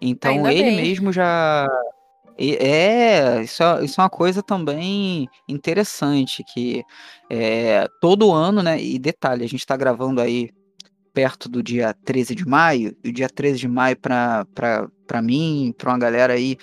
Então 0.00 0.30
Ainda 0.32 0.52
ele 0.52 0.70
bem. 0.70 0.76
mesmo 0.76 1.12
já 1.12 1.66
é 2.38 3.42
isso, 3.42 3.62
é 3.62 3.84
isso 3.84 4.00
é 4.00 4.04
uma 4.04 4.10
coisa 4.10 4.42
também 4.42 5.28
interessante 5.48 6.44
que 6.44 6.84
é, 7.30 7.88
todo 8.00 8.32
ano, 8.32 8.62
né? 8.62 8.80
E 8.80 8.98
detalhe, 8.98 9.44
a 9.44 9.48
gente 9.48 9.60
está 9.60 9.76
gravando 9.76 10.20
aí 10.20 10.50
perto 11.16 11.48
do 11.48 11.62
dia 11.62 11.94
13 12.04 12.34
de 12.34 12.46
maio, 12.46 12.94
e 13.02 13.08
o 13.08 13.12
dia 13.12 13.26
13 13.26 13.58
de 13.60 13.66
maio 13.66 13.96
para 13.96 15.22
mim, 15.22 15.74
para 15.78 15.90
uma 15.90 15.98
galera 15.98 16.34
aí 16.34 16.58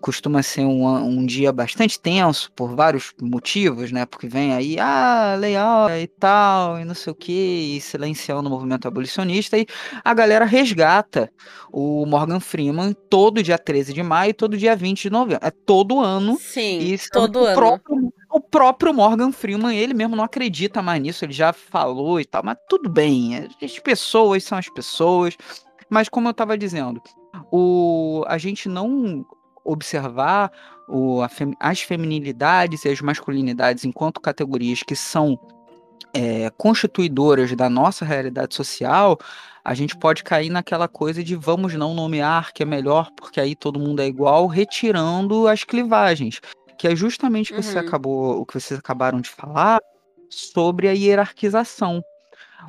costuma 0.00 0.40
ser 0.44 0.60
um, 0.60 0.86
um 0.86 1.26
dia 1.26 1.52
bastante 1.52 1.98
tenso 1.98 2.52
por 2.52 2.76
vários 2.76 3.12
motivos, 3.20 3.90
né? 3.90 4.06
Porque 4.06 4.28
vem 4.28 4.52
aí, 4.52 4.78
ah, 4.78 5.34
legal 5.36 5.90
e 5.90 6.06
tal, 6.06 6.78
e 6.78 6.84
não 6.84 6.94
sei 6.94 7.12
o 7.12 7.16
que, 7.16 7.32
e 7.76 7.80
silenciando 7.80 8.48
o 8.48 8.52
movimento 8.52 8.86
abolicionista, 8.86 9.58
e 9.58 9.66
a 10.04 10.14
galera 10.14 10.44
resgata 10.44 11.28
o 11.72 12.06
Morgan 12.06 12.38
Freeman 12.38 12.94
todo 13.10 13.42
dia 13.42 13.58
13 13.58 13.92
de 13.92 14.04
maio 14.04 14.30
e 14.30 14.34
todo 14.34 14.56
dia 14.56 14.76
20 14.76 15.02
de 15.02 15.10
novembro. 15.10 15.44
É 15.44 15.50
todo 15.50 15.98
ano. 15.98 16.38
Sim, 16.38 16.78
E 16.78 16.96
sendo 16.96 17.10
todo 17.10 17.44
ano. 17.44 17.56
Próprio, 17.56 18.12
o 18.36 18.40
próprio 18.40 18.92
Morgan 18.92 19.32
Freeman, 19.32 19.74
ele 19.74 19.94
mesmo 19.94 20.14
não 20.14 20.22
acredita 20.22 20.82
mais 20.82 21.00
nisso, 21.00 21.24
ele 21.24 21.32
já 21.32 21.54
falou 21.54 22.20
e 22.20 22.24
tal, 22.26 22.42
mas 22.44 22.58
tudo 22.68 22.86
bem, 22.86 23.48
as 23.62 23.78
pessoas 23.78 24.44
são 24.44 24.58
as 24.58 24.68
pessoas. 24.68 25.38
Mas 25.88 26.06
como 26.10 26.28
eu 26.28 26.32
estava 26.32 26.58
dizendo, 26.58 27.00
o, 27.50 28.22
a 28.26 28.36
gente 28.36 28.68
não 28.68 29.24
observar 29.64 30.52
o, 30.86 31.26
fem- 31.30 31.56
as 31.58 31.80
feminilidades 31.80 32.84
e 32.84 32.90
as 32.90 33.00
masculinidades 33.00 33.86
enquanto 33.86 34.20
categorias 34.20 34.82
que 34.82 34.94
são 34.94 35.38
é, 36.12 36.50
constituidoras 36.58 37.56
da 37.56 37.70
nossa 37.70 38.04
realidade 38.04 38.54
social, 38.54 39.18
a 39.64 39.72
gente 39.72 39.96
pode 39.96 40.22
cair 40.22 40.50
naquela 40.50 40.88
coisa 40.88 41.24
de 41.24 41.34
vamos 41.34 41.72
não 41.72 41.94
nomear 41.94 42.52
que 42.52 42.62
é 42.62 42.66
melhor, 42.66 43.10
porque 43.16 43.40
aí 43.40 43.54
todo 43.54 43.80
mundo 43.80 44.00
é 44.02 44.06
igual, 44.06 44.46
retirando 44.46 45.48
as 45.48 45.64
clivagens. 45.64 46.38
Que 46.78 46.88
é 46.88 46.96
justamente 46.96 47.52
o 47.52 47.56
que 47.56 47.62
você 47.62 47.78
Uhum. 47.78 47.86
acabou, 47.86 48.40
o 48.40 48.46
que 48.46 48.54
vocês 48.58 48.78
acabaram 48.78 49.20
de 49.20 49.30
falar 49.30 49.80
sobre 50.28 50.88
a 50.88 50.92
hierarquização. 50.92 52.02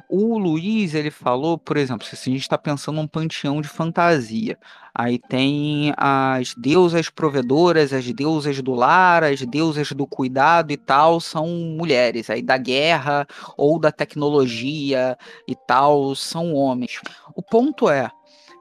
O 0.09 0.37
Luiz, 0.37 0.93
ele 0.93 1.09
falou, 1.09 1.57
por 1.57 1.75
exemplo, 1.75 2.05
se 2.05 2.13
a 2.13 2.31
gente 2.31 2.41
está 2.41 2.57
pensando 2.57 2.97
num 2.97 3.07
panteão 3.07 3.61
de 3.61 3.67
fantasia, 3.67 4.57
aí 4.93 5.17
tem 5.17 5.93
as 5.97 6.53
deusas 6.55 7.09
provedoras, 7.09 7.91
as 7.91 8.05
deusas 8.13 8.61
do 8.61 8.73
lar, 8.73 9.23
as 9.23 9.41
deusas 9.41 9.91
do 9.91 10.05
cuidado 10.05 10.71
e 10.71 10.77
tal, 10.77 11.19
são 11.19 11.47
mulheres, 11.47 12.29
aí 12.29 12.41
da 12.41 12.57
guerra 12.57 13.25
ou 13.57 13.79
da 13.79 13.91
tecnologia 13.91 15.17
e 15.47 15.55
tal, 15.55 16.13
são 16.15 16.53
homens. 16.53 16.99
O 17.35 17.41
ponto 17.41 17.89
é, 17.89 18.09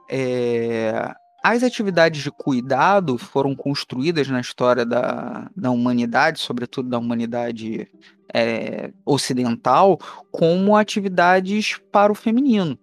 é, 0.09 1.13
as 1.49 1.63
atividades 1.63 2.23
de 2.23 2.29
cuidado 2.29 3.17
foram 3.17 3.55
construídas 3.55 4.27
na 4.27 4.41
história 4.41 4.85
da, 4.85 5.49
da 5.55 5.71
humanidade, 5.71 6.41
sobretudo 6.41 6.89
da 6.89 6.97
humanidade 6.97 7.89
é, 8.33 8.91
ocidental, 9.05 9.97
como 10.29 10.75
atividades 10.75 11.79
para 11.89 12.11
o 12.11 12.15
feminino. 12.15 12.77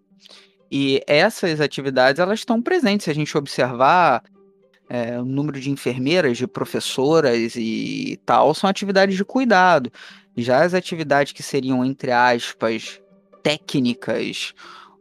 E 0.71 1.03
essas 1.07 1.61
atividades 1.61 2.19
elas 2.19 2.39
estão 2.39 2.63
presentes. 2.63 3.05
Se 3.05 3.11
a 3.11 3.15
gente 3.15 3.37
observar 3.37 4.23
é, 4.89 5.21
o 5.21 5.27
número 5.27 5.61
de 5.61 5.71
enfermeiras, 5.71 6.39
de 6.39 6.47
professoras 6.47 7.57
e 7.57 8.19
tal, 8.25 8.55
são 8.55 8.71
atividades 8.71 9.15
de 9.15 9.27
cuidado. 9.27 9.93
Já 10.35 10.65
as 10.65 10.73
atividades 10.73 11.35
que 11.35 11.43
seriam, 11.43 11.85
entre 11.85 12.13
aspas, 12.13 12.99
técnicas 13.43 14.55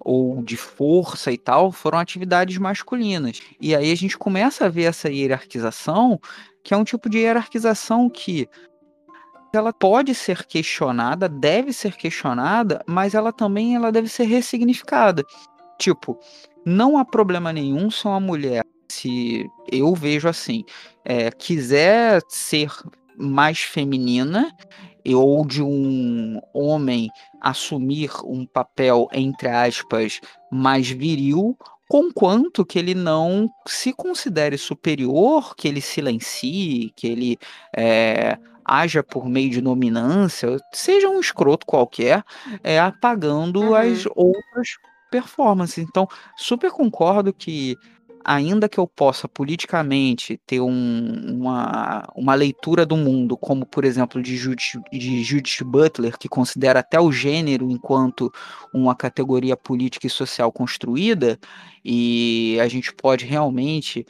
ou 0.04 0.44
de 0.44 0.58
força 0.58 1.32
e 1.32 1.38
tal, 1.38 1.72
foram 1.72 1.98
atividades 1.98 2.58
masculinas. 2.58 3.42
E 3.60 3.76
aí 3.76 3.92
a 3.92 3.96
gente 3.96 4.18
começa 4.18 4.66
a 4.66 4.70
ver 4.70 4.84
essa 4.84 5.10
hierarquização, 5.10 6.20
que 6.64 6.74
é 6.74 6.78
um 6.78 6.84
tipo 6.84 7.10
de 7.10 7.20
hierarquização 7.20 8.10
que 8.10 8.48
ela 9.54 9.72
pode 9.72 10.16
ser 10.16 10.46
questionada, 10.46 11.30
deve 11.30 11.72
ser 11.72 11.96
questionada, 11.96 12.84
mas 12.88 13.14
ela 13.14 13.32
também 13.32 13.76
ela 13.76 13.92
deve 13.92 14.10
ser 14.10 14.24
ressignificada. 14.24 15.24
Tipo, 15.78 16.20
não 16.66 16.98
há 16.98 17.06
problema 17.06 17.54
nenhum 17.54 17.92
se 17.92 18.06
uma 18.06 18.20
mulher, 18.20 18.66
se 18.90 19.46
eu 19.72 19.94
vejo 19.94 20.28
assim, 20.28 20.64
é, 21.06 21.30
quiser 21.30 22.22
ser 22.28 22.72
mais 23.16 23.60
feminina 23.60 24.52
ou 25.08 25.46
de 25.46 25.62
um 25.62 26.40
homem 26.54 27.10
assumir 27.42 28.12
um 28.24 28.46
papel, 28.46 29.08
entre 29.12 29.48
aspas, 29.50 30.22
mais 30.52 30.90
viril, 30.90 31.58
conquanto 31.90 32.66
que 32.66 32.80
ele 32.80 32.96
não 32.96 33.50
se 33.68 33.92
considere 33.94 34.58
superior, 34.58 35.56
que 35.56 35.68
ele 35.68 35.82
silencie, 35.82 36.92
que 36.96 37.08
ele 37.08 37.38
é, 37.76 38.38
haja 38.66 39.04
por 39.04 39.28
meio 39.28 39.50
de 39.50 39.62
dominância, 39.62 40.58
seja 40.74 41.10
um 41.10 41.20
escroto 41.20 41.66
qualquer, 41.66 42.24
é, 42.64 42.80
apagando 42.80 43.60
Uhum. 43.62 43.76
as 43.76 44.06
outras 44.16 44.78
performances. 45.12 45.78
Então, 45.80 46.08
super 46.38 46.72
concordo 46.72 47.34
que 47.34 47.76
ainda 48.26 48.70
que 48.70 48.80
eu 48.80 48.88
possa 48.88 49.28
politicamente 49.28 50.40
ter 50.46 50.60
um- 50.62 51.38
uma, 51.42 52.08
uma 52.16 52.34
leitura 52.36 52.86
do 52.86 52.96
mundo, 52.98 53.38
como 53.38 53.66
por 53.66 53.86
exemplo 53.86 54.22
de 54.22 54.36
Judith, 54.38 54.82
de 54.92 55.24
Judith 55.24 55.64
Butler, 55.64 56.18
que 56.18 56.30
considera 56.30 56.80
até 56.80 57.00
o 57.00 57.12
gênero 57.12 57.70
enquanto 57.72 58.32
uma 58.74 58.96
categoria 58.96 59.56
política 59.58 60.08
e 60.08 60.10
social 60.10 60.52
construída, 60.52 61.40
e 61.84 62.58
a 62.62 62.68
gente 62.68 62.94
pode 62.94 63.26
realmente. 63.26 64.06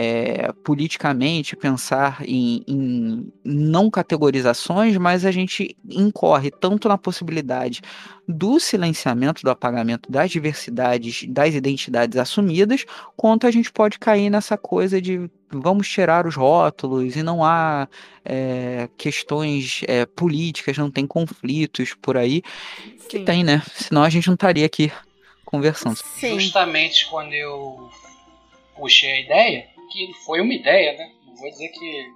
É, 0.00 0.52
politicamente 0.62 1.56
pensar 1.56 2.22
em, 2.24 2.62
em 2.68 3.32
não 3.44 3.90
categorizações, 3.90 4.96
mas 4.96 5.24
a 5.24 5.32
gente 5.32 5.76
incorre 5.90 6.52
tanto 6.52 6.88
na 6.88 6.96
possibilidade 6.96 7.80
do 8.28 8.60
silenciamento, 8.60 9.42
do 9.42 9.50
apagamento 9.50 10.08
das 10.08 10.30
diversidades, 10.30 11.26
das 11.28 11.52
identidades 11.52 12.16
assumidas, 12.16 12.84
quanto 13.16 13.44
a 13.44 13.50
gente 13.50 13.72
pode 13.72 13.98
cair 13.98 14.30
nessa 14.30 14.56
coisa 14.56 15.02
de 15.02 15.28
vamos 15.50 15.88
tirar 15.88 16.28
os 16.28 16.36
rótulos 16.36 17.16
e 17.16 17.22
não 17.24 17.44
há 17.44 17.88
é, 18.24 18.88
questões 18.96 19.80
é, 19.88 20.06
políticas, 20.06 20.78
não 20.78 20.92
tem 20.92 21.08
conflitos 21.08 21.92
por 22.00 22.16
aí. 22.16 22.40
Que 23.08 23.18
Sim. 23.18 23.24
tem, 23.24 23.42
né? 23.42 23.64
Senão 23.74 24.04
a 24.04 24.10
gente 24.10 24.28
não 24.28 24.34
estaria 24.34 24.64
aqui 24.64 24.92
conversando. 25.44 25.96
Sim. 25.96 26.38
Justamente 26.38 27.08
quando 27.10 27.32
eu 27.32 27.90
puxei 28.76 29.10
a 29.10 29.20
ideia, 29.22 29.77
que 29.90 30.12
foi 30.24 30.40
uma 30.40 30.54
ideia, 30.54 30.96
né? 30.96 31.10
Não 31.26 31.34
vou 31.34 31.50
dizer 31.50 31.68
que, 31.68 32.06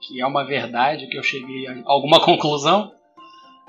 que 0.00 0.20
é 0.20 0.26
uma 0.26 0.44
verdade, 0.44 1.06
que 1.08 1.16
eu 1.16 1.22
cheguei 1.22 1.66
a 1.66 1.82
alguma 1.84 2.20
conclusão, 2.24 2.92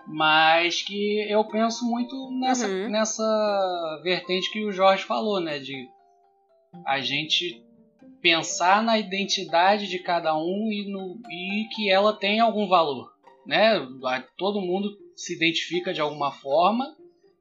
mas 0.07 0.81
que 0.81 1.19
eu 1.29 1.43
penso 1.45 1.85
muito 1.85 2.15
nessa, 2.39 2.67
Uhum. 2.67 2.89
nessa 2.89 4.01
vertente 4.03 4.51
que 4.51 4.63
o 4.65 4.71
Jorge 4.71 5.03
falou, 5.03 5.39
né? 5.39 5.59
De 5.59 5.87
a 6.85 6.99
gente 6.99 7.63
pensar 8.21 8.83
na 8.83 8.97
identidade 8.99 9.87
de 9.87 9.99
cada 9.99 10.35
um 10.35 10.71
e, 10.71 10.91
no, 10.91 11.19
e 11.31 11.67
que 11.73 11.89
ela 11.89 12.13
tem 12.13 12.39
algum 12.39 12.67
valor, 12.67 13.11
né? 13.45 13.85
Todo 14.37 14.61
mundo 14.61 14.89
se 15.15 15.35
identifica 15.35 15.93
de 15.93 16.01
alguma 16.01 16.31
forma 16.31 16.85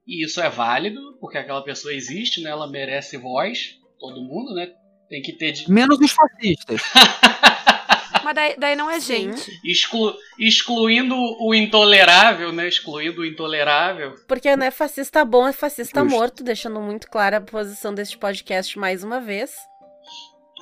e 0.07 0.25
isso 0.25 0.41
é 0.41 0.49
válido 0.49 1.17
porque 1.21 1.39
aquela 1.39 1.63
pessoa 1.63 1.93
existe, 1.95 2.41
né? 2.41 2.51
Ela 2.51 2.67
merece 2.69 3.17
voz, 3.17 3.79
todo 3.99 4.23
mundo, 4.23 4.55
né? 4.55 4.73
Tem 5.09 5.23
que 5.23 5.33
ter 5.33 5.53
de- 5.53 5.71
Menos 5.71 5.99
os 6.01 6.11
fascistas. 6.13 6.81
Mas 8.25 8.35
daí, 8.35 8.57
daí 8.59 8.77
não 8.77 8.91
é 8.91 9.01
Sim. 9.01 9.33
gente. 9.35 9.51
exclu- 9.65 10.15
excluindo 10.39 11.15
o 11.17 11.55
intolerável, 11.55 12.53
né? 12.53 12.69
Excluindo 12.69 13.23
o 13.23 13.25
intolerável. 13.27 14.15
Porque 14.27 14.55
não 14.55 14.67
é 14.67 14.71
fascista 14.71 15.25
bom, 15.25 15.47
é 15.49 15.53
fascista 15.53 16.01
Justo. 16.03 16.15
morto, 16.15 16.45
deixando 16.45 16.79
muito 16.81 17.09
clara 17.09 17.39
a 17.39 17.41
posição 17.41 17.95
deste 17.95 18.19
podcast 18.19 18.79
mais 18.79 19.03
uma 19.03 19.19
vez. 19.21 19.53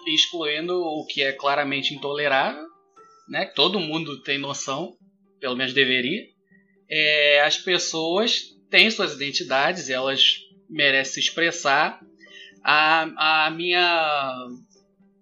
excluindo 0.06 0.72
o 0.80 1.04
que 1.06 1.22
é 1.22 1.32
claramente 1.32 1.92
intolerável, 1.92 2.62
né? 3.28 3.46
que 3.46 3.54
Todo 3.56 3.80
mundo 3.80 4.22
tem 4.22 4.38
noção, 4.38 4.92
pelo 5.40 5.56
menos 5.56 5.72
deveria. 5.72 6.22
É, 6.88 7.42
as 7.44 7.58
pessoas 7.58 8.42
têm 8.70 8.88
suas 8.92 9.14
identidades, 9.14 9.90
elas 9.90 10.36
merecem 10.70 11.14
se 11.14 11.20
expressar. 11.28 11.98
A, 12.68 13.46
a 13.46 13.50
minha 13.50 14.48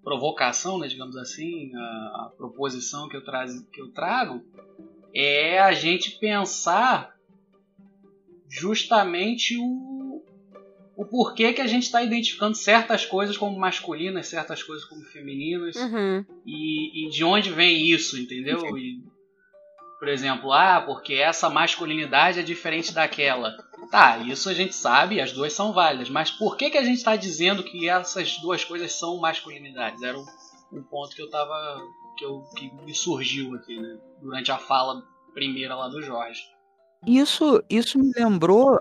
provocação, 0.03 0.79
né, 0.79 0.89
digamos 0.89 1.15
assim, 1.17 1.71
a, 1.77 1.81
a 1.81 2.33
proposição 2.37 3.07
que 3.09 3.17
eu, 3.17 3.23
traz, 3.25 3.61
que 3.73 3.81
eu 3.81 3.93
trago 3.93 4.43
é 5.15 5.59
a 5.59 5.73
gente 5.73 6.13
pensar 6.19 7.15
justamente 8.49 9.57
o, 9.59 10.23
o 10.97 11.05
porquê 11.05 11.53
que 11.53 11.61
a 11.61 11.67
gente 11.67 11.85
está 11.85 12.03
identificando 12.03 12.55
certas 12.57 13.05
coisas 13.05 13.37
como 13.37 13.59
masculinas, 13.59 14.29
certas 14.29 14.63
coisas 14.63 14.85
como 14.87 15.03
femininas, 15.05 15.77
Uhum. 15.77 16.25
e, 16.47 17.07
e 17.07 17.11
de 17.11 17.25
onde 17.25 17.51
vem 17.51 17.87
isso, 17.91 18.19
entendeu? 18.19 18.77
E, 18.79 19.03
por 19.99 20.09
exemplo, 20.09 20.53
ah, 20.53 20.83
porque 20.85 21.15
essa 21.15 21.49
masculinidade 21.51 22.39
é 22.39 22.43
diferente 22.43 22.93
daquela. 22.93 23.57
Tá, 23.91 24.19
isso 24.19 24.49
a 24.49 24.55
gente 24.55 24.75
sabe, 24.75 25.21
as 25.21 25.33
duas 25.33 25.53
são 25.53 25.73
válidas, 25.73 26.11
mas 26.11 26.31
por 26.31 26.57
que, 26.57 26.71
que 26.71 26.79
a 26.79 26.85
gente 26.85 26.99
está 26.99 27.17
dizendo 27.17 27.63
que 27.63 27.89
essas 27.89 28.39
duas 28.39 28.65
coisas 28.65 28.93
são 28.93 29.19
masculinidades? 29.19 30.03
Era 30.03 30.19
um, 30.19 30.27
um 30.73 30.83
ponto 30.83 31.15
que 31.15 31.23
eu 31.23 31.31
tava. 31.31 31.81
que, 32.17 32.25
eu, 32.25 32.43
que 32.57 32.73
me 32.85 32.95
surgiu 32.95 33.55
aqui, 33.55 33.81
né? 33.81 33.99
Durante 34.21 34.51
a 34.51 34.59
fala 34.59 35.03
primeira 35.33 35.75
lá 35.75 35.89
do 35.89 36.03
Jorge. 36.03 36.43
Isso, 37.07 37.63
isso 37.69 37.99
me 37.99 38.11
lembrou. 38.17 38.81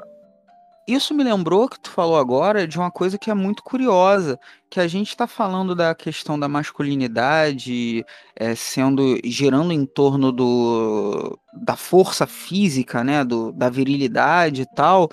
Isso 0.87 1.13
me 1.13 1.23
lembrou 1.23 1.69
que 1.69 1.79
tu 1.79 1.89
falou 1.89 2.17
agora 2.17 2.67
de 2.67 2.77
uma 2.77 2.91
coisa 2.91 3.17
que 3.17 3.31
é 3.31 3.33
muito 3.33 3.63
curiosa, 3.63 4.37
que 4.69 4.79
a 4.81 4.87
gente 4.87 5.09
está 5.09 5.25
falando 5.25 5.73
da 5.73 5.95
questão 5.95 6.37
da 6.37 6.49
masculinidade 6.49 8.03
é, 8.35 8.53
sendo 8.53 9.17
girando 9.23 9.71
em 9.71 9.85
torno 9.85 10.31
do, 10.31 11.39
da 11.53 11.77
força 11.77 12.27
física, 12.27 13.01
né, 13.03 13.23
do, 13.23 13.51
da 13.53 13.69
virilidade 13.69 14.63
e 14.63 14.75
tal. 14.75 15.09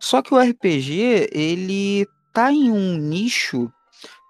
Só 0.00 0.22
que 0.22 0.34
o 0.34 0.38
RPG 0.38 1.28
ele 1.32 2.06
tá 2.32 2.52
em 2.52 2.72
um 2.72 2.96
nicho 2.96 3.70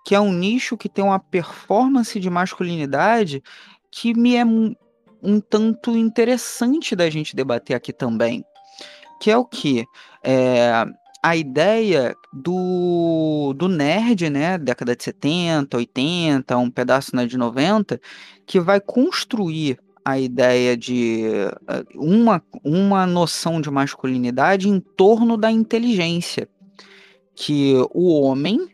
que 0.05 0.15
é 0.15 0.21
um 0.21 0.33
nicho 0.33 0.77
que 0.77 0.89
tem 0.89 1.05
uma 1.05 1.19
performance 1.19 2.19
de 2.19 2.29
masculinidade 2.29 3.43
que 3.91 4.15
me 4.15 4.35
é 4.35 4.45
um, 4.45 4.75
um 5.23 5.41
tanto 5.41 5.97
interessante 5.97 6.97
da 6.97 7.09
gente 7.09 7.37
debater 7.37 7.77
aqui 7.77 7.93
também. 7.93 8.45
Que 9.21 9.31
é 9.31 9.37
o 9.37 9.45
que? 9.45 9.87
É, 10.25 10.87
a 11.23 11.37
ideia 11.37 12.17
do, 12.33 13.55
do 13.57 13.69
nerd, 13.69 14.29
né? 14.29 14.59
Década 14.59 14.97
de 14.97 15.05
70, 15.05 15.77
80, 15.77 16.57
um 16.57 16.71
pedaço 16.71 17.15
né, 17.15 17.27
de 17.27 17.37
90, 17.37 18.01
que 18.45 18.59
vai 18.59 18.81
construir 18.81 19.79
a 20.05 20.19
ideia 20.19 20.77
de 20.77 21.23
eh, 21.69 21.85
uma, 21.95 22.43
uma 22.65 23.07
noção 23.07 23.61
de 23.61 23.71
masculinidade 23.71 24.69
em 24.69 24.81
torno 24.81 25.37
da 25.37 25.51
inteligência. 25.51 26.49
Que 27.37 27.75
o 27.95 28.21
homem 28.21 28.69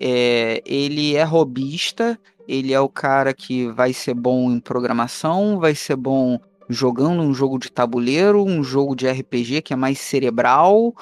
é, 0.00 0.62
ele 0.64 1.14
é 1.16 1.22
robista, 1.22 2.18
ele 2.48 2.72
é 2.72 2.80
o 2.80 2.88
cara 2.88 3.34
que 3.34 3.68
vai 3.68 3.92
ser 3.92 4.14
bom 4.14 4.50
em 4.50 4.58
programação, 4.58 5.60
vai 5.60 5.74
ser 5.74 5.96
bom 5.96 6.40
jogando 6.70 7.20
um 7.20 7.34
jogo 7.34 7.58
de 7.58 7.70
tabuleiro, 7.70 8.44
um 8.44 8.62
jogo 8.62 8.94
de 8.94 9.08
RPG 9.08 9.62
que 9.62 9.72
é 9.72 9.76
mais 9.76 9.98
cerebral. 9.98 10.94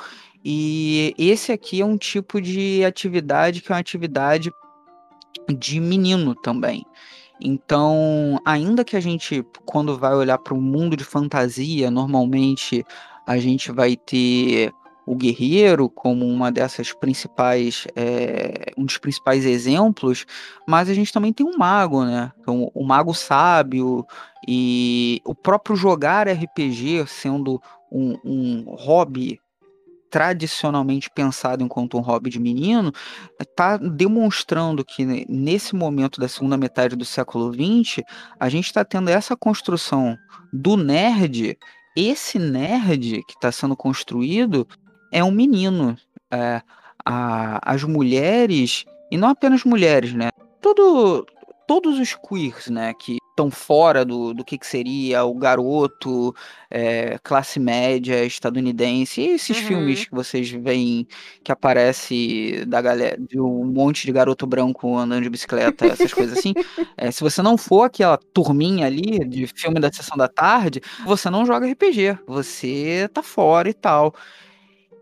E 0.44 1.14
esse 1.18 1.52
aqui 1.52 1.80
é 1.80 1.84
um 1.84 1.96
tipo 1.96 2.40
de 2.40 2.84
atividade 2.84 3.60
que 3.60 3.70
é 3.70 3.74
uma 3.74 3.80
atividade 3.80 4.50
de 5.48 5.78
menino 5.78 6.34
também. 6.34 6.84
Então, 7.40 8.40
ainda 8.44 8.84
que 8.84 8.96
a 8.96 9.00
gente, 9.00 9.44
quando 9.64 9.96
vai 9.96 10.14
olhar 10.14 10.38
para 10.38 10.54
o 10.54 10.60
mundo 10.60 10.96
de 10.96 11.04
fantasia, 11.04 11.90
normalmente 11.90 12.84
a 13.26 13.38
gente 13.38 13.70
vai 13.70 13.94
ter 13.94 14.72
o 15.08 15.16
guerreiro 15.16 15.88
como 15.88 16.26
uma 16.26 16.52
dessas 16.52 16.92
principais, 16.92 17.86
é, 17.96 18.72
um 18.76 18.84
dos 18.84 18.98
principais 18.98 19.46
exemplos, 19.46 20.26
mas 20.66 20.90
a 20.90 20.94
gente 20.94 21.12
também 21.12 21.32
tem 21.32 21.46
um 21.46 21.56
mago, 21.56 22.04
né? 22.04 22.30
Então, 22.40 22.70
o 22.74 22.84
mago 22.84 23.14
sábio 23.14 24.06
e 24.46 25.22
o 25.24 25.34
próprio 25.34 25.74
jogar 25.76 26.28
RPG 26.28 27.06
sendo 27.06 27.60
um, 27.90 28.18
um 28.22 28.64
hobby 28.76 29.40
tradicionalmente 30.10 31.10
pensado 31.10 31.62
enquanto 31.62 31.96
um 31.96 32.00
hobby 32.00 32.30
de 32.30 32.40
menino, 32.40 32.92
está 33.40 33.76
demonstrando 33.76 34.84
que 34.84 35.04
ne- 35.04 35.26
nesse 35.28 35.74
momento 35.74 36.20
da 36.20 36.28
segunda 36.28 36.56
metade 36.56 36.96
do 36.96 37.04
século 37.04 37.52
XX, 37.52 38.02
a 38.38 38.48
gente 38.48 38.66
está 38.66 38.84
tendo 38.84 39.08
essa 39.08 39.36
construção 39.36 40.16
do 40.52 40.76
nerd. 40.76 41.58
Esse 41.96 42.38
nerd 42.38 43.22
que 43.26 43.34
está 43.34 43.50
sendo 43.50 43.76
construído 43.76 44.66
é 45.12 45.22
um 45.24 45.30
menino. 45.30 45.96
É, 46.30 46.60
a- 47.04 47.58
as 47.62 47.82
mulheres, 47.84 48.84
e 49.10 49.16
não 49.16 49.28
apenas 49.28 49.64
mulheres, 49.64 50.12
né? 50.12 50.28
Todo, 50.60 51.26
todos 51.66 51.98
os 51.98 52.14
queers, 52.14 52.68
né? 52.68 52.92
Que 52.94 53.16
estão 53.30 53.50
fora 53.50 54.04
do, 54.04 54.34
do 54.34 54.44
que, 54.44 54.58
que 54.58 54.66
seria 54.66 55.24
o 55.24 55.32
garoto, 55.32 56.34
é, 56.70 57.18
classe 57.22 57.58
média 57.60 58.24
estadunidense. 58.24 59.20
E 59.22 59.28
esses 59.30 59.56
Uhum. 59.58 59.66
filmes 59.68 60.04
que 60.06 60.14
vocês 60.14 60.50
veem 60.50 61.06
que 61.44 61.52
aparece 61.52 62.64
da 62.66 62.82
galera, 62.82 63.16
de 63.18 63.40
um 63.40 63.64
monte 63.64 64.04
de 64.04 64.12
garoto 64.12 64.44
branco 64.46 64.96
andando 64.98 65.22
de 65.22 65.30
bicicleta, 65.30 65.86
essas 65.86 66.12
coisas 66.12 66.38
assim. 66.38 66.52
É, 67.00 67.12
se 67.12 67.20
você 67.22 67.40
não 67.42 67.56
for 67.56 67.84
aquela 67.84 68.18
turminha 68.34 68.84
ali 68.86 69.24
de 69.24 69.46
filme 69.46 69.78
da 69.78 69.90
sessão 69.92 70.16
da 70.16 70.26
tarde, 70.26 70.80
você 71.06 71.30
não 71.30 71.46
joga 71.46 71.64
RPG. 71.70 72.18
Você 72.26 73.08
tá 73.14 73.22
fora 73.22 73.70
e 73.70 73.72
tal. 73.74 74.12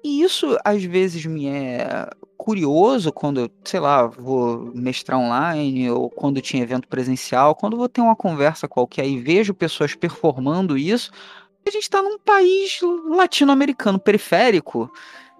E 0.07 0.22
isso 0.22 0.57
às 0.64 0.84
vezes 0.84 1.26
me 1.26 1.48
é 1.48 2.09
curioso 2.36 3.11
quando 3.11 3.50
sei 3.64 3.80
lá, 3.80 4.07
vou 4.07 4.70
mestrar 4.72 5.18
online 5.18 5.90
ou 5.90 6.09
quando 6.09 6.40
tinha 6.40 6.62
evento 6.62 6.86
presencial, 6.86 7.57
quando 7.57 7.76
vou 7.76 7.88
ter 7.88 8.00
uma 8.00 8.14
conversa 8.14 8.68
qualquer 8.68 9.04
e 9.04 9.18
vejo 9.18 9.52
pessoas 9.52 9.96
performando 9.96 10.78
isso, 10.78 11.11
a 11.66 11.70
gente 11.72 11.82
está 11.82 12.00
num 12.00 12.20
país 12.20 12.78
latino-americano 13.09 13.98
periférico 13.98 14.88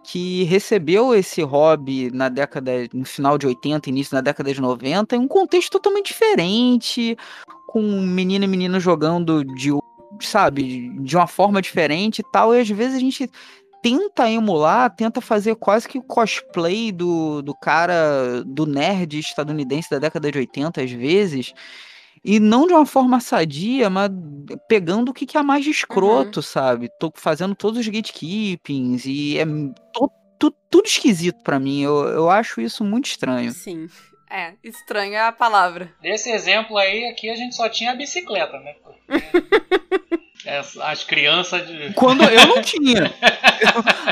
que 0.02 0.42
recebeu 0.42 1.14
esse 1.14 1.42
hobby 1.42 2.10
na 2.10 2.28
década, 2.28 2.72
no 2.92 3.04
final 3.04 3.38
de 3.38 3.46
80, 3.46 3.88
início 3.88 4.16
da 4.16 4.20
década 4.20 4.52
de 4.52 4.60
90, 4.60 5.14
em 5.14 5.20
um 5.20 5.28
contexto 5.28 5.70
totalmente 5.70 6.08
diferente, 6.08 7.16
com 7.68 7.82
menino 7.82 8.44
e 8.44 8.48
menino 8.48 8.80
jogando 8.80 9.44
de, 9.44 9.70
sabe, 10.20 10.88
de 11.04 11.16
uma 11.16 11.28
forma 11.28 11.62
diferente 11.62 12.18
e 12.18 12.24
tal, 12.32 12.52
e 12.52 12.60
às 12.60 12.68
vezes 12.68 12.96
a 12.96 13.00
gente 13.00 13.30
tenta 13.87 14.28
emular, 14.28 14.91
tenta 14.91 15.20
fazer 15.20 15.55
quase 15.55 15.89
que 15.89 15.97
o 15.97 16.03
cosplay 16.03 16.91
do, 16.91 17.41
do 17.41 17.55
cara, 17.55 18.43
do 18.45 18.66
nerd 18.66 19.16
estadunidense 19.20 19.89
da 19.89 20.01
década 20.01 20.32
de 20.32 20.39
80, 20.39 20.82
às 20.82 20.91
vezes, 20.91 21.55
e 22.24 22.41
não 22.41 22.66
de 22.66 22.72
uma 22.72 22.84
forma 22.84 23.20
sadia, 23.20 23.89
mas 23.89 24.11
pegando 24.68 25.11
o 25.11 25.14
que, 25.14 25.24
que 25.24 25.39
é 25.39 25.43
mais 25.43 25.64
de 25.64 25.70
escroto, 25.70 26.41
uhum. 26.41 26.43
sabe? 26.43 26.91
Tô 26.99 27.12
fazendo 27.14 27.55
todos 27.55 27.78
os 27.78 27.87
gatekeepings 27.87 29.07
e 29.07 29.39
é 29.39 29.45
to, 29.93 30.11
to, 30.37 30.51
tudo 30.68 30.87
esquisito 30.87 31.41
para 31.45 31.61
mim. 31.61 31.82
Eu, 31.82 32.09
eu 32.09 32.28
acho 32.28 32.61
isso 32.61 32.82
muito 32.82 33.07
estranho. 33.07 33.53
Sim. 33.53 33.89
É, 34.28 34.55
estranho 34.64 35.14
é 35.14 35.20
a 35.20 35.30
palavra. 35.30 35.95
Desse 36.03 36.28
exemplo 36.30 36.76
aí, 36.76 37.07
aqui 37.07 37.30
a 37.30 37.37
gente 37.37 37.55
só 37.55 37.68
tinha 37.68 37.93
a 37.93 37.95
bicicleta, 37.95 38.59
né? 38.59 38.74
As, 40.45 40.76
as, 40.76 41.05
crianças 41.05 41.66
de... 41.66 41.93
Quando 41.95 42.22
eu 42.24 42.47
não 42.47 42.61
tinha. 42.62 43.12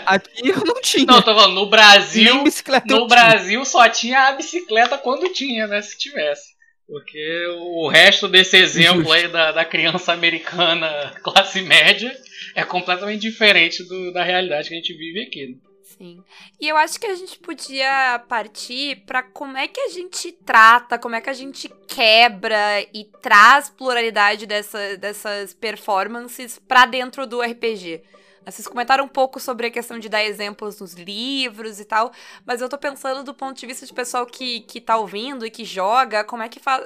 aqui 0.07 0.49
eu 0.49 0.64
não 0.64 0.81
tinha. 0.81 1.07
Não, 1.07 1.22
tô 1.22 1.35
falando, 1.35 1.55
no 1.55 1.66
Brasil. 1.66 2.45
no 2.87 3.07
Brasil 3.07 3.64
só 3.64 3.89
tinha 3.89 4.29
a 4.29 4.33
bicicleta 4.33 4.97
quando 4.99 5.33
tinha, 5.33 5.66
né? 5.66 5.83
Se 5.83 5.99
tivesse. 5.99 6.55
Porque 6.87 7.47
o 7.59 7.89
resto 7.89 8.29
desse 8.29 8.57
exemplo 8.57 9.11
aí 9.11 9.29
da, 9.29 9.53
da 9.53 9.64
criança 9.64 10.12
americana 10.12 11.14
classe 11.22 11.62
média 11.62 12.14
é 12.55 12.62
completamente 12.62 13.22
diferente 13.22 13.83
do, 13.85 14.12
da 14.12 14.22
realidade 14.22 14.68
que 14.68 14.75
a 14.75 14.77
gente 14.77 14.93
vive 14.95 15.22
aqui. 15.22 15.57
Sim. 15.97 16.22
E 16.61 16.68
eu 16.68 16.76
acho 16.76 16.99
que 16.99 17.07
a 17.07 17.14
gente 17.14 17.38
podia 17.38 18.22
partir 18.28 19.05
para 19.07 19.22
como 19.22 19.57
é 19.57 19.68
que 19.68 19.80
a 19.80 19.88
gente 19.88 20.32
trata, 20.32 20.99
como 20.99 21.14
é 21.14 21.20
que 21.20 21.30
a 21.30 21.34
gente 21.34 21.68
quebra 21.86 22.80
e 22.92 23.05
traz 23.22 23.70
pluralidade 23.70 24.47
dessa, 24.47 24.97
dessas 24.97 25.55
performances 25.55 26.59
para 26.59 26.86
dentro 26.86 27.26
do 27.26 27.40
RPG. 27.40 28.03
Vocês 28.45 28.68
comentaram 28.68 29.05
um 29.05 29.09
pouco 29.09 29.40
sobre 29.40 29.68
a 29.68 29.70
questão 29.70 29.99
de 29.99 30.09
dar 30.09 30.22
exemplos 30.22 30.78
nos 30.78 30.92
livros 30.92 31.80
e 31.80 31.84
tal, 31.84 32.12
mas 32.45 32.61
eu 32.61 32.68
tô 32.68 32.76
pensando 32.76 33.24
do 33.24 33.32
ponto 33.32 33.59
de 33.59 33.66
vista 33.66 33.86
de 33.86 33.92
pessoal 33.92 34.26
que, 34.26 34.61
que 34.61 34.80
tá 34.80 34.99
ouvindo 34.99 35.47
e 35.47 35.51
que 35.51 35.64
joga, 35.64 36.24
como 36.24 36.42
é 36.42 36.49
que 36.49 36.61
faz. 36.61 36.84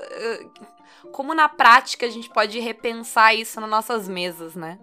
Como 1.11 1.35
na 1.35 1.49
prática 1.49 2.07
a 2.07 2.11
gente 2.11 2.29
pode 2.29 2.61
repensar 2.61 3.35
isso 3.35 3.61
nas 3.61 3.71
nossas 3.71 4.09
mesas, 4.09 4.55
né? 4.55 4.79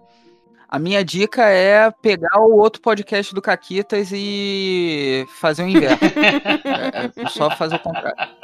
A 0.68 0.78
minha 0.78 1.04
dica 1.04 1.48
é 1.48 1.90
pegar 1.90 2.40
o 2.40 2.56
outro 2.56 2.82
podcast 2.82 3.34
do 3.34 3.40
Caquitas 3.40 4.10
e 4.12 5.24
fazer 5.38 5.62
o 5.62 5.68
inverso. 5.68 6.04
é, 6.04 7.22
é 7.22 7.28
só 7.28 7.50
fazer 7.50 7.76
o 7.76 7.80
contrário. 7.80 8.34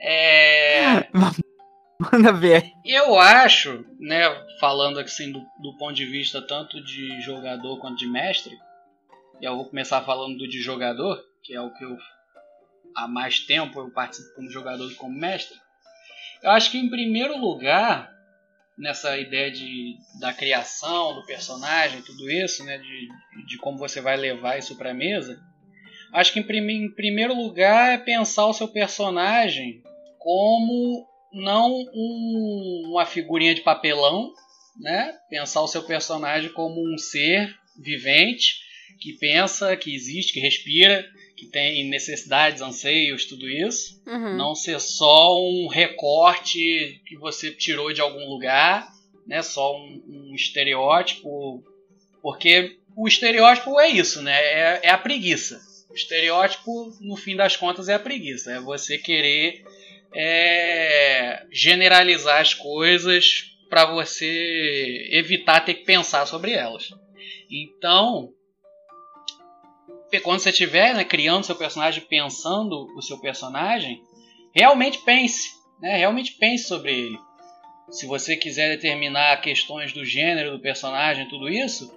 É. 0.00 1.08
Manda 1.98 2.32
ver. 2.32 2.72
Eu 2.84 3.18
acho, 3.18 3.84
né, 3.98 4.22
falando 4.60 5.00
assim 5.00 5.32
do, 5.32 5.40
do 5.60 5.76
ponto 5.76 5.94
de 5.94 6.06
vista 6.06 6.40
tanto 6.40 6.80
de 6.82 7.20
jogador 7.22 7.78
quanto 7.78 7.98
de 7.98 8.06
mestre, 8.06 8.56
e 9.40 9.44
eu 9.44 9.56
vou 9.56 9.68
começar 9.68 10.00
falando 10.02 10.38
do 10.38 10.48
de 10.48 10.60
jogador, 10.60 11.20
que 11.42 11.54
é 11.54 11.60
o 11.60 11.72
que 11.74 11.84
eu 11.84 11.98
há 12.94 13.06
mais 13.06 13.40
tempo 13.40 13.80
eu 13.80 13.90
participo 13.90 14.34
como 14.34 14.50
jogador 14.50 14.90
e 14.90 14.94
como 14.94 15.18
mestre. 15.18 15.56
Eu 16.42 16.50
acho 16.50 16.70
que 16.70 16.78
em 16.78 16.88
primeiro 16.88 17.36
lugar, 17.36 18.12
nessa 18.78 19.18
ideia 19.18 19.50
de, 19.50 19.96
da 20.20 20.32
criação 20.32 21.14
do 21.14 21.26
personagem, 21.26 22.02
tudo 22.02 22.30
isso, 22.30 22.64
né, 22.64 22.78
de, 22.78 23.46
de 23.46 23.58
como 23.58 23.76
você 23.76 24.00
vai 24.00 24.16
levar 24.16 24.58
isso 24.58 24.76
para 24.76 24.92
a 24.92 24.94
mesa, 24.94 25.38
acho 26.12 26.32
que 26.32 26.40
em, 26.40 26.42
prim, 26.42 26.70
em 26.70 26.94
primeiro 26.94 27.34
lugar 27.34 27.92
é 27.92 27.98
pensar 27.98 28.46
o 28.46 28.54
seu 28.54 28.68
personagem 28.68 29.82
como 30.18 31.06
não 31.32 31.70
um, 31.94 32.84
uma 32.90 33.04
figurinha 33.04 33.54
de 33.54 33.60
papelão, 33.60 34.32
né? 34.78 35.12
Pensar 35.28 35.60
o 35.62 35.68
seu 35.68 35.82
personagem 35.82 36.50
como 36.52 36.80
um 36.80 36.96
ser 36.96 37.54
vivente 37.78 38.60
que 39.00 39.12
pensa, 39.14 39.76
que 39.76 39.94
existe, 39.94 40.32
que 40.32 40.40
respira, 40.40 41.04
que 41.38 41.46
tem 41.46 41.88
necessidades, 41.88 42.60
anseios, 42.60 43.24
tudo 43.24 43.48
isso. 43.48 44.02
Uhum. 44.04 44.36
Não 44.36 44.56
ser 44.56 44.80
só 44.80 45.38
um 45.38 45.68
recorte 45.68 47.00
que 47.06 47.16
você 47.16 47.52
tirou 47.52 47.92
de 47.92 48.00
algum 48.00 48.28
lugar, 48.28 48.88
né? 49.24 49.40
Só 49.40 49.76
um, 49.76 50.02
um 50.08 50.34
estereótipo, 50.34 51.62
porque 52.20 52.76
o 52.96 53.06
estereótipo 53.06 53.78
é 53.78 53.88
isso, 53.88 54.20
né? 54.20 54.36
É, 54.36 54.80
é 54.84 54.90
a 54.90 54.98
preguiça. 54.98 55.60
O 55.88 55.94
estereótipo, 55.94 56.92
no 57.00 57.16
fim 57.16 57.36
das 57.36 57.56
contas, 57.56 57.88
é 57.88 57.94
a 57.94 58.00
preguiça. 58.00 58.50
É 58.52 58.60
você 58.60 58.98
querer 58.98 59.62
é, 60.12 61.46
generalizar 61.52 62.40
as 62.40 62.52
coisas 62.52 63.54
para 63.70 63.84
você 63.84 65.08
evitar 65.12 65.60
ter 65.60 65.74
que 65.74 65.84
pensar 65.84 66.26
sobre 66.26 66.50
elas. 66.50 66.90
Então, 67.48 68.32
quando 70.22 70.40
você 70.40 70.50
estiver 70.50 70.94
né, 70.94 71.04
criando 71.04 71.44
seu 71.44 71.56
personagem, 71.56 72.02
pensando 72.02 72.86
o 72.96 73.02
seu 73.02 73.18
personagem, 73.18 74.02
realmente 74.54 74.98
pense, 74.98 75.50
né, 75.80 75.96
realmente 75.96 76.32
pense 76.32 76.66
sobre 76.66 76.92
ele. 76.92 77.18
Se 77.90 78.06
você 78.06 78.36
quiser 78.36 78.68
determinar 78.68 79.40
questões 79.40 79.92
do 79.92 80.04
gênero 80.04 80.52
do 80.52 80.60
personagem, 80.60 81.28
tudo 81.28 81.48
isso, 81.48 81.92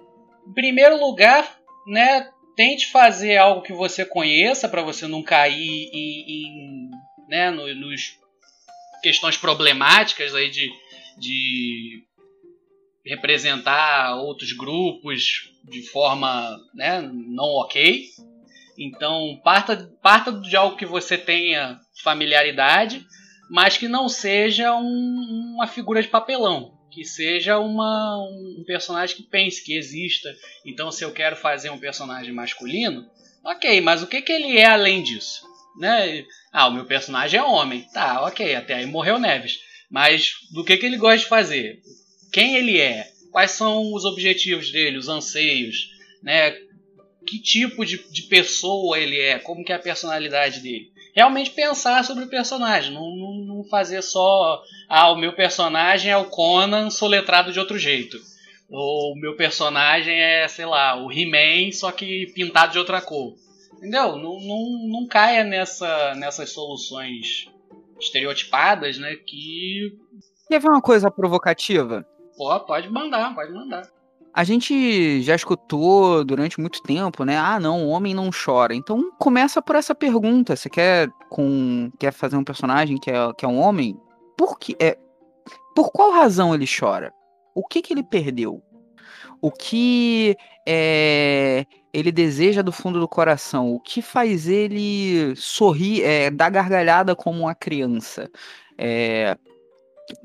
em 0.46 0.52
primeiro 0.52 0.98
lugar, 0.98 1.58
né, 1.86 2.30
tente 2.56 2.86
fazer 2.90 3.36
algo 3.36 3.62
que 3.62 3.72
você 3.72 4.04
conheça 4.04 4.68
para 4.68 4.82
você 4.82 5.06
não 5.06 5.22
cair 5.22 5.90
em, 5.92 6.24
em 6.28 6.90
né, 7.28 7.50
no, 7.50 7.74
nos 7.74 8.18
questões 9.02 9.36
problemáticas 9.36 10.34
aí 10.34 10.50
de, 10.50 10.70
de 11.18 12.04
representar 13.04 14.16
outros 14.16 14.52
grupos 14.52 15.50
de 15.64 15.82
forma 15.82 16.58
né, 16.74 17.00
não 17.00 17.46
ok. 17.60 18.04
Então 18.78 19.40
parta, 19.44 19.90
parta 20.02 20.32
de 20.32 20.56
algo 20.56 20.76
que 20.76 20.86
você 20.86 21.18
tenha 21.18 21.78
familiaridade, 22.02 23.04
mas 23.50 23.76
que 23.76 23.88
não 23.88 24.08
seja 24.08 24.74
um, 24.74 25.54
uma 25.54 25.66
figura 25.66 26.02
de 26.02 26.08
papelão, 26.08 26.78
que 26.90 27.04
seja 27.04 27.58
uma, 27.58 28.16
um 28.58 28.64
personagem 28.66 29.16
que 29.16 29.22
pense, 29.24 29.62
que 29.62 29.76
exista. 29.76 30.34
Então 30.64 30.90
se 30.90 31.04
eu 31.04 31.12
quero 31.12 31.36
fazer 31.36 31.70
um 31.70 31.78
personagem 31.78 32.32
masculino, 32.32 33.06
ok, 33.44 33.80
mas 33.80 34.02
o 34.02 34.06
que, 34.06 34.22
que 34.22 34.32
ele 34.32 34.58
é 34.58 34.66
além 34.66 35.02
disso? 35.02 35.42
Né? 35.78 36.24
Ah, 36.52 36.68
o 36.68 36.72
meu 36.72 36.84
personagem 36.84 37.40
é 37.40 37.42
homem. 37.42 37.86
Tá, 37.92 38.22
ok, 38.24 38.54
até 38.54 38.74
aí 38.74 38.86
morreu 38.86 39.18
Neves. 39.18 39.60
Mas 39.90 40.32
do 40.52 40.64
que, 40.64 40.76
que 40.76 40.86
ele 40.86 40.96
gosta 40.96 41.18
de 41.18 41.26
fazer? 41.26 41.80
Quem 42.32 42.56
ele 42.56 42.80
é? 42.80 43.06
Quais 43.30 43.52
são 43.52 43.92
os 43.92 44.04
objetivos 44.04 44.70
dele, 44.72 44.98
os 44.98 45.08
anseios? 45.08 45.90
Né? 46.22 46.52
Que 47.26 47.38
tipo 47.38 47.84
de, 47.84 47.98
de 48.10 48.22
pessoa 48.22 48.98
ele 48.98 49.18
é? 49.18 49.38
Como 49.38 49.64
que 49.64 49.72
é 49.72 49.76
a 49.76 49.78
personalidade 49.78 50.60
dele? 50.60 50.90
Realmente 51.14 51.50
pensar 51.50 52.02
sobre 52.04 52.24
o 52.24 52.30
personagem, 52.30 52.92
não, 52.92 53.14
não, 53.14 53.34
não 53.34 53.64
fazer 53.64 54.00
só 54.00 54.62
ah, 54.88 55.12
o 55.12 55.16
meu 55.16 55.34
personagem 55.34 56.10
é 56.10 56.16
o 56.16 56.24
Conan 56.24 56.88
soletrado 56.88 57.52
de 57.52 57.60
outro 57.60 57.78
jeito. 57.78 58.18
Ou 58.70 59.12
o 59.12 59.20
meu 59.20 59.36
personagem 59.36 60.18
é, 60.18 60.48
sei 60.48 60.64
lá, 60.64 60.96
o 60.96 61.12
He-Man, 61.12 61.70
só 61.72 61.92
que 61.92 62.32
pintado 62.34 62.72
de 62.72 62.78
outra 62.78 63.02
cor. 63.02 63.34
Entendeu? 63.76 64.16
Não, 64.16 64.40
não, 64.40 64.88
não 64.88 65.06
caia 65.06 65.44
nessa, 65.44 66.14
nessas 66.14 66.50
soluções 66.50 67.46
estereotipadas, 68.00 68.96
né? 68.96 69.16
Que. 69.16 69.92
Quer 70.48 70.60
ver 70.60 70.68
uma 70.68 70.80
coisa 70.80 71.10
provocativa? 71.10 72.06
Pô, 72.36 72.58
pode 72.60 72.88
mandar, 72.90 73.34
pode 73.34 73.52
mandar. 73.52 73.82
A 74.34 74.44
gente 74.44 75.20
já 75.20 75.34
escutou 75.34 76.24
durante 76.24 76.58
muito 76.58 76.82
tempo, 76.82 77.22
né? 77.22 77.36
Ah, 77.36 77.60
não, 77.60 77.84
o 77.84 77.88
homem 77.88 78.14
não 78.14 78.30
chora. 78.30 78.74
Então 78.74 79.12
começa 79.18 79.60
por 79.60 79.76
essa 79.76 79.94
pergunta. 79.94 80.56
Você 80.56 80.70
quer 80.70 81.10
com 81.28 81.90
quer 81.98 82.12
fazer 82.12 82.36
um 82.36 82.44
personagem 82.44 82.96
que 82.96 83.10
é, 83.10 83.32
que 83.36 83.44
é 83.44 83.48
um 83.48 83.60
homem? 83.60 83.98
Por 84.36 84.58
que 84.58 84.74
é 84.80 84.96
por 85.74 85.90
qual 85.92 86.12
razão 86.12 86.54
ele 86.54 86.66
chora? 86.66 87.12
O 87.54 87.66
que 87.66 87.82
que 87.82 87.92
ele 87.92 88.02
perdeu? 88.02 88.62
O 89.40 89.50
que 89.50 90.36
é, 90.66 91.66
ele 91.92 92.10
deseja 92.10 92.62
do 92.62 92.72
fundo 92.72 93.00
do 93.00 93.08
coração? 93.08 93.74
O 93.74 93.80
que 93.80 94.00
faz 94.00 94.48
ele 94.48 95.34
sorrir, 95.36 96.04
é, 96.04 96.30
dar 96.30 96.48
gargalhada 96.48 97.14
como 97.14 97.40
uma 97.40 97.54
criança? 97.54 98.30
É, 98.78 99.36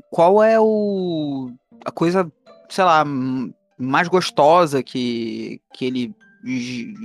qual 0.10 0.42
é 0.42 0.60
o 0.60 1.52
a 1.86 1.92
coisa, 1.92 2.32
sei 2.70 2.84
lá, 2.84 3.04
mais 3.78 4.08
gostosa 4.08 4.82
que, 4.84 5.62
que 5.74 5.86
ele 5.86 6.16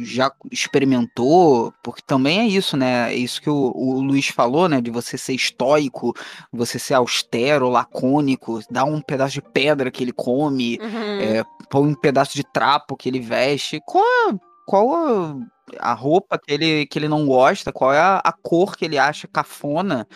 já 0.05 0.31
experimentou, 0.51 1.73
porque 1.83 2.03
também 2.07 2.41
é 2.41 2.47
isso, 2.47 2.77
né? 2.77 3.13
É 3.13 3.17
isso 3.17 3.41
que 3.41 3.51
o, 3.51 3.73
o 3.75 4.01
Luiz 4.01 4.29
falou, 4.29 4.69
né? 4.69 4.81
De 4.81 4.91
você 4.91 5.19
ser 5.19 5.33
estoico, 5.35 6.15
você 6.53 6.79
ser 6.79 6.95
austero, 6.95 7.69
lacônico, 7.69 8.61
dar 8.71 8.85
um 8.85 9.01
pedaço 9.01 9.35
de 9.35 9.43
pedra 9.43 9.91
que 9.91 10.05
ele 10.05 10.13
come, 10.13 10.79
Uhum. 10.81 11.21
é, 11.21 11.45
põe 11.71 11.89
um 11.89 11.95
pedaço 11.95 12.35
de 12.35 12.45
trapo 12.45 12.97
que 12.97 13.09
ele 13.09 13.21
veste. 13.21 13.81
Qual 13.87 14.05
a, 14.05 14.35
qual 14.67 14.95
a, 14.95 15.37
a 15.81 15.93
roupa 15.95 16.39
que 16.39 16.53
ele, 16.53 16.87
que 16.87 16.99
ele 16.99 17.09
não 17.09 17.27
gosta? 17.27 17.73
Qual 17.73 17.93
é 17.93 17.99
a, 18.01 18.19
a 18.19 18.33
cor 18.33 18.77
que 18.77 18.85
ele 18.85 18.99
acha 18.99 19.27
cafona? 19.27 20.07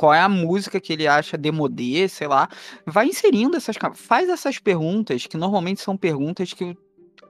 Qual 0.00 0.14
é 0.14 0.20
a 0.20 0.30
música 0.30 0.80
que 0.80 0.94
ele 0.94 1.06
acha 1.06 1.36
demodê, 1.36 2.08
sei 2.08 2.26
lá. 2.26 2.48
Vai 2.86 3.08
inserindo 3.08 3.54
essas. 3.54 3.76
Faz 3.92 4.30
essas 4.30 4.58
perguntas, 4.58 5.26
que 5.26 5.36
normalmente 5.36 5.82
são 5.82 5.94
perguntas 5.94 6.54
que 6.54 6.74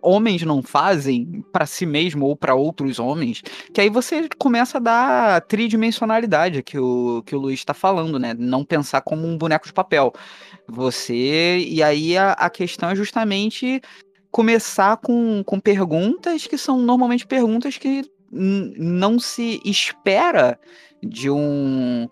homens 0.01 0.43
não 0.43 0.62
fazem 0.62 1.45
pra 1.51 1.66
si 1.66 1.85
mesmo 1.85 2.27
ou 2.27 2.37
pra 2.37 2.55
outros 2.55 3.01
homens, 3.01 3.43
que 3.75 3.81
aí 3.81 3.91
você 3.91 4.29
começa 4.39 4.79
a 4.79 4.81
dar 4.81 5.41
tridimensionalidade 5.43 6.62
que 6.62 6.79
o, 6.79 7.25
que 7.27 7.35
o 7.35 7.41
Luiz 7.41 7.59
está 7.59 7.75
falando, 7.75 8.21
né? 8.21 8.35
Não 8.39 8.64
pensar 8.64 9.01
como 9.01 9.27
um 9.27 9.37
boneco 9.37 9.66
de 9.66 9.73
papel. 9.73 10.12
Você. 10.68 11.59
E 11.66 11.83
aí 11.83 12.16
a, 12.16 12.35
a 12.35 12.49
questão 12.49 12.91
é 12.91 12.95
justamente 12.95 13.81
começar 14.31 14.97
com, 14.99 15.43
com 15.43 15.59
perguntas 15.59 16.47
que 16.47 16.57
são 16.57 16.79
normalmente 16.79 17.27
perguntas 17.27 17.77
que 17.77 18.05
não 18.31 19.18
se 19.18 19.61
espera 19.64 20.57
de 21.03 21.29
um 21.29 22.09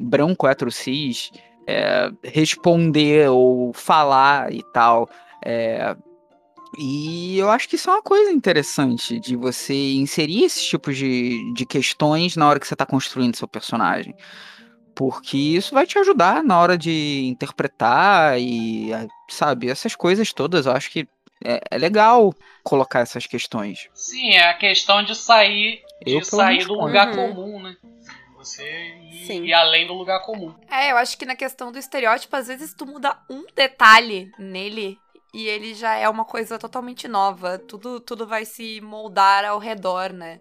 branco 0.00 0.46
hétero 0.46 0.70
cis 0.70 1.30
é, 1.66 2.10
responder 2.24 3.28
ou 3.30 3.72
falar 3.72 4.52
e 4.52 4.62
tal. 4.72 5.08
É, 5.44 5.94
e 6.78 7.38
eu 7.38 7.50
acho 7.50 7.68
que 7.68 7.74
isso 7.76 7.90
é 7.90 7.94
uma 7.94 8.02
coisa 8.02 8.30
interessante 8.30 9.18
de 9.18 9.36
você 9.36 9.74
inserir 9.94 10.44
esses 10.44 10.64
tipos 10.64 10.96
de, 10.96 11.52
de 11.54 11.66
questões 11.66 12.36
na 12.36 12.48
hora 12.48 12.60
que 12.60 12.66
você 12.66 12.74
está 12.74 12.86
construindo 12.86 13.36
seu 13.36 13.48
personagem. 13.48 14.14
Porque 14.94 15.36
isso 15.36 15.74
vai 15.74 15.86
te 15.86 15.98
ajudar 15.98 16.42
na 16.44 16.60
hora 16.60 16.76
de 16.76 17.24
interpretar 17.26 18.38
e, 18.40 18.92
ah, 18.92 19.06
sabe, 19.28 19.68
essas 19.70 19.94
coisas 19.96 20.32
todas. 20.32 20.66
Eu 20.66 20.72
acho 20.72 20.90
que 20.90 21.08
é, 21.44 21.60
é 21.70 21.78
legal 21.78 22.34
colocar 22.62 23.00
essas 23.00 23.26
questões. 23.26 23.88
Sim, 23.94 24.30
é 24.32 24.48
a 24.48 24.54
questão 24.54 25.02
de 25.02 25.14
sair, 25.16 25.80
de 26.04 26.14
Eu, 26.14 26.24
sair 26.24 26.66
do 26.66 26.74
lugar 26.74 27.08
Uhum. 27.08 27.34
comum, 27.34 27.62
né? 27.62 27.76
Você 28.40 28.96
Sim. 29.26 29.44
ir 29.44 29.52
além 29.52 29.86
do 29.86 29.92
lugar 29.92 30.22
comum. 30.22 30.54
É, 30.70 30.92
eu 30.92 30.96
acho 30.96 31.18
que 31.18 31.26
na 31.26 31.36
questão 31.36 31.70
do 31.70 31.78
estereótipo, 31.78 32.34
às 32.34 32.48
vezes 32.48 32.72
tu 32.72 32.86
muda 32.86 33.18
um 33.28 33.44
detalhe 33.54 34.32
nele 34.38 34.98
e 35.34 35.46
ele 35.46 35.74
já 35.74 35.94
é 35.94 36.08
uma 36.08 36.24
coisa 36.24 36.58
totalmente 36.58 37.06
nova. 37.06 37.58
Tudo, 37.58 38.00
tudo 38.00 38.26
vai 38.26 38.46
se 38.46 38.80
moldar 38.80 39.44
ao 39.44 39.58
redor, 39.58 40.10
né? 40.10 40.40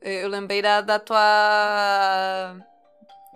Eu 0.00 0.28
lembrei 0.28 0.62
da, 0.62 0.80
da 0.80 1.00
tua 1.00 2.56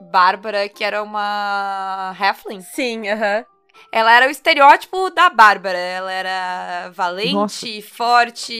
Bárbara, 0.01 0.69
que 0.69 0.85
era 0.85 1.03
uma 1.03 2.15
Halfling. 2.17 2.61
Sim, 2.61 3.09
aham. 3.09 3.45
Ela 3.93 4.13
era 4.13 4.29
o 4.29 4.31
estereótipo 4.31 5.11
da 5.11 5.29
Bárbara. 5.29 5.79
Ela 5.79 6.13
era 6.13 6.91
valente, 6.91 7.35
Nossa. 7.35 7.67
forte, 7.93 8.55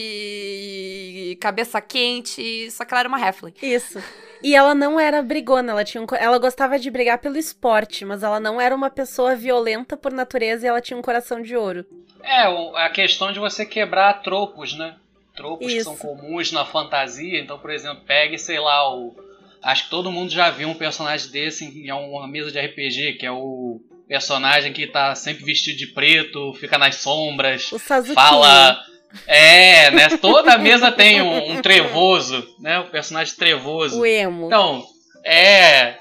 cabeça 1.39 1.79
quente, 1.79 2.69
só 2.69 2.83
que 2.83 2.93
ela 2.93 2.99
era 2.99 3.09
uma 3.09 3.17
Halfling. 3.17 3.53
Isso. 3.61 4.03
E 4.43 4.55
ela 4.55 4.75
não 4.75 4.99
era 4.99 5.21
brigona, 5.21 5.71
ela 5.71 5.83
tinha 5.83 6.01
um 6.01 6.07
ela 6.17 6.37
gostava 6.37 6.77
de 6.77 6.89
brigar 6.89 7.17
pelo 7.19 7.37
esporte, 7.37 8.05
mas 8.05 8.23
ela 8.23 8.39
não 8.39 8.59
era 8.59 8.75
uma 8.75 8.89
pessoa 8.89 9.35
violenta 9.35 9.97
por 9.97 10.11
natureza 10.11 10.65
e 10.65 10.69
ela 10.69 10.81
tinha 10.81 10.97
um 10.97 11.01
coração 11.01 11.41
de 11.41 11.55
ouro. 11.55 11.85
É, 12.23 12.43
a 12.75 12.89
questão 12.89 13.31
de 13.31 13.39
você 13.39 13.65
quebrar 13.65 14.21
tropos, 14.21 14.77
né? 14.77 14.95
Tropos 15.35 15.71
que 15.71 15.83
são 15.83 15.93
Isso. 15.93 16.01
comuns 16.01 16.51
na 16.51 16.65
fantasia. 16.65 17.39
Então, 17.39 17.59
por 17.59 17.69
exemplo, 17.69 18.03
pegue, 18.05 18.37
sei 18.37 18.59
lá, 18.59 18.91
o. 18.93 19.15
Acho 19.61 19.85
que 19.85 19.89
todo 19.89 20.11
mundo 20.11 20.31
já 20.31 20.49
viu 20.49 20.67
um 20.67 20.75
personagem 20.75 21.29
desse 21.29 21.65
em 21.65 21.91
uma 21.91 22.27
mesa 22.27 22.51
de 22.51 22.59
RPG, 22.59 23.13
que 23.13 23.25
é 23.25 23.31
o 23.31 23.79
personagem 24.07 24.73
que 24.73 24.87
tá 24.87 25.13
sempre 25.13 25.43
vestido 25.43 25.77
de 25.77 25.87
preto, 25.87 26.53
fica 26.53 26.77
nas 26.77 26.95
sombras, 26.95 27.69
fala. 28.13 28.79
É, 29.25 29.91
né? 29.91 30.09
Toda 30.17 30.57
mesa 30.57 30.91
tem 30.91 31.21
um, 31.21 31.53
um 31.53 31.61
trevoso, 31.61 32.45
né? 32.59 32.79
O 32.79 32.89
personagem 32.89 33.35
trevoso. 33.35 33.99
O 33.99 34.05
emo. 34.05 34.47
Então, 34.47 34.83
é. 35.25 35.95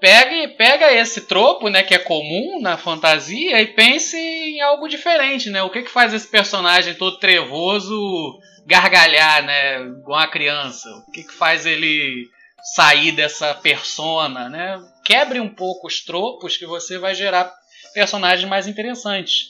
Pegue, 0.00 0.48
pega 0.56 0.90
esse 0.94 1.22
tropo, 1.22 1.68
né, 1.68 1.82
que 1.82 1.94
é 1.94 1.98
comum 1.98 2.58
na 2.62 2.78
fantasia 2.78 3.60
e 3.60 3.66
pense 3.66 4.16
em 4.16 4.58
algo 4.62 4.88
diferente, 4.88 5.50
né? 5.50 5.62
O 5.62 5.68
que 5.68 5.82
que 5.82 5.90
faz 5.90 6.14
esse 6.14 6.26
personagem 6.26 6.94
todo 6.94 7.18
trevoso 7.18 8.38
gargalhar, 8.66 9.44
né, 9.44 9.82
igual 9.82 10.20
uma 10.20 10.26
criança? 10.26 10.88
O 11.06 11.12
que 11.12 11.22
que 11.22 11.34
faz 11.34 11.66
ele 11.66 12.26
sair 12.74 13.12
dessa 13.12 13.54
persona, 13.54 14.48
né? 14.48 14.80
Quebre 15.04 15.38
um 15.38 15.48
pouco 15.48 15.86
os 15.86 16.02
tropos 16.02 16.56
que 16.56 16.64
você 16.64 16.98
vai 16.98 17.14
gerar 17.14 17.52
personagens 17.92 18.48
mais 18.48 18.66
interessantes. 18.66 19.48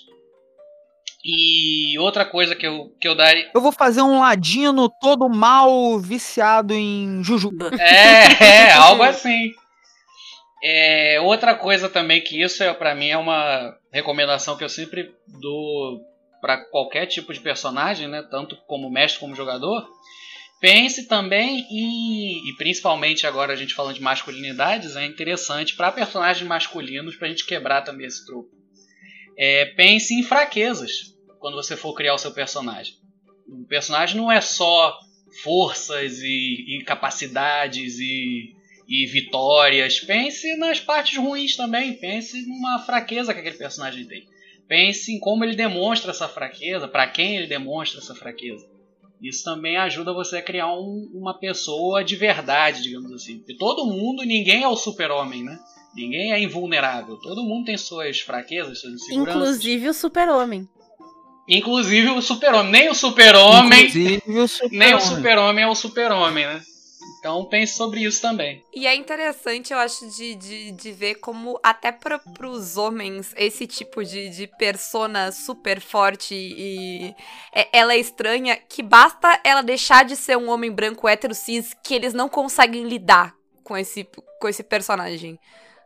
E 1.24 1.98
outra 1.98 2.24
coisa 2.24 2.54
que 2.54 2.66
eu, 2.66 2.94
que 2.98 3.06
eu 3.06 3.14
daria. 3.14 3.50
Eu 3.54 3.60
vou 3.60 3.72
fazer 3.72 4.00
um 4.00 4.20
ladino 4.20 4.88
todo 5.00 5.28
mal 5.28 5.98
viciado 5.98 6.72
em 6.74 7.22
Juju. 7.22 7.50
É, 7.78 8.44
é, 8.44 8.72
algo 8.72 9.02
assim. 9.02 9.52
É, 10.62 11.20
outra 11.20 11.54
coisa 11.54 11.88
também 11.88 12.20
que 12.20 12.40
isso 12.40 12.62
é 12.62 12.72
para 12.72 12.94
mim 12.94 13.08
é 13.08 13.16
uma 13.16 13.74
recomendação 13.92 14.56
que 14.56 14.64
eu 14.64 14.68
sempre 14.68 15.10
dou 15.40 16.00
para 16.40 16.58
qualquer 16.70 17.06
tipo 17.06 17.32
de 17.32 17.40
personagem, 17.40 18.08
né, 18.08 18.22
tanto 18.30 18.56
como 18.66 18.90
mestre 18.90 19.20
como 19.20 19.34
jogador. 19.34 19.86
Pense 20.60 21.08
também 21.08 21.66
em, 21.70 22.48
e 22.48 22.54
principalmente 22.56 23.26
agora 23.26 23.54
a 23.54 23.56
gente 23.56 23.74
falando 23.74 23.94
de 23.94 24.02
masculinidades, 24.02 24.96
é 24.96 25.06
interessante 25.06 25.74
para 25.74 25.92
personagens 25.92 26.46
masculinos 26.46 27.16
para 27.16 27.28
a 27.28 27.30
gente 27.30 27.46
quebrar 27.46 27.82
também 27.82 28.06
esse 28.06 28.26
troco. 28.26 28.59
É, 29.43 29.64
pense 29.74 30.12
em 30.12 30.22
fraquezas 30.22 30.93
quando 31.38 31.55
você 31.55 31.74
for 31.74 31.95
criar 31.95 32.12
o 32.12 32.18
seu 32.18 32.30
personagem. 32.30 32.93
O 33.49 33.66
personagem 33.66 34.16
não 34.18 34.30
é 34.30 34.38
só 34.38 34.95
forças 35.43 36.18
e, 36.18 36.76
e 36.76 36.84
capacidades 36.84 37.99
e, 37.99 38.53
e 38.86 39.07
vitórias. 39.07 39.99
Pense 40.01 40.55
nas 40.59 40.78
partes 40.78 41.16
ruins 41.16 41.57
também. 41.57 41.95
Pense 41.95 42.47
numa 42.47 42.80
fraqueza 42.80 43.32
que 43.32 43.41
aquele 43.41 43.57
personagem 43.57 44.07
tem. 44.07 44.26
Pense 44.68 45.11
em 45.11 45.18
como 45.18 45.43
ele 45.43 45.57
demonstra 45.57 46.11
essa 46.11 46.28
fraqueza, 46.28 46.86
para 46.86 47.09
quem 47.09 47.36
ele 47.36 47.47
demonstra 47.47 47.99
essa 47.99 48.14
fraqueza. 48.14 48.64
Isso 49.22 49.43
também 49.43 49.76
ajuda 49.78 50.12
você 50.12 50.36
a 50.36 50.43
criar 50.43 50.70
um- 50.72 51.11
uma 51.14 51.38
pessoa 51.38 52.05
de 52.05 52.14
verdade, 52.14 52.82
digamos 52.82 53.11
assim. 53.12 53.38
Porque 53.38 53.57
todo 53.57 53.86
mundo, 53.86 54.22
ninguém 54.22 54.62
é 54.62 54.68
o 54.68 54.76
super-homem, 54.76 55.43
né? 55.43 55.59
Ninguém 55.95 56.32
é 56.32 56.41
invulnerável. 56.41 57.16
Todo 57.16 57.43
mundo 57.43 57.66
tem 57.66 57.76
suas 57.76 58.20
fraquezas, 58.20 58.80
suas 58.80 58.95
inseguranças. 58.95 59.34
Inclusive 59.36 59.88
o 59.88 59.95
super-homem. 59.95 60.68
Inclusive 61.49 62.09
o 62.11 62.22
super-homem. 62.22 62.70
Nem 62.72 62.88
o 62.88 62.95
super-homem 62.95 63.86
Inclusive, 63.86 64.22
o 64.26 64.68
nem 64.70 64.95
o 64.95 65.01
super-homem. 65.01 65.64
é 65.64 65.66
o 65.66 65.74
super-homem, 65.74 66.47
né? 66.47 66.62
Então 67.18 67.45
pense 67.47 67.76
sobre 67.76 68.01
isso 68.03 68.22
também. 68.22 68.62
E 68.72 68.86
é 68.86 68.95
interessante, 68.95 69.72
eu 69.72 69.78
acho, 69.78 70.09
de, 70.11 70.34
de, 70.36 70.70
de 70.72 70.93
ver 70.93 71.16
como 71.16 71.59
até 71.62 71.91
para 71.93 72.18
pros 72.18 72.76
homens 72.76 73.34
esse 73.36 73.66
tipo 73.66 74.03
de, 74.05 74.30
de 74.30 74.47
persona 74.47 75.32
super 75.32 75.80
forte 75.80 76.34
e 76.34 77.14
é- 77.55 77.68
ela 77.72 77.93
é 77.95 77.99
estranha, 77.99 78.57
que 78.57 78.82
basta 78.82 79.38
ela 79.45 79.61
deixar 79.62 80.05
de 80.05 80.14
ser 80.16 80.36
um 80.36 80.49
homem 80.49 80.70
branco 80.70 81.09
hétero 81.09 81.34
cis 81.34 81.74
que 81.84 81.95
eles 81.95 82.14
não 82.14 82.28
conseguem 82.28 82.84
lidar 82.84 83.34
com 83.64 83.76
esse, 83.76 84.07
com 84.41 84.49
esse 84.49 84.62
personagem. 84.62 85.38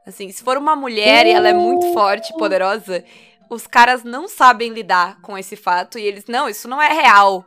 Assim, 0.06 0.30
se 0.30 0.42
for 0.42 0.56
uma 0.58 0.76
mulher 0.76 1.26
e 1.26 1.30
ela 1.30 1.48
é 1.48 1.52
muito 1.54 1.92
forte 1.92 2.32
e 2.32 2.36
poderosa, 2.36 3.04
os 3.48 3.66
caras 3.66 4.04
não 4.04 4.28
sabem 4.28 4.70
lidar 4.70 5.20
com 5.22 5.36
esse 5.36 5.56
fato 5.56 5.98
e 5.98 6.02
eles, 6.02 6.26
não, 6.26 6.48
isso 6.48 6.68
não 6.68 6.80
é 6.80 6.92
real. 6.92 7.44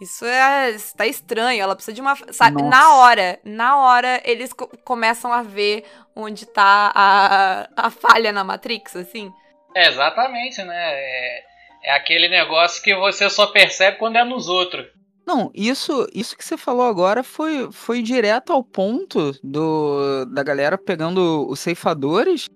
Isso 0.00 0.24
é. 0.24 0.70
Isso 0.70 0.96
tá 0.96 1.06
estranho. 1.06 1.60
Ela 1.60 1.74
precisa 1.74 1.94
de 1.94 2.00
uma. 2.00 2.16
Sabe, 2.32 2.62
Nossa. 2.62 2.70
na 2.70 2.94
hora, 2.94 3.40
na 3.44 3.76
hora, 3.78 4.22
eles 4.24 4.52
co- 4.52 4.70
começam 4.84 5.32
a 5.32 5.42
ver 5.42 5.84
onde 6.14 6.46
tá 6.46 6.92
a, 6.94 7.68
a 7.76 7.90
falha 7.90 8.32
na 8.32 8.44
Matrix, 8.44 8.94
assim. 8.94 9.32
É, 9.74 9.88
exatamente, 9.88 10.62
né? 10.62 10.74
É, 10.76 11.42
é 11.84 11.92
aquele 11.96 12.28
negócio 12.28 12.82
que 12.82 12.94
você 12.94 13.28
só 13.28 13.46
percebe 13.48 13.98
quando 13.98 14.16
é 14.16 14.24
nos 14.24 14.48
outros. 14.48 14.86
Não, 15.28 15.50
isso, 15.54 16.08
isso 16.14 16.34
que 16.34 16.42
você 16.42 16.56
falou 16.56 16.86
agora 16.86 17.22
foi, 17.22 17.70
foi 17.70 18.00
direto 18.00 18.50
ao 18.50 18.64
ponto 18.64 19.38
do, 19.44 20.24
da 20.24 20.42
galera 20.42 20.78
pegando 20.78 21.46
os 21.50 21.60
ceifadores. 21.60 22.48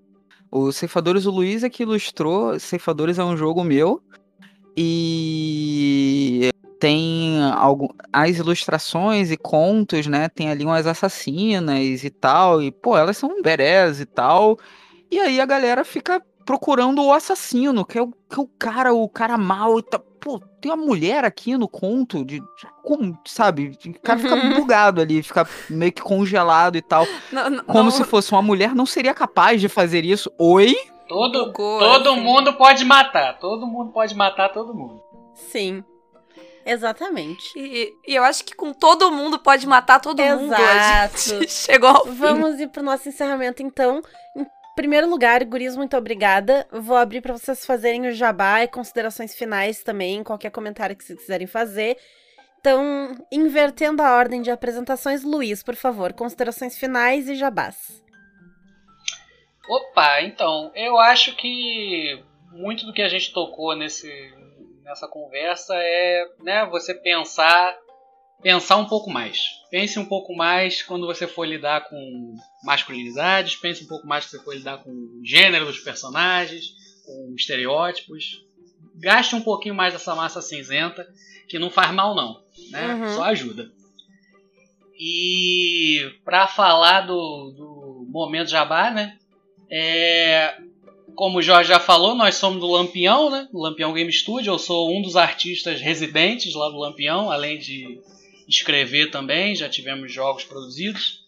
Os 0.50 0.76
ceifadores, 0.76 1.26
o 1.26 1.30
Luiz 1.30 1.62
é 1.62 1.68
que 1.68 1.82
ilustrou. 1.82 2.58
Ceifadores 2.58 3.18
é 3.18 3.24
um 3.24 3.36
jogo 3.36 3.62
meu. 3.62 4.02
E 4.74 6.48
tem 6.80 7.42
algum, 7.42 7.88
as 8.10 8.38
ilustrações 8.38 9.30
e 9.30 9.36
contos, 9.36 10.06
né? 10.06 10.30
Tem 10.30 10.48
ali 10.48 10.64
umas 10.64 10.86
assassinas 10.86 12.02
e 12.02 12.08
tal. 12.08 12.62
E, 12.62 12.72
pô, 12.72 12.96
elas 12.96 13.18
são 13.18 13.42
berés 13.42 14.00
e 14.00 14.06
tal. 14.06 14.58
E 15.10 15.20
aí 15.20 15.42
a 15.42 15.44
galera 15.44 15.84
fica 15.84 16.22
procurando 16.46 17.04
o 17.04 17.12
assassino, 17.12 17.84
que 17.84 17.98
é 17.98 18.02
o, 18.02 18.10
que 18.10 18.40
é 18.40 18.42
o 18.42 18.48
cara, 18.58 18.94
o 18.94 19.10
cara 19.10 19.36
mal 19.36 19.78
e 19.78 19.82
tá. 19.82 19.98
Pô, 19.98 20.40
tem 20.62 20.70
uma 20.72 20.82
mulher 20.82 21.24
aqui 21.24 21.56
no 21.58 21.68
conto 21.68 22.24
de. 22.24 22.42
Como, 22.82 23.18
sabe? 23.26 23.76
O 23.86 24.00
cara 24.00 24.18
fica 24.18 24.34
Uhum. 24.34 24.54
bugado 24.54 25.00
ali, 25.00 25.22
fica 25.22 25.46
meio 25.68 25.92
que 25.92 26.00
congelado 26.00 26.76
e 26.76 26.82
tal. 26.82 27.06
Não, 27.30 27.50
não- 27.50 27.64
Como 27.64 27.84
não 27.84 27.90
se 27.90 28.04
fosse 28.04 28.32
uma 28.32 28.40
mulher, 28.42 28.74
não 28.74 28.86
seria 28.86 29.12
capaz 29.12 29.60
de 29.60 29.68
fazer 29.68 30.04
isso. 30.04 30.30
Oi? 30.38 30.74
Todo, 31.08 31.46
bugou, 31.46 31.78
todo 31.80 32.10
assim. 32.12 32.20
mundo 32.20 32.54
pode 32.54 32.84
matar. 32.84 33.38
Todo 33.38 33.66
mundo 33.66 33.92
pode 33.92 34.14
matar 34.14 34.48
todo 34.50 34.72
mundo. 34.72 35.02
Sim. 35.34 35.84
Exatamente. 36.64 37.42
E, 37.56 37.92
e 38.06 38.14
eu 38.14 38.22
acho 38.22 38.44
que 38.44 38.54
com 38.54 38.72
todo 38.72 39.10
mundo 39.10 39.38
pode 39.38 39.66
matar 39.66 40.00
todo 40.00 40.22
mundo. 40.22 40.54
A 40.54 41.04
Exato. 41.06 41.44
chegou 41.50 41.88
ao 41.88 42.04
fim. 42.06 42.12
Vamos 42.14 42.60
ir 42.60 42.68
pro 42.68 42.82
nosso 42.84 43.08
encerramento, 43.08 43.62
então. 43.62 44.00
Primeiro 44.74 45.08
lugar, 45.08 45.44
guris, 45.44 45.76
muito 45.76 45.96
obrigada. 45.96 46.66
Vou 46.72 46.96
abrir 46.96 47.20
para 47.20 47.34
vocês 47.34 47.66
fazerem 47.66 48.06
o 48.06 48.12
jabá 48.12 48.62
e 48.62 48.68
considerações 48.68 49.34
finais 49.34 49.82
também, 49.82 50.24
qualquer 50.24 50.50
comentário 50.50 50.96
que 50.96 51.04
vocês 51.04 51.18
quiserem 51.18 51.46
fazer. 51.46 51.98
Então, 52.58 53.14
invertendo 53.30 54.02
a 54.02 54.16
ordem 54.16 54.40
de 54.40 54.50
apresentações, 54.50 55.24
Luiz, 55.24 55.62
por 55.62 55.74
favor, 55.74 56.12
considerações 56.12 56.78
finais 56.78 57.28
e 57.28 57.34
jabás. 57.34 58.02
Opa, 59.68 60.22
então, 60.22 60.70
eu 60.74 60.98
acho 60.98 61.36
que 61.36 62.22
muito 62.52 62.86
do 62.86 62.92
que 62.92 63.02
a 63.02 63.08
gente 63.08 63.32
tocou 63.32 63.76
nesse, 63.76 64.10
nessa 64.84 65.06
conversa 65.06 65.74
é 65.76 66.24
né, 66.40 66.66
você 66.66 66.94
pensar 66.94 67.76
pensar 68.42 68.76
um 68.76 68.86
pouco 68.86 69.10
mais. 69.10 69.62
Pense 69.70 69.98
um 69.98 70.04
pouco 70.04 70.34
mais 70.34 70.82
quando 70.82 71.06
você 71.06 71.26
for 71.26 71.46
lidar 71.46 71.88
com 71.88 72.36
masculinidades, 72.64 73.56
pense 73.56 73.84
um 73.84 73.86
pouco 73.86 74.06
mais 74.06 74.26
quando 74.26 74.30
você 74.32 74.44
for 74.44 74.54
lidar 74.54 74.78
com 74.78 74.90
o 74.90 75.20
gênero 75.24 75.64
dos 75.64 75.78
personagens, 75.78 76.74
com 77.06 77.34
estereótipos. 77.36 78.44
Gaste 78.96 79.34
um 79.34 79.40
pouquinho 79.40 79.74
mais 79.74 79.92
dessa 79.92 80.14
massa 80.14 80.42
cinzenta, 80.42 81.06
que 81.48 81.58
não 81.58 81.70
faz 81.70 81.92
mal 81.92 82.14
não, 82.14 82.42
né? 82.70 82.94
Uhum. 82.94 83.14
Só 83.14 83.24
ajuda. 83.24 83.70
E 84.98 86.12
para 86.24 86.46
falar 86.46 87.02
do, 87.02 87.54
do 87.56 88.06
momento 88.10 88.50
jabá, 88.50 88.90
né? 88.90 89.18
É, 89.70 90.54
como 91.14 91.38
o 91.38 91.42
Jorge 91.42 91.70
já 91.70 91.80
falou, 91.80 92.14
nós 92.14 92.34
somos 92.34 92.60
do 92.60 92.70
Lampião, 92.70 93.30
né? 93.30 93.48
Do 93.50 93.58
Lampião 93.58 93.92
Game 93.92 94.12
Studio. 94.12 94.52
Eu 94.52 94.58
sou 94.58 94.94
um 94.94 95.00
dos 95.00 95.16
artistas 95.16 95.80
residentes 95.80 96.54
lá 96.54 96.68
do 96.68 96.78
Lampião, 96.78 97.30
além 97.30 97.58
de 97.58 98.00
escrever 98.56 99.10
também. 99.10 99.54
Já 99.54 99.68
tivemos 99.68 100.12
jogos 100.12 100.44
produzidos. 100.44 101.20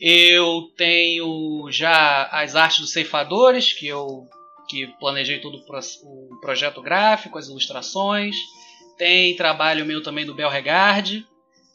Eu 0.00 0.70
tenho 0.76 1.68
já 1.70 2.24
as 2.24 2.54
artes 2.54 2.80
dos 2.80 2.92
ceifadores, 2.92 3.72
que 3.72 3.86
eu 3.86 4.28
que 4.68 4.86
planejei 4.98 5.38
todo 5.38 5.58
o 5.58 5.64
pro- 5.64 5.78
o 6.02 6.40
projeto 6.40 6.82
gráfico, 6.82 7.38
as 7.38 7.46
ilustrações. 7.46 8.34
Tem 8.98 9.36
trabalho 9.36 9.86
meu 9.86 10.02
também 10.02 10.26
do 10.26 10.34
Belregard, 10.34 11.24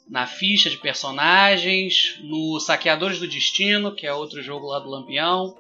na 0.10 0.28
ficha 0.28 0.70
de 0.70 0.78
personagens, 0.78 2.18
no 2.20 2.60
Saqueadores 2.60 3.18
do 3.20 3.28
Destino, 3.30 3.96
que 3.96 4.06
é 4.06 4.14
outro 4.14 4.42
jogo 4.42 4.68
lá 4.68 4.80
do 4.80 4.90
Lampião. 4.90 5.58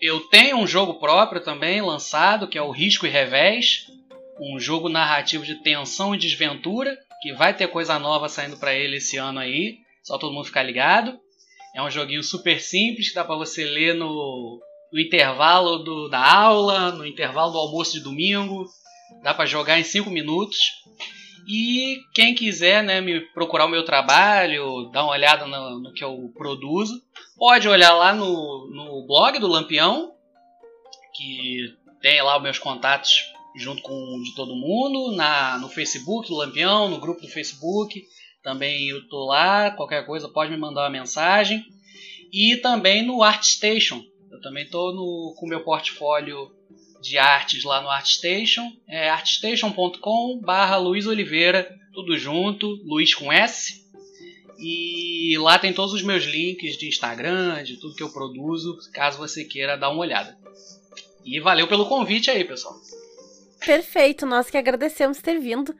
Eu 0.00 0.20
tenho 0.20 0.56
um 0.56 0.66
jogo 0.66 0.94
próprio 0.94 1.42
também 1.42 1.80
lançado, 1.80 2.48
que 2.48 2.58
é 2.58 2.62
o 2.62 2.70
Risco 2.70 3.06
e 3.06 3.10
Revés, 3.10 3.86
um 4.40 4.58
jogo 4.58 4.88
narrativo 4.88 5.44
de 5.44 5.56
tensão 5.56 6.14
e 6.14 6.18
desventura, 6.18 6.98
que 7.20 7.32
vai 7.34 7.54
ter 7.54 7.68
coisa 7.68 7.98
nova 7.98 8.28
saindo 8.28 8.56
para 8.56 8.74
ele 8.74 8.96
esse 8.96 9.16
ano 9.16 9.38
aí, 9.38 9.78
só 10.02 10.16
todo 10.18 10.32
mundo 10.32 10.46
ficar 10.46 10.62
ligado. 10.62 11.18
É 11.74 11.82
um 11.82 11.90
joguinho 11.90 12.22
super 12.22 12.60
simples 12.60 13.08
que 13.10 13.14
dá 13.14 13.24
para 13.24 13.36
você 13.36 13.64
ler 13.64 13.94
no, 13.94 14.60
no 14.92 14.98
intervalo 15.00 15.78
do- 15.78 16.08
da 16.08 16.18
aula, 16.24 16.90
no 16.92 17.06
intervalo 17.06 17.52
do 17.52 17.58
almoço 17.58 17.92
de 17.92 18.00
domingo. 18.00 18.64
Dá 19.22 19.32
para 19.34 19.46
jogar 19.46 19.78
em 19.78 19.84
5 19.84 20.10
minutos. 20.10 20.58
E 21.48 21.98
quem 22.14 22.34
quiser 22.34 22.82
né, 22.82 23.00
me 23.00 23.20
procurar 23.32 23.66
o 23.66 23.68
meu 23.68 23.84
trabalho, 23.84 24.88
dar 24.92 25.02
uma 25.04 25.12
olhada 25.12 25.46
no, 25.46 25.80
no 25.80 25.92
que 25.92 26.04
eu 26.04 26.30
produzo, 26.36 27.00
pode 27.36 27.68
olhar 27.68 27.92
lá 27.94 28.12
no, 28.12 28.68
no 28.72 29.06
blog 29.06 29.38
do 29.38 29.48
Lampião, 29.48 30.12
que 31.14 31.74
tem 32.00 32.22
lá 32.22 32.36
os 32.36 32.42
meus 32.42 32.58
contatos 32.58 33.32
junto 33.56 33.82
com 33.82 34.20
de 34.22 34.34
todo 34.34 34.56
mundo, 34.56 35.12
na, 35.12 35.58
no 35.58 35.68
Facebook 35.68 36.28
do 36.28 36.36
Lampião, 36.36 36.88
no 36.88 37.00
grupo 37.00 37.20
do 37.20 37.28
Facebook. 37.28 38.02
Também 38.42 38.88
eu 38.88 39.06
tô 39.08 39.26
lá, 39.26 39.70
qualquer 39.70 40.06
coisa 40.06 40.28
pode 40.28 40.50
me 40.50 40.56
mandar 40.56 40.82
uma 40.82 40.90
mensagem. 40.90 41.64
E 42.32 42.56
também 42.56 43.04
no 43.04 43.22
ArtStation. 43.22 44.02
Eu 44.30 44.40
também 44.40 44.68
tô 44.68 44.92
no, 44.92 45.34
com 45.36 45.46
meu 45.46 45.62
portfólio 45.64 46.50
de 47.02 47.18
artes 47.18 47.64
lá 47.64 47.80
no 47.80 47.88
ArtStation. 47.88 48.70
É 48.88 49.10
artstation.com 49.10 50.40
barra 50.40 50.76
Luiz 50.76 51.06
Oliveira, 51.06 51.68
tudo 51.92 52.16
junto, 52.16 52.80
Luiz 52.84 53.14
com 53.14 53.32
S. 53.32 53.80
E 54.58 55.36
lá 55.38 55.58
tem 55.58 55.72
todos 55.72 55.94
os 55.94 56.02
meus 56.02 56.24
links 56.24 56.76
de 56.76 56.86
Instagram, 56.86 57.64
de 57.64 57.78
tudo 57.78 57.94
que 57.94 58.02
eu 58.02 58.12
produzo, 58.12 58.78
caso 58.92 59.16
você 59.16 59.44
queira 59.44 59.76
dar 59.76 59.90
uma 59.90 60.02
olhada. 60.02 60.38
E 61.24 61.40
valeu 61.40 61.66
pelo 61.66 61.86
convite 61.86 62.30
aí, 62.30 62.44
pessoal. 62.44 62.74
Perfeito, 63.64 64.26
nós 64.26 64.48
que 64.48 64.56
agradecemos 64.56 65.18
ter 65.18 65.38
vindo. 65.38 65.74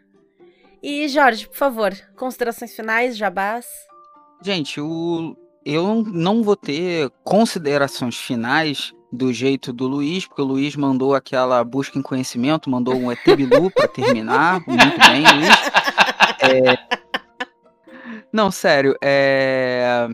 E, 0.83 1.09
Jorge, 1.09 1.47
por 1.47 1.57
favor, 1.57 1.95
considerações 2.16 2.74
finais, 2.74 3.16
jabás. 3.16 3.66
Gente, 4.43 4.81
o... 4.81 5.37
eu 5.64 6.03
não 6.05 6.43
vou 6.43 6.57
ter 6.57 7.11
considerações 7.22 8.16
finais 8.16 8.93
do 9.12 9.33
jeito 9.33 9.72
do 9.72 9.87
Luiz, 9.87 10.26
porque 10.26 10.41
o 10.41 10.45
Luiz 10.45 10.76
mandou 10.76 11.14
aquela 11.14 11.62
busca 11.64 11.99
em 11.99 12.03
conhecimento, 12.03 12.70
mandou 12.70 12.95
um 12.95 13.11
ET 13.11 13.24
Bilu 13.37 13.70
para 13.74 13.89
terminar. 13.89 14.61
Muito 14.66 14.99
bem, 14.99 15.22
Luiz. 15.22 15.51
É, 16.43 17.01
Não, 18.33 18.51
sério, 18.51 18.95
é... 19.03 20.09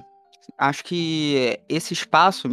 acho 0.59 0.83
que 0.83 1.61
esse 1.69 1.93
espaço, 1.93 2.49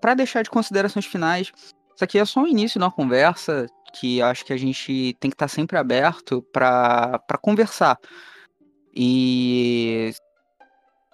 para 0.00 0.14
deixar 0.14 0.42
de 0.42 0.50
considerações 0.50 1.06
finais, 1.06 1.52
isso 1.94 2.04
aqui 2.04 2.18
é 2.18 2.24
só 2.24 2.42
o 2.42 2.46
início 2.46 2.78
de 2.78 2.84
uma 2.84 2.90
conversa 2.90 3.66
que 3.94 4.22
acho 4.22 4.44
que 4.44 4.52
a 4.52 4.56
gente 4.56 5.16
tem 5.20 5.30
que 5.30 5.34
estar 5.34 5.48
sempre 5.48 5.76
aberto 5.76 6.42
para 6.52 7.38
conversar. 7.40 7.98
E 8.94 10.12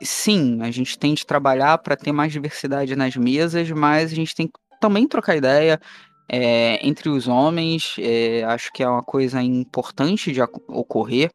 sim, 0.03 0.59
a 0.63 0.71
gente 0.71 0.99
tem 0.99 1.15
de 1.15 1.27
trabalhar 1.27 1.79
para 1.79 1.97
ter 1.97 2.13
mais 2.13 2.33
diversidade 2.33 2.95
nas 2.97 3.17
mesas, 3.17 3.71
mas 3.71 4.13
a 4.13 4.15
gente 4.15 4.35
tem 4.35 4.47
que 4.47 4.59
também 4.81 5.07
trocar 5.07 5.37
ideia 5.37 5.81
é, 6.29 6.87
entre 6.87 7.09
os 7.09 7.27
homens. 7.27 7.97
É, 7.99 8.45
acho 8.45 8.73
que 8.73 8.83
é 8.83 8.89
uma 8.89 9.03
coisa 9.03 9.43
importante 9.43 10.33
de 10.33 10.41
ocorrer 10.41 11.31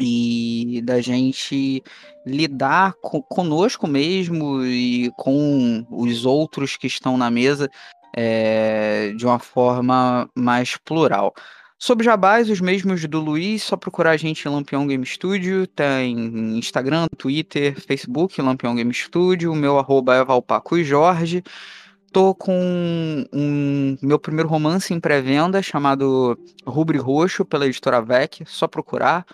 e 0.00 0.82
da 0.84 1.00
gente 1.00 1.82
lidar 2.26 2.94
conosco 3.28 3.86
mesmo 3.86 4.64
e 4.64 5.10
com 5.16 5.86
os 5.90 6.26
outros 6.26 6.76
que 6.76 6.86
estão 6.86 7.16
na 7.16 7.30
mesa 7.30 7.70
é, 8.16 9.12
de 9.16 9.26
uma 9.26 9.38
forma 9.38 10.28
mais 10.34 10.76
plural. 10.76 11.34
Sobre 11.78 12.04
jabás, 12.04 12.48
os 12.48 12.60
mesmos 12.60 13.04
do 13.06 13.20
Luiz, 13.20 13.62
só 13.62 13.76
procurar 13.76 14.12
a 14.12 14.16
gente 14.16 14.46
em 14.46 14.50
Lampião 14.50 14.86
Game 14.86 15.04
Studio, 15.04 15.66
tem 15.66 16.16
Instagram, 16.56 17.06
Twitter, 17.18 17.78
Facebook, 17.78 18.40
Lampião 18.40 18.74
Game 18.74 18.94
Studio, 18.94 19.52
o 19.52 19.56
meu 19.56 19.78
arroba 19.78 20.14
é 20.14 20.24
Valpaco 20.24 20.78
e 20.78 20.84
Jorge. 20.84 21.42
Tô 22.12 22.32
com 22.32 23.26
um, 23.32 23.98
meu 24.00 24.20
primeiro 24.20 24.48
romance 24.48 24.94
em 24.94 25.00
pré-venda 25.00 25.60
chamado 25.60 26.38
Rubro 26.64 26.96
e 26.96 27.00
Roxo, 27.00 27.44
pela 27.44 27.66
editora 27.66 28.00
VEC, 28.00 28.44
só 28.46 28.68
procurar. 28.68 29.26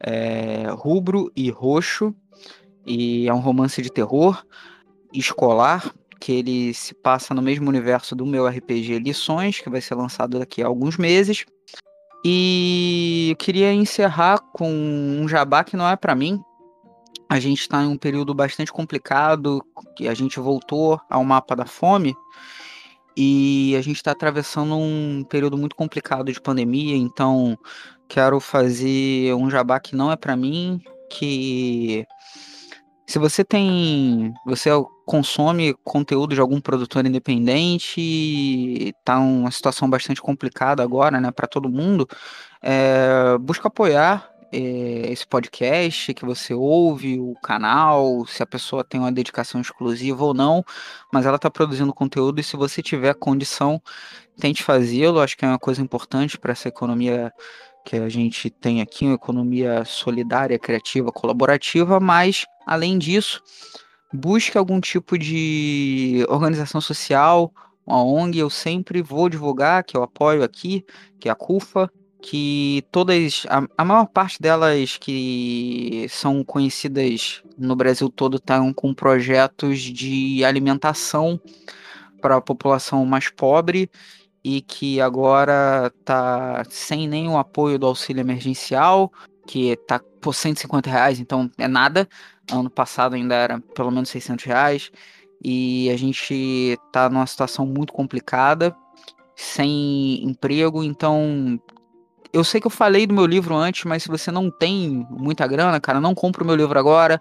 É, 0.00 0.68
Rubro 0.70 1.32
e 1.34 1.50
Roxo, 1.50 2.14
e 2.86 3.28
é 3.28 3.34
um 3.34 3.40
romance 3.40 3.82
de 3.82 3.90
terror 3.90 4.46
escolar, 5.12 5.92
que 6.20 6.32
ele 6.32 6.74
se 6.74 6.94
passa 6.94 7.34
no 7.34 7.42
mesmo 7.42 7.68
universo 7.68 8.14
do 8.14 8.26
meu 8.26 8.46
RPG 8.46 8.98
Lições, 8.98 9.60
que 9.60 9.70
vai 9.70 9.80
ser 9.80 9.94
lançado 9.94 10.38
daqui 10.38 10.62
a 10.62 10.66
alguns 10.66 10.96
meses. 10.96 11.44
E 12.24 13.28
eu 13.30 13.36
queria 13.36 13.72
encerrar 13.72 14.38
com 14.52 14.70
um 14.70 15.28
jabá 15.28 15.62
que 15.62 15.76
não 15.76 15.88
é 15.88 15.96
para 15.96 16.14
mim. 16.14 16.40
A 17.28 17.38
gente 17.38 17.60
está 17.60 17.82
em 17.82 17.86
um 17.86 17.96
período 17.96 18.34
bastante 18.34 18.72
complicado, 18.72 19.62
que 19.96 20.08
a 20.08 20.14
gente 20.14 20.40
voltou 20.40 21.00
ao 21.08 21.24
mapa 21.24 21.54
da 21.54 21.66
fome 21.66 22.14
e 23.20 23.74
a 23.76 23.82
gente 23.82 23.96
está 23.96 24.12
atravessando 24.12 24.76
um 24.76 25.24
período 25.28 25.58
muito 25.58 25.74
complicado 25.74 26.32
de 26.32 26.40
pandemia, 26.40 26.96
então 26.96 27.58
quero 28.08 28.38
fazer 28.38 29.34
um 29.34 29.50
jabá 29.50 29.80
que 29.80 29.96
não 29.96 30.12
é 30.12 30.16
para 30.16 30.36
mim, 30.36 30.80
que 31.10 32.06
se 33.08 33.18
você 33.18 33.44
tem, 33.44 34.32
você 34.46 34.70
consome 35.08 35.74
conteúdo 35.82 36.34
de 36.34 36.40
algum 36.40 36.60
produtor 36.60 37.06
independente, 37.06 38.94
tá 39.02 39.18
uma 39.18 39.50
situação 39.50 39.88
bastante 39.88 40.20
complicada 40.20 40.82
agora, 40.82 41.18
né, 41.18 41.30
para 41.30 41.46
todo 41.46 41.66
mundo, 41.66 42.06
é, 42.60 43.38
busca 43.40 43.68
apoiar 43.68 44.30
é, 44.52 45.10
esse 45.10 45.26
podcast 45.26 46.12
que 46.12 46.26
você 46.26 46.52
ouve, 46.52 47.18
o 47.18 47.32
canal, 47.42 48.26
se 48.26 48.42
a 48.42 48.46
pessoa 48.46 48.84
tem 48.84 49.00
uma 49.00 49.10
dedicação 49.10 49.62
exclusiva 49.62 50.22
ou 50.22 50.34
não, 50.34 50.62
mas 51.10 51.24
ela 51.24 51.36
está 51.36 51.50
produzindo 51.50 51.94
conteúdo 51.94 52.38
e 52.38 52.44
se 52.44 52.54
você 52.54 52.82
tiver 52.82 53.14
condição, 53.14 53.80
tente 54.38 54.62
fazê-lo. 54.62 55.20
Acho 55.20 55.38
que 55.38 55.44
é 55.46 55.48
uma 55.48 55.58
coisa 55.58 55.80
importante 55.80 56.38
para 56.38 56.52
essa 56.52 56.68
economia 56.68 57.32
que 57.82 57.96
a 57.96 58.10
gente 58.10 58.50
tem 58.50 58.82
aqui, 58.82 59.06
uma 59.06 59.14
economia 59.14 59.86
solidária, 59.86 60.58
criativa, 60.58 61.10
colaborativa, 61.10 61.98
mas 61.98 62.44
além 62.66 62.98
disso, 62.98 63.42
busque 64.12 64.56
algum 64.56 64.80
tipo 64.80 65.18
de 65.18 66.24
organização 66.28 66.80
social, 66.80 67.52
uma 67.86 68.02
ONG, 68.02 68.38
eu 68.38 68.50
sempre 68.50 69.02
vou 69.02 69.28
divulgar, 69.28 69.84
que 69.84 69.96
eu 69.96 70.02
apoio 70.02 70.42
aqui, 70.42 70.84
que 71.18 71.28
é 71.28 71.32
a 71.32 71.34
CUFA, 71.34 71.90
que 72.20 72.84
todas, 72.90 73.46
a, 73.48 73.66
a 73.76 73.84
maior 73.84 74.06
parte 74.06 74.40
delas 74.40 74.98
que 74.98 76.06
são 76.10 76.42
conhecidas 76.42 77.42
no 77.56 77.76
Brasil 77.76 78.08
todo 78.08 78.36
estão 78.36 78.72
com 78.72 78.92
projetos 78.92 79.80
de 79.80 80.44
alimentação 80.44 81.40
para 82.20 82.36
a 82.36 82.40
população 82.40 83.04
mais 83.06 83.30
pobre 83.30 83.90
e 84.42 84.60
que 84.60 85.00
agora 85.00 85.92
está 85.98 86.64
sem 86.68 87.08
nenhum 87.08 87.38
apoio 87.38 87.78
do 87.78 87.86
auxílio 87.86 88.20
emergencial, 88.20 89.12
que 89.48 89.70
está 89.70 89.98
por 90.20 90.34
150 90.34 90.90
reais, 90.90 91.18
então 91.18 91.50
é 91.56 91.66
nada. 91.66 92.06
Ano 92.52 92.68
passado 92.68 93.14
ainda 93.14 93.34
era 93.34 93.58
pelo 93.74 93.90
menos 93.90 94.10
600 94.10 94.44
reais. 94.44 94.92
E 95.42 95.90
a 95.90 95.96
gente 95.96 96.34
está 96.86 97.08
numa 97.08 97.26
situação 97.26 97.64
muito 97.64 97.92
complicada, 97.92 98.76
sem 99.34 100.22
emprego, 100.22 100.84
então 100.84 101.58
eu 102.32 102.44
sei 102.44 102.60
que 102.60 102.66
eu 102.66 102.70
falei 102.70 103.06
do 103.06 103.14
meu 103.14 103.24
livro 103.24 103.54
antes, 103.56 103.84
mas 103.84 104.02
se 104.02 104.08
você 104.08 104.30
não 104.30 104.50
tem 104.50 105.06
muita 105.08 105.46
grana, 105.46 105.80
cara, 105.80 106.00
não 106.00 106.14
compra 106.14 106.42
o 106.44 106.46
meu 106.46 106.56
livro 106.56 106.78
agora. 106.78 107.20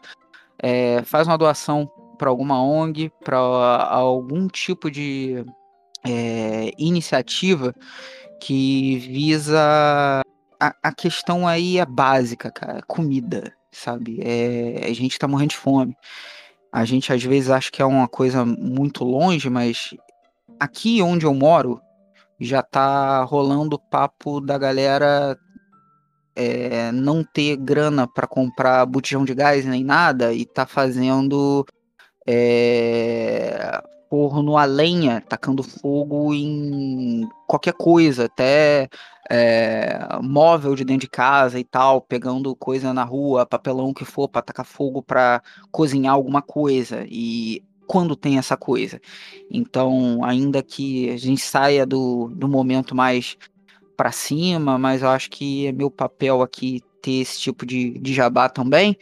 É, 0.62 1.02
faz 1.04 1.28
uma 1.28 1.38
doação 1.38 1.90
para 2.18 2.30
alguma 2.30 2.62
ONG, 2.62 3.10
para 3.24 3.38
algum 3.38 4.48
tipo 4.48 4.92
de 4.92 5.46
é, 6.06 6.72
iniciativa 6.78 7.74
que 8.42 8.98
visa 8.98 10.22
a, 10.60 10.92
questão 10.92 11.48
aí 11.48 11.78
é 11.78 11.86
básica, 11.86 12.52
cara, 12.52 12.82
comida, 12.88 13.54
sabe? 13.72 14.20
É, 14.22 14.86
a 14.86 14.94
gente 14.94 15.20
tá 15.20 15.28
morrendo 15.28 15.52
de 15.52 15.58
fome. 15.58 15.96
A 16.72 16.86
gente 16.86 17.12
às 17.14 17.24
vezes 17.24 17.50
acha 17.50 17.72
que 17.72 17.82
é 17.82 17.86
uma 17.86 18.08
coisa 18.08 18.46
muito 18.46 19.04
longe, 19.04 19.50
mas 19.50 19.96
aqui 20.60 21.02
onde 21.02 21.26
eu 21.26 21.34
moro, 21.34 21.82
já 22.40 22.62
tá 22.62 23.24
rolando 23.24 23.76
o 23.76 23.80
papo 23.80 24.40
da 24.42 24.58
galera 24.58 25.38
é, 26.36 26.92
não 26.92 27.24
ter 27.24 27.56
grana 27.58 28.08
para 28.08 28.28
comprar 28.28 28.86
botijão 28.86 29.26
de 29.26 29.34
gás 29.34 29.66
nem 29.66 29.84
nada 29.84 30.34
e 30.34 30.46
tá 30.46 30.66
fazendo 30.68 31.66
é, 32.28 33.82
forno 34.10 34.58
a 34.58 34.66
lenha, 34.66 35.22
tacando 35.22 35.64
fogo 35.64 36.34
em 36.34 37.28
qualquer 37.48 37.74
coisa, 37.74 38.26
até 38.26 38.88
é, 39.30 40.00
móvel 40.22 40.76
de 40.76 40.84
dentro 40.86 41.02
de 41.02 41.10
casa 41.10 41.60
e 41.60 41.64
tal, 41.64 42.02
pegando 42.02 42.56
coisa 42.56 42.94
na 42.94 43.04
rua, 43.04 43.46
papelão 43.46 43.94
que 43.94 44.06
for 44.06 44.28
para 44.28 44.42
tacar 44.42 44.66
fogo 44.66 45.02
para 45.02 45.42
cozinhar 45.72 46.14
alguma 46.14 46.42
coisa. 46.42 47.06
E 47.10 47.64
quando 47.88 48.16
tem 48.16 48.38
essa 48.38 48.58
coisa. 48.58 49.00
Então, 49.50 50.24
ainda 50.24 50.62
que 50.62 51.10
a 51.10 51.18
gente 51.18 51.42
saia 51.42 51.86
do, 51.86 52.30
do 52.36 52.48
momento 52.48 52.94
mais 52.94 53.38
para 53.96 54.12
cima, 54.12 54.78
mas 54.78 55.02
eu 55.02 55.10
acho 55.10 55.30
que 55.30 55.68
é 55.68 55.72
meu 55.72 55.90
papel 55.90 56.42
aqui 56.42 56.82
ter 57.02 57.22
esse 57.22 57.40
tipo 57.40 57.66
de, 57.66 57.98
de 57.98 58.14
jabá 58.14 58.50
também. 58.50 58.98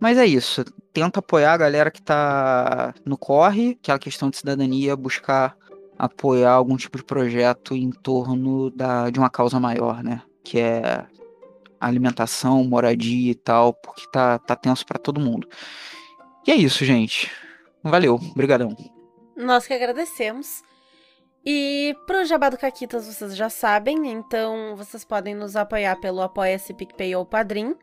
Mas 0.00 0.18
é 0.18 0.26
isso. 0.26 0.64
Tenta 0.92 1.20
apoiar 1.20 1.52
a 1.52 1.56
galera 1.56 1.90
que 1.90 2.02
tá 2.02 2.94
no 3.04 3.16
corre, 3.16 3.78
aquela 3.80 3.98
questão 3.98 4.30
de 4.30 4.38
cidadania, 4.38 4.96
buscar 4.96 5.56
apoiar 5.98 6.52
algum 6.52 6.76
tipo 6.76 6.98
de 6.98 7.04
projeto 7.04 7.74
em 7.74 7.90
torno 7.90 8.70
da, 8.70 9.10
de 9.10 9.18
uma 9.18 9.30
causa 9.30 9.58
maior, 9.60 10.02
né? 10.02 10.22
Que 10.42 10.58
é 10.60 11.06
alimentação, 11.80 12.64
moradia 12.64 13.32
e 13.32 13.34
tal, 13.34 13.74
porque 13.74 14.06
tá, 14.10 14.38
tá 14.38 14.56
tenso 14.56 14.84
para 14.86 14.98
todo 14.98 15.20
mundo. 15.20 15.48
E 16.46 16.50
é 16.50 16.54
isso, 16.54 16.84
gente. 16.84 17.30
Valeu, 17.82 18.18
brigadão. 18.34 18.76
Nós 19.36 19.66
que 19.66 19.74
agradecemos. 19.74 20.62
E 21.44 21.94
pro 22.06 22.24
Jabá 22.24 22.48
do 22.48 22.56
Caquitas 22.56 23.06
vocês 23.06 23.36
já 23.36 23.50
sabem, 23.50 24.10
então 24.10 24.74
vocês 24.76 25.04
podem 25.04 25.34
nos 25.34 25.56
apoiar 25.56 25.96
pelo 25.96 26.22
Apoia-se, 26.22 26.72
PicPay 26.72 27.14
ou 27.14 27.26
Padrim, 27.26 27.74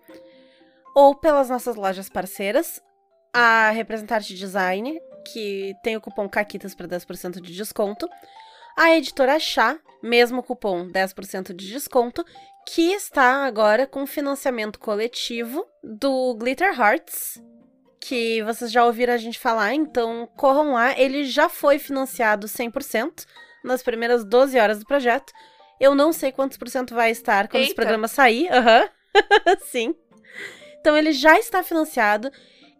ou 0.95 1.13
pelas 1.13 1.47
nossas 1.49 1.75
lojas 1.75 2.09
parceiras, 2.09 2.81
a 3.31 3.69
Representante 3.69 4.33
Design, 4.33 4.99
que 5.25 5.73
tem 5.83 5.95
o 5.95 6.01
cupom 6.01 6.27
CAQUITAS 6.27 6.75
para 6.75 6.87
10% 6.87 7.41
de 7.41 7.53
desconto, 7.53 8.09
a 8.77 8.95
Editora 8.95 9.39
Chá, 9.39 9.77
mesmo 10.01 10.41
cupom 10.41 10.87
10% 10.87 11.53
de 11.53 11.67
desconto, 11.71 12.25
que 12.67 12.91
está 12.93 13.45
agora 13.45 13.87
com 13.87 14.05
financiamento 14.05 14.79
coletivo 14.79 15.65
do 15.83 16.35
Glitter 16.35 16.79
Hearts, 16.79 17.41
que 17.99 18.41
vocês 18.43 18.71
já 18.71 18.85
ouviram 18.85 19.13
a 19.13 19.17
gente 19.17 19.39
falar, 19.39 19.73
então 19.73 20.27
corram 20.35 20.73
lá. 20.73 20.97
Ele 20.99 21.23
já 21.23 21.47
foi 21.47 21.77
financiado 21.77 22.47
100% 22.47 23.25
nas 23.63 23.83
primeiras 23.83 24.25
12 24.25 24.59
horas 24.59 24.79
do 24.79 24.85
projeto. 24.85 25.31
Eu 25.79 25.95
não 25.95 26.11
sei 26.11 26.31
quantos 26.31 26.57
por 26.57 26.69
cento 26.69 26.95
vai 26.95 27.11
estar 27.11 27.47
quando 27.47 27.61
Eita. 27.61 27.67
esse 27.67 27.75
programa 27.75 28.07
sair. 28.07 28.51
Aham. 28.51 28.81
Uhum. 28.81 29.55
Sim. 29.65 29.95
Então 30.79 30.97
ele 30.97 31.11
já 31.11 31.37
está 31.37 31.63
financiado. 31.63 32.31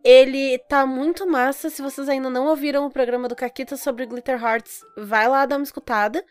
Ele 0.03 0.57
tá 0.67 0.85
muito 0.85 1.29
massa. 1.29 1.69
Se 1.69 1.81
vocês 1.81 2.09
ainda 2.09 2.29
não 2.29 2.47
ouviram 2.47 2.85
o 2.85 2.91
programa 2.91 3.27
do 3.27 3.35
Caquita 3.35 3.77
sobre 3.77 4.05
Glitter 4.05 4.41
Hearts, 4.43 4.81
vai 4.97 5.27
lá 5.27 5.45
dar 5.45 5.57
uma 5.57 5.63
escutada. 5.63 6.23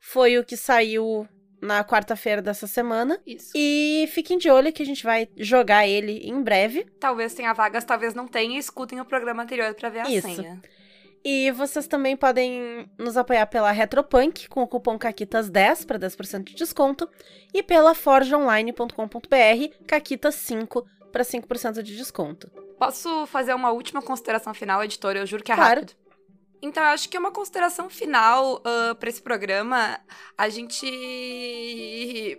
Foi 0.00 0.38
o 0.38 0.44
que 0.44 0.56
saiu 0.56 1.26
na 1.60 1.82
quarta-feira 1.82 2.42
dessa 2.42 2.66
semana. 2.66 3.20
Isso. 3.26 3.52
E 3.54 4.08
fiquem 4.12 4.38
de 4.38 4.50
olho 4.50 4.72
que 4.72 4.82
a 4.82 4.86
gente 4.86 5.02
vai 5.02 5.28
jogar 5.36 5.86
ele 5.86 6.18
em 6.28 6.42
breve. 6.42 6.84
Talvez 7.00 7.34
tenha 7.34 7.52
vagas, 7.52 7.84
talvez 7.84 8.14
não 8.14 8.28
tenha. 8.28 8.58
Escutem 8.58 9.00
o 9.00 9.04
programa 9.04 9.42
anterior 9.42 9.74
para 9.74 9.88
ver 9.88 10.00
a 10.00 10.10
Isso. 10.10 10.28
senha. 10.28 10.60
E 11.24 11.50
vocês 11.50 11.88
também 11.88 12.16
podem 12.16 12.88
nos 12.96 13.16
apoiar 13.16 13.46
pela 13.46 13.72
Retropunk 13.72 14.48
com 14.48 14.62
o 14.62 14.68
cupom 14.68 14.96
CAQUITAS10 14.96 15.84
para 15.84 15.98
10% 15.98 16.44
de 16.44 16.54
desconto 16.54 17.08
e 17.52 17.64
pela 17.64 17.94
forgeonline.com.br 17.94 18.94
CAQUITAS5 19.86 20.84
para 21.10 21.24
5% 21.24 21.82
de 21.82 21.96
desconto. 21.96 22.65
Posso 22.78 23.26
fazer 23.26 23.54
uma 23.54 23.70
última 23.70 24.02
consideração 24.02 24.52
final, 24.52 24.82
editora? 24.84 25.18
Eu 25.18 25.26
juro 25.26 25.42
que 25.42 25.52
é 25.52 25.54
claro. 25.54 25.80
rápido. 25.80 25.94
Então, 26.60 26.82
eu 26.82 26.90
acho 26.90 27.08
que 27.08 27.18
uma 27.18 27.30
consideração 27.30 27.88
final 27.88 28.56
uh, 28.56 28.94
para 28.94 29.08
esse 29.08 29.22
programa, 29.22 29.98
a 30.36 30.48
gente. 30.48 32.38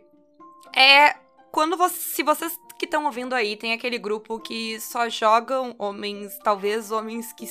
É. 0.76 1.16
Quando 1.52 1.78
você. 1.78 1.96
Se 1.96 2.24
vocês 2.24 2.58
que 2.78 2.86
estão 2.86 3.06
ouvindo 3.06 3.34
aí, 3.34 3.56
tem 3.58 3.74
aquele 3.74 3.98
grupo 3.98 4.40
que 4.40 4.80
só 4.80 5.10
jogam 5.10 5.76
homens, 5.80 6.38
talvez 6.44 6.92
homens 6.92 7.34
que 7.34 7.50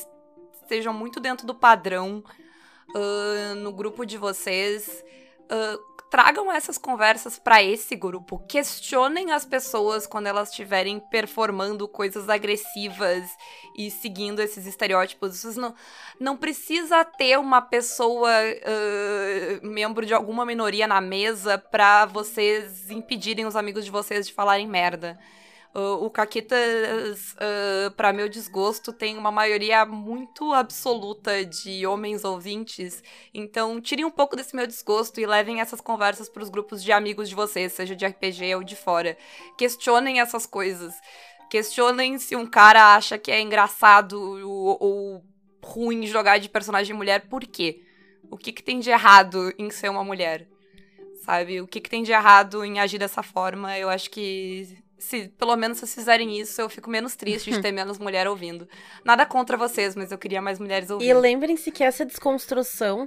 estejam 0.62 0.92
muito 0.92 1.18
dentro 1.18 1.46
do 1.46 1.54
padrão 1.54 2.22
uh, 2.90 3.54
no 3.56 3.72
grupo 3.72 4.04
de 4.04 4.16
vocês. 4.16 5.04
Uh, 5.44 5.95
tragam 6.10 6.52
essas 6.52 6.78
conversas 6.78 7.38
para 7.38 7.62
esse 7.62 7.96
grupo. 7.96 8.38
Questionem 8.48 9.32
as 9.32 9.44
pessoas 9.44 10.06
quando 10.06 10.26
elas 10.26 10.50
estiverem 10.50 11.00
performando 11.10 11.88
coisas 11.88 12.28
agressivas 12.28 13.24
e 13.76 13.90
seguindo 13.90 14.40
esses 14.40 14.66
estereótipos. 14.66 15.36
Vocês 15.36 15.56
não, 15.56 15.74
não 16.20 16.36
precisa 16.36 17.04
ter 17.04 17.38
uma 17.38 17.60
pessoa, 17.60 18.30
uh, 18.30 19.66
membro 19.66 20.06
de 20.06 20.14
alguma 20.14 20.46
minoria 20.46 20.86
na 20.86 21.00
mesa 21.00 21.58
para 21.58 22.06
vocês 22.06 22.90
impedirem 22.90 23.46
os 23.46 23.56
amigos 23.56 23.84
de 23.84 23.90
vocês 23.90 24.26
de 24.26 24.32
falarem 24.32 24.66
merda. 24.66 25.18
Uh, 25.76 26.02
o 26.06 26.08
Caquetas, 26.08 27.32
uh, 27.34 27.90
para 27.98 28.10
meu 28.10 28.30
desgosto, 28.30 28.94
tem 28.94 29.18
uma 29.18 29.30
maioria 29.30 29.84
muito 29.84 30.54
absoluta 30.54 31.44
de 31.44 31.86
homens 31.86 32.24
ouvintes. 32.24 33.04
Então, 33.34 33.78
tirem 33.78 34.02
um 34.02 34.10
pouco 34.10 34.34
desse 34.34 34.56
meu 34.56 34.66
desgosto 34.66 35.20
e 35.20 35.26
levem 35.26 35.60
essas 35.60 35.82
conversas 35.82 36.30
para 36.30 36.42
os 36.42 36.48
grupos 36.48 36.82
de 36.82 36.92
amigos 36.92 37.28
de 37.28 37.34
vocês, 37.34 37.72
seja 37.72 37.94
de 37.94 38.06
RPG 38.06 38.54
ou 38.54 38.64
de 38.64 38.74
fora. 38.74 39.18
Questionem 39.58 40.18
essas 40.18 40.46
coisas. 40.46 40.94
Questionem 41.50 42.18
se 42.18 42.34
um 42.34 42.46
cara 42.46 42.94
acha 42.94 43.18
que 43.18 43.30
é 43.30 43.38
engraçado 43.38 44.18
ou, 44.48 44.78
ou 44.80 45.24
ruim 45.62 46.06
jogar 46.06 46.38
de 46.38 46.48
personagem 46.48 46.96
mulher, 46.96 47.28
por 47.28 47.44
quê? 47.44 47.82
O 48.30 48.38
que, 48.38 48.50
que 48.50 48.62
tem 48.62 48.80
de 48.80 48.88
errado 48.88 49.52
em 49.58 49.68
ser 49.68 49.90
uma 49.90 50.02
mulher? 50.02 50.48
Sabe? 51.22 51.60
O 51.60 51.66
que, 51.66 51.82
que 51.82 51.90
tem 51.90 52.02
de 52.02 52.12
errado 52.12 52.64
em 52.64 52.80
agir 52.80 52.96
dessa 52.96 53.22
forma? 53.22 53.76
Eu 53.76 53.90
acho 53.90 54.08
que 54.10 54.85
se 54.98 55.28
pelo 55.38 55.56
menos 55.56 55.78
vocês 55.78 55.94
fizerem 55.94 56.38
isso, 56.38 56.60
eu 56.60 56.68
fico 56.68 56.88
menos 56.90 57.16
triste 57.16 57.50
de 57.50 57.60
ter 57.60 57.70
menos 57.72 57.98
mulher 57.98 58.26
ouvindo. 58.26 58.68
Nada 59.04 59.26
contra 59.26 59.56
vocês, 59.56 59.94
mas 59.94 60.10
eu 60.12 60.18
queria 60.18 60.40
mais 60.42 60.58
mulheres 60.58 60.90
ouvindo. 60.90 61.08
E 61.08 61.14
lembrem-se 61.14 61.70
que 61.70 61.84
essa 61.84 62.04
desconstrução, 62.04 63.06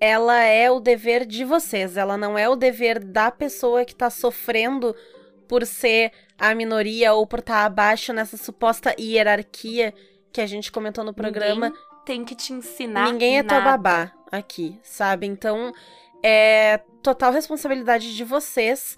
ela 0.00 0.40
é 0.42 0.70
o 0.70 0.80
dever 0.80 1.24
de 1.24 1.44
vocês, 1.44 1.96
ela 1.96 2.16
não 2.16 2.36
é 2.38 2.48
o 2.48 2.56
dever 2.56 3.02
da 3.02 3.30
pessoa 3.30 3.84
que 3.84 3.94
tá 3.94 4.10
sofrendo 4.10 4.94
por 5.48 5.64
ser 5.64 6.12
a 6.38 6.54
minoria 6.54 7.14
ou 7.14 7.26
por 7.26 7.38
estar 7.38 7.64
abaixo 7.64 8.12
nessa 8.12 8.36
suposta 8.36 8.94
hierarquia 8.98 9.94
que 10.32 10.40
a 10.40 10.46
gente 10.46 10.70
comentou 10.70 11.02
no 11.02 11.14
programa. 11.14 11.70
Ninguém 11.70 11.82
tem 12.04 12.24
que 12.24 12.34
te 12.34 12.52
ensinar 12.52 13.12
Ninguém 13.12 13.38
é 13.38 13.42
nada. 13.42 13.54
teu 13.54 13.64
babá 13.64 14.12
aqui, 14.30 14.78
sabe? 14.82 15.26
Então, 15.26 15.72
é 16.22 16.80
total 17.02 17.32
responsabilidade 17.32 18.14
de 18.14 18.24
vocês. 18.24 18.96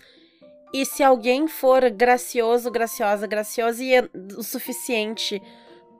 E 0.72 0.86
se 0.86 1.02
alguém 1.02 1.48
for 1.48 1.88
gracioso, 1.90 2.70
graciosa, 2.70 3.26
graciosa 3.26 3.82
e 3.82 3.94
é 3.94 4.09
o 4.36 4.42
suficiente 4.42 5.42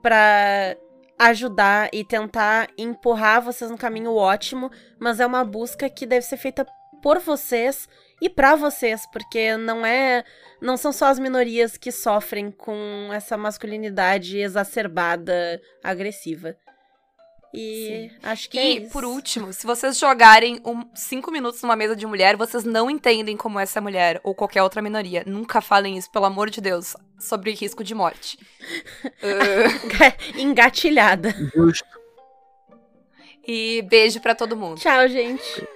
pra 0.01 0.77
ajudar 1.19 1.89
e 1.93 2.03
tentar 2.03 2.69
empurrar 2.77 3.41
vocês 3.41 3.69
no 3.69 3.77
caminho 3.77 4.15
ótimo, 4.15 4.71
mas 4.99 5.19
é 5.19 5.25
uma 5.25 5.43
busca 5.43 5.89
que 5.89 6.05
deve 6.05 6.25
ser 6.25 6.37
feita 6.37 6.65
por 7.01 7.19
vocês 7.19 7.87
e 8.21 8.29
pra 8.29 8.55
vocês, 8.55 9.05
porque 9.11 9.57
não 9.57 9.85
é, 9.85 10.23
não 10.61 10.77
são 10.77 10.91
só 10.91 11.07
as 11.07 11.19
minorias 11.19 11.75
que 11.77 11.91
sofrem 11.91 12.51
com 12.51 13.09
essa 13.11 13.35
masculinidade 13.35 14.39
exacerbada, 14.39 15.61
agressiva. 15.83 16.55
E 17.53 18.09
acho 18.23 18.49
que 18.49 18.57
é 18.57 18.71
E, 18.71 18.77
isso. 18.83 18.91
por 18.93 19.03
último, 19.03 19.51
se 19.51 19.65
vocês 19.67 19.97
jogarem 19.99 20.61
um, 20.65 20.85
cinco 20.95 21.29
minutos 21.31 21.61
numa 21.61 21.75
mesa 21.75 21.95
de 21.95 22.05
mulher, 22.05 22.37
vocês 22.37 22.63
não 22.63 22.89
entendem 22.89 23.35
como 23.35 23.59
é 23.59 23.63
essa 23.63 23.81
mulher 23.81 24.21
ou 24.23 24.33
qualquer 24.33 24.63
outra 24.63 24.81
minoria. 24.81 25.23
Nunca 25.25 25.59
falem 25.59 25.97
isso, 25.97 26.09
pelo 26.11 26.25
amor 26.25 26.49
de 26.49 26.61
Deus, 26.61 26.95
sobre 27.19 27.51
risco 27.51 27.83
de 27.83 27.93
morte. 27.93 28.39
Ah, 29.21 30.15
engatilhada. 30.39 31.35
Justo. 31.53 31.85
e 33.45 33.81
beijo 33.89 34.21
pra 34.21 34.33
todo 34.35 34.55
mundo. 34.55 34.79
Tchau, 34.79 35.07
gente. 35.09 35.67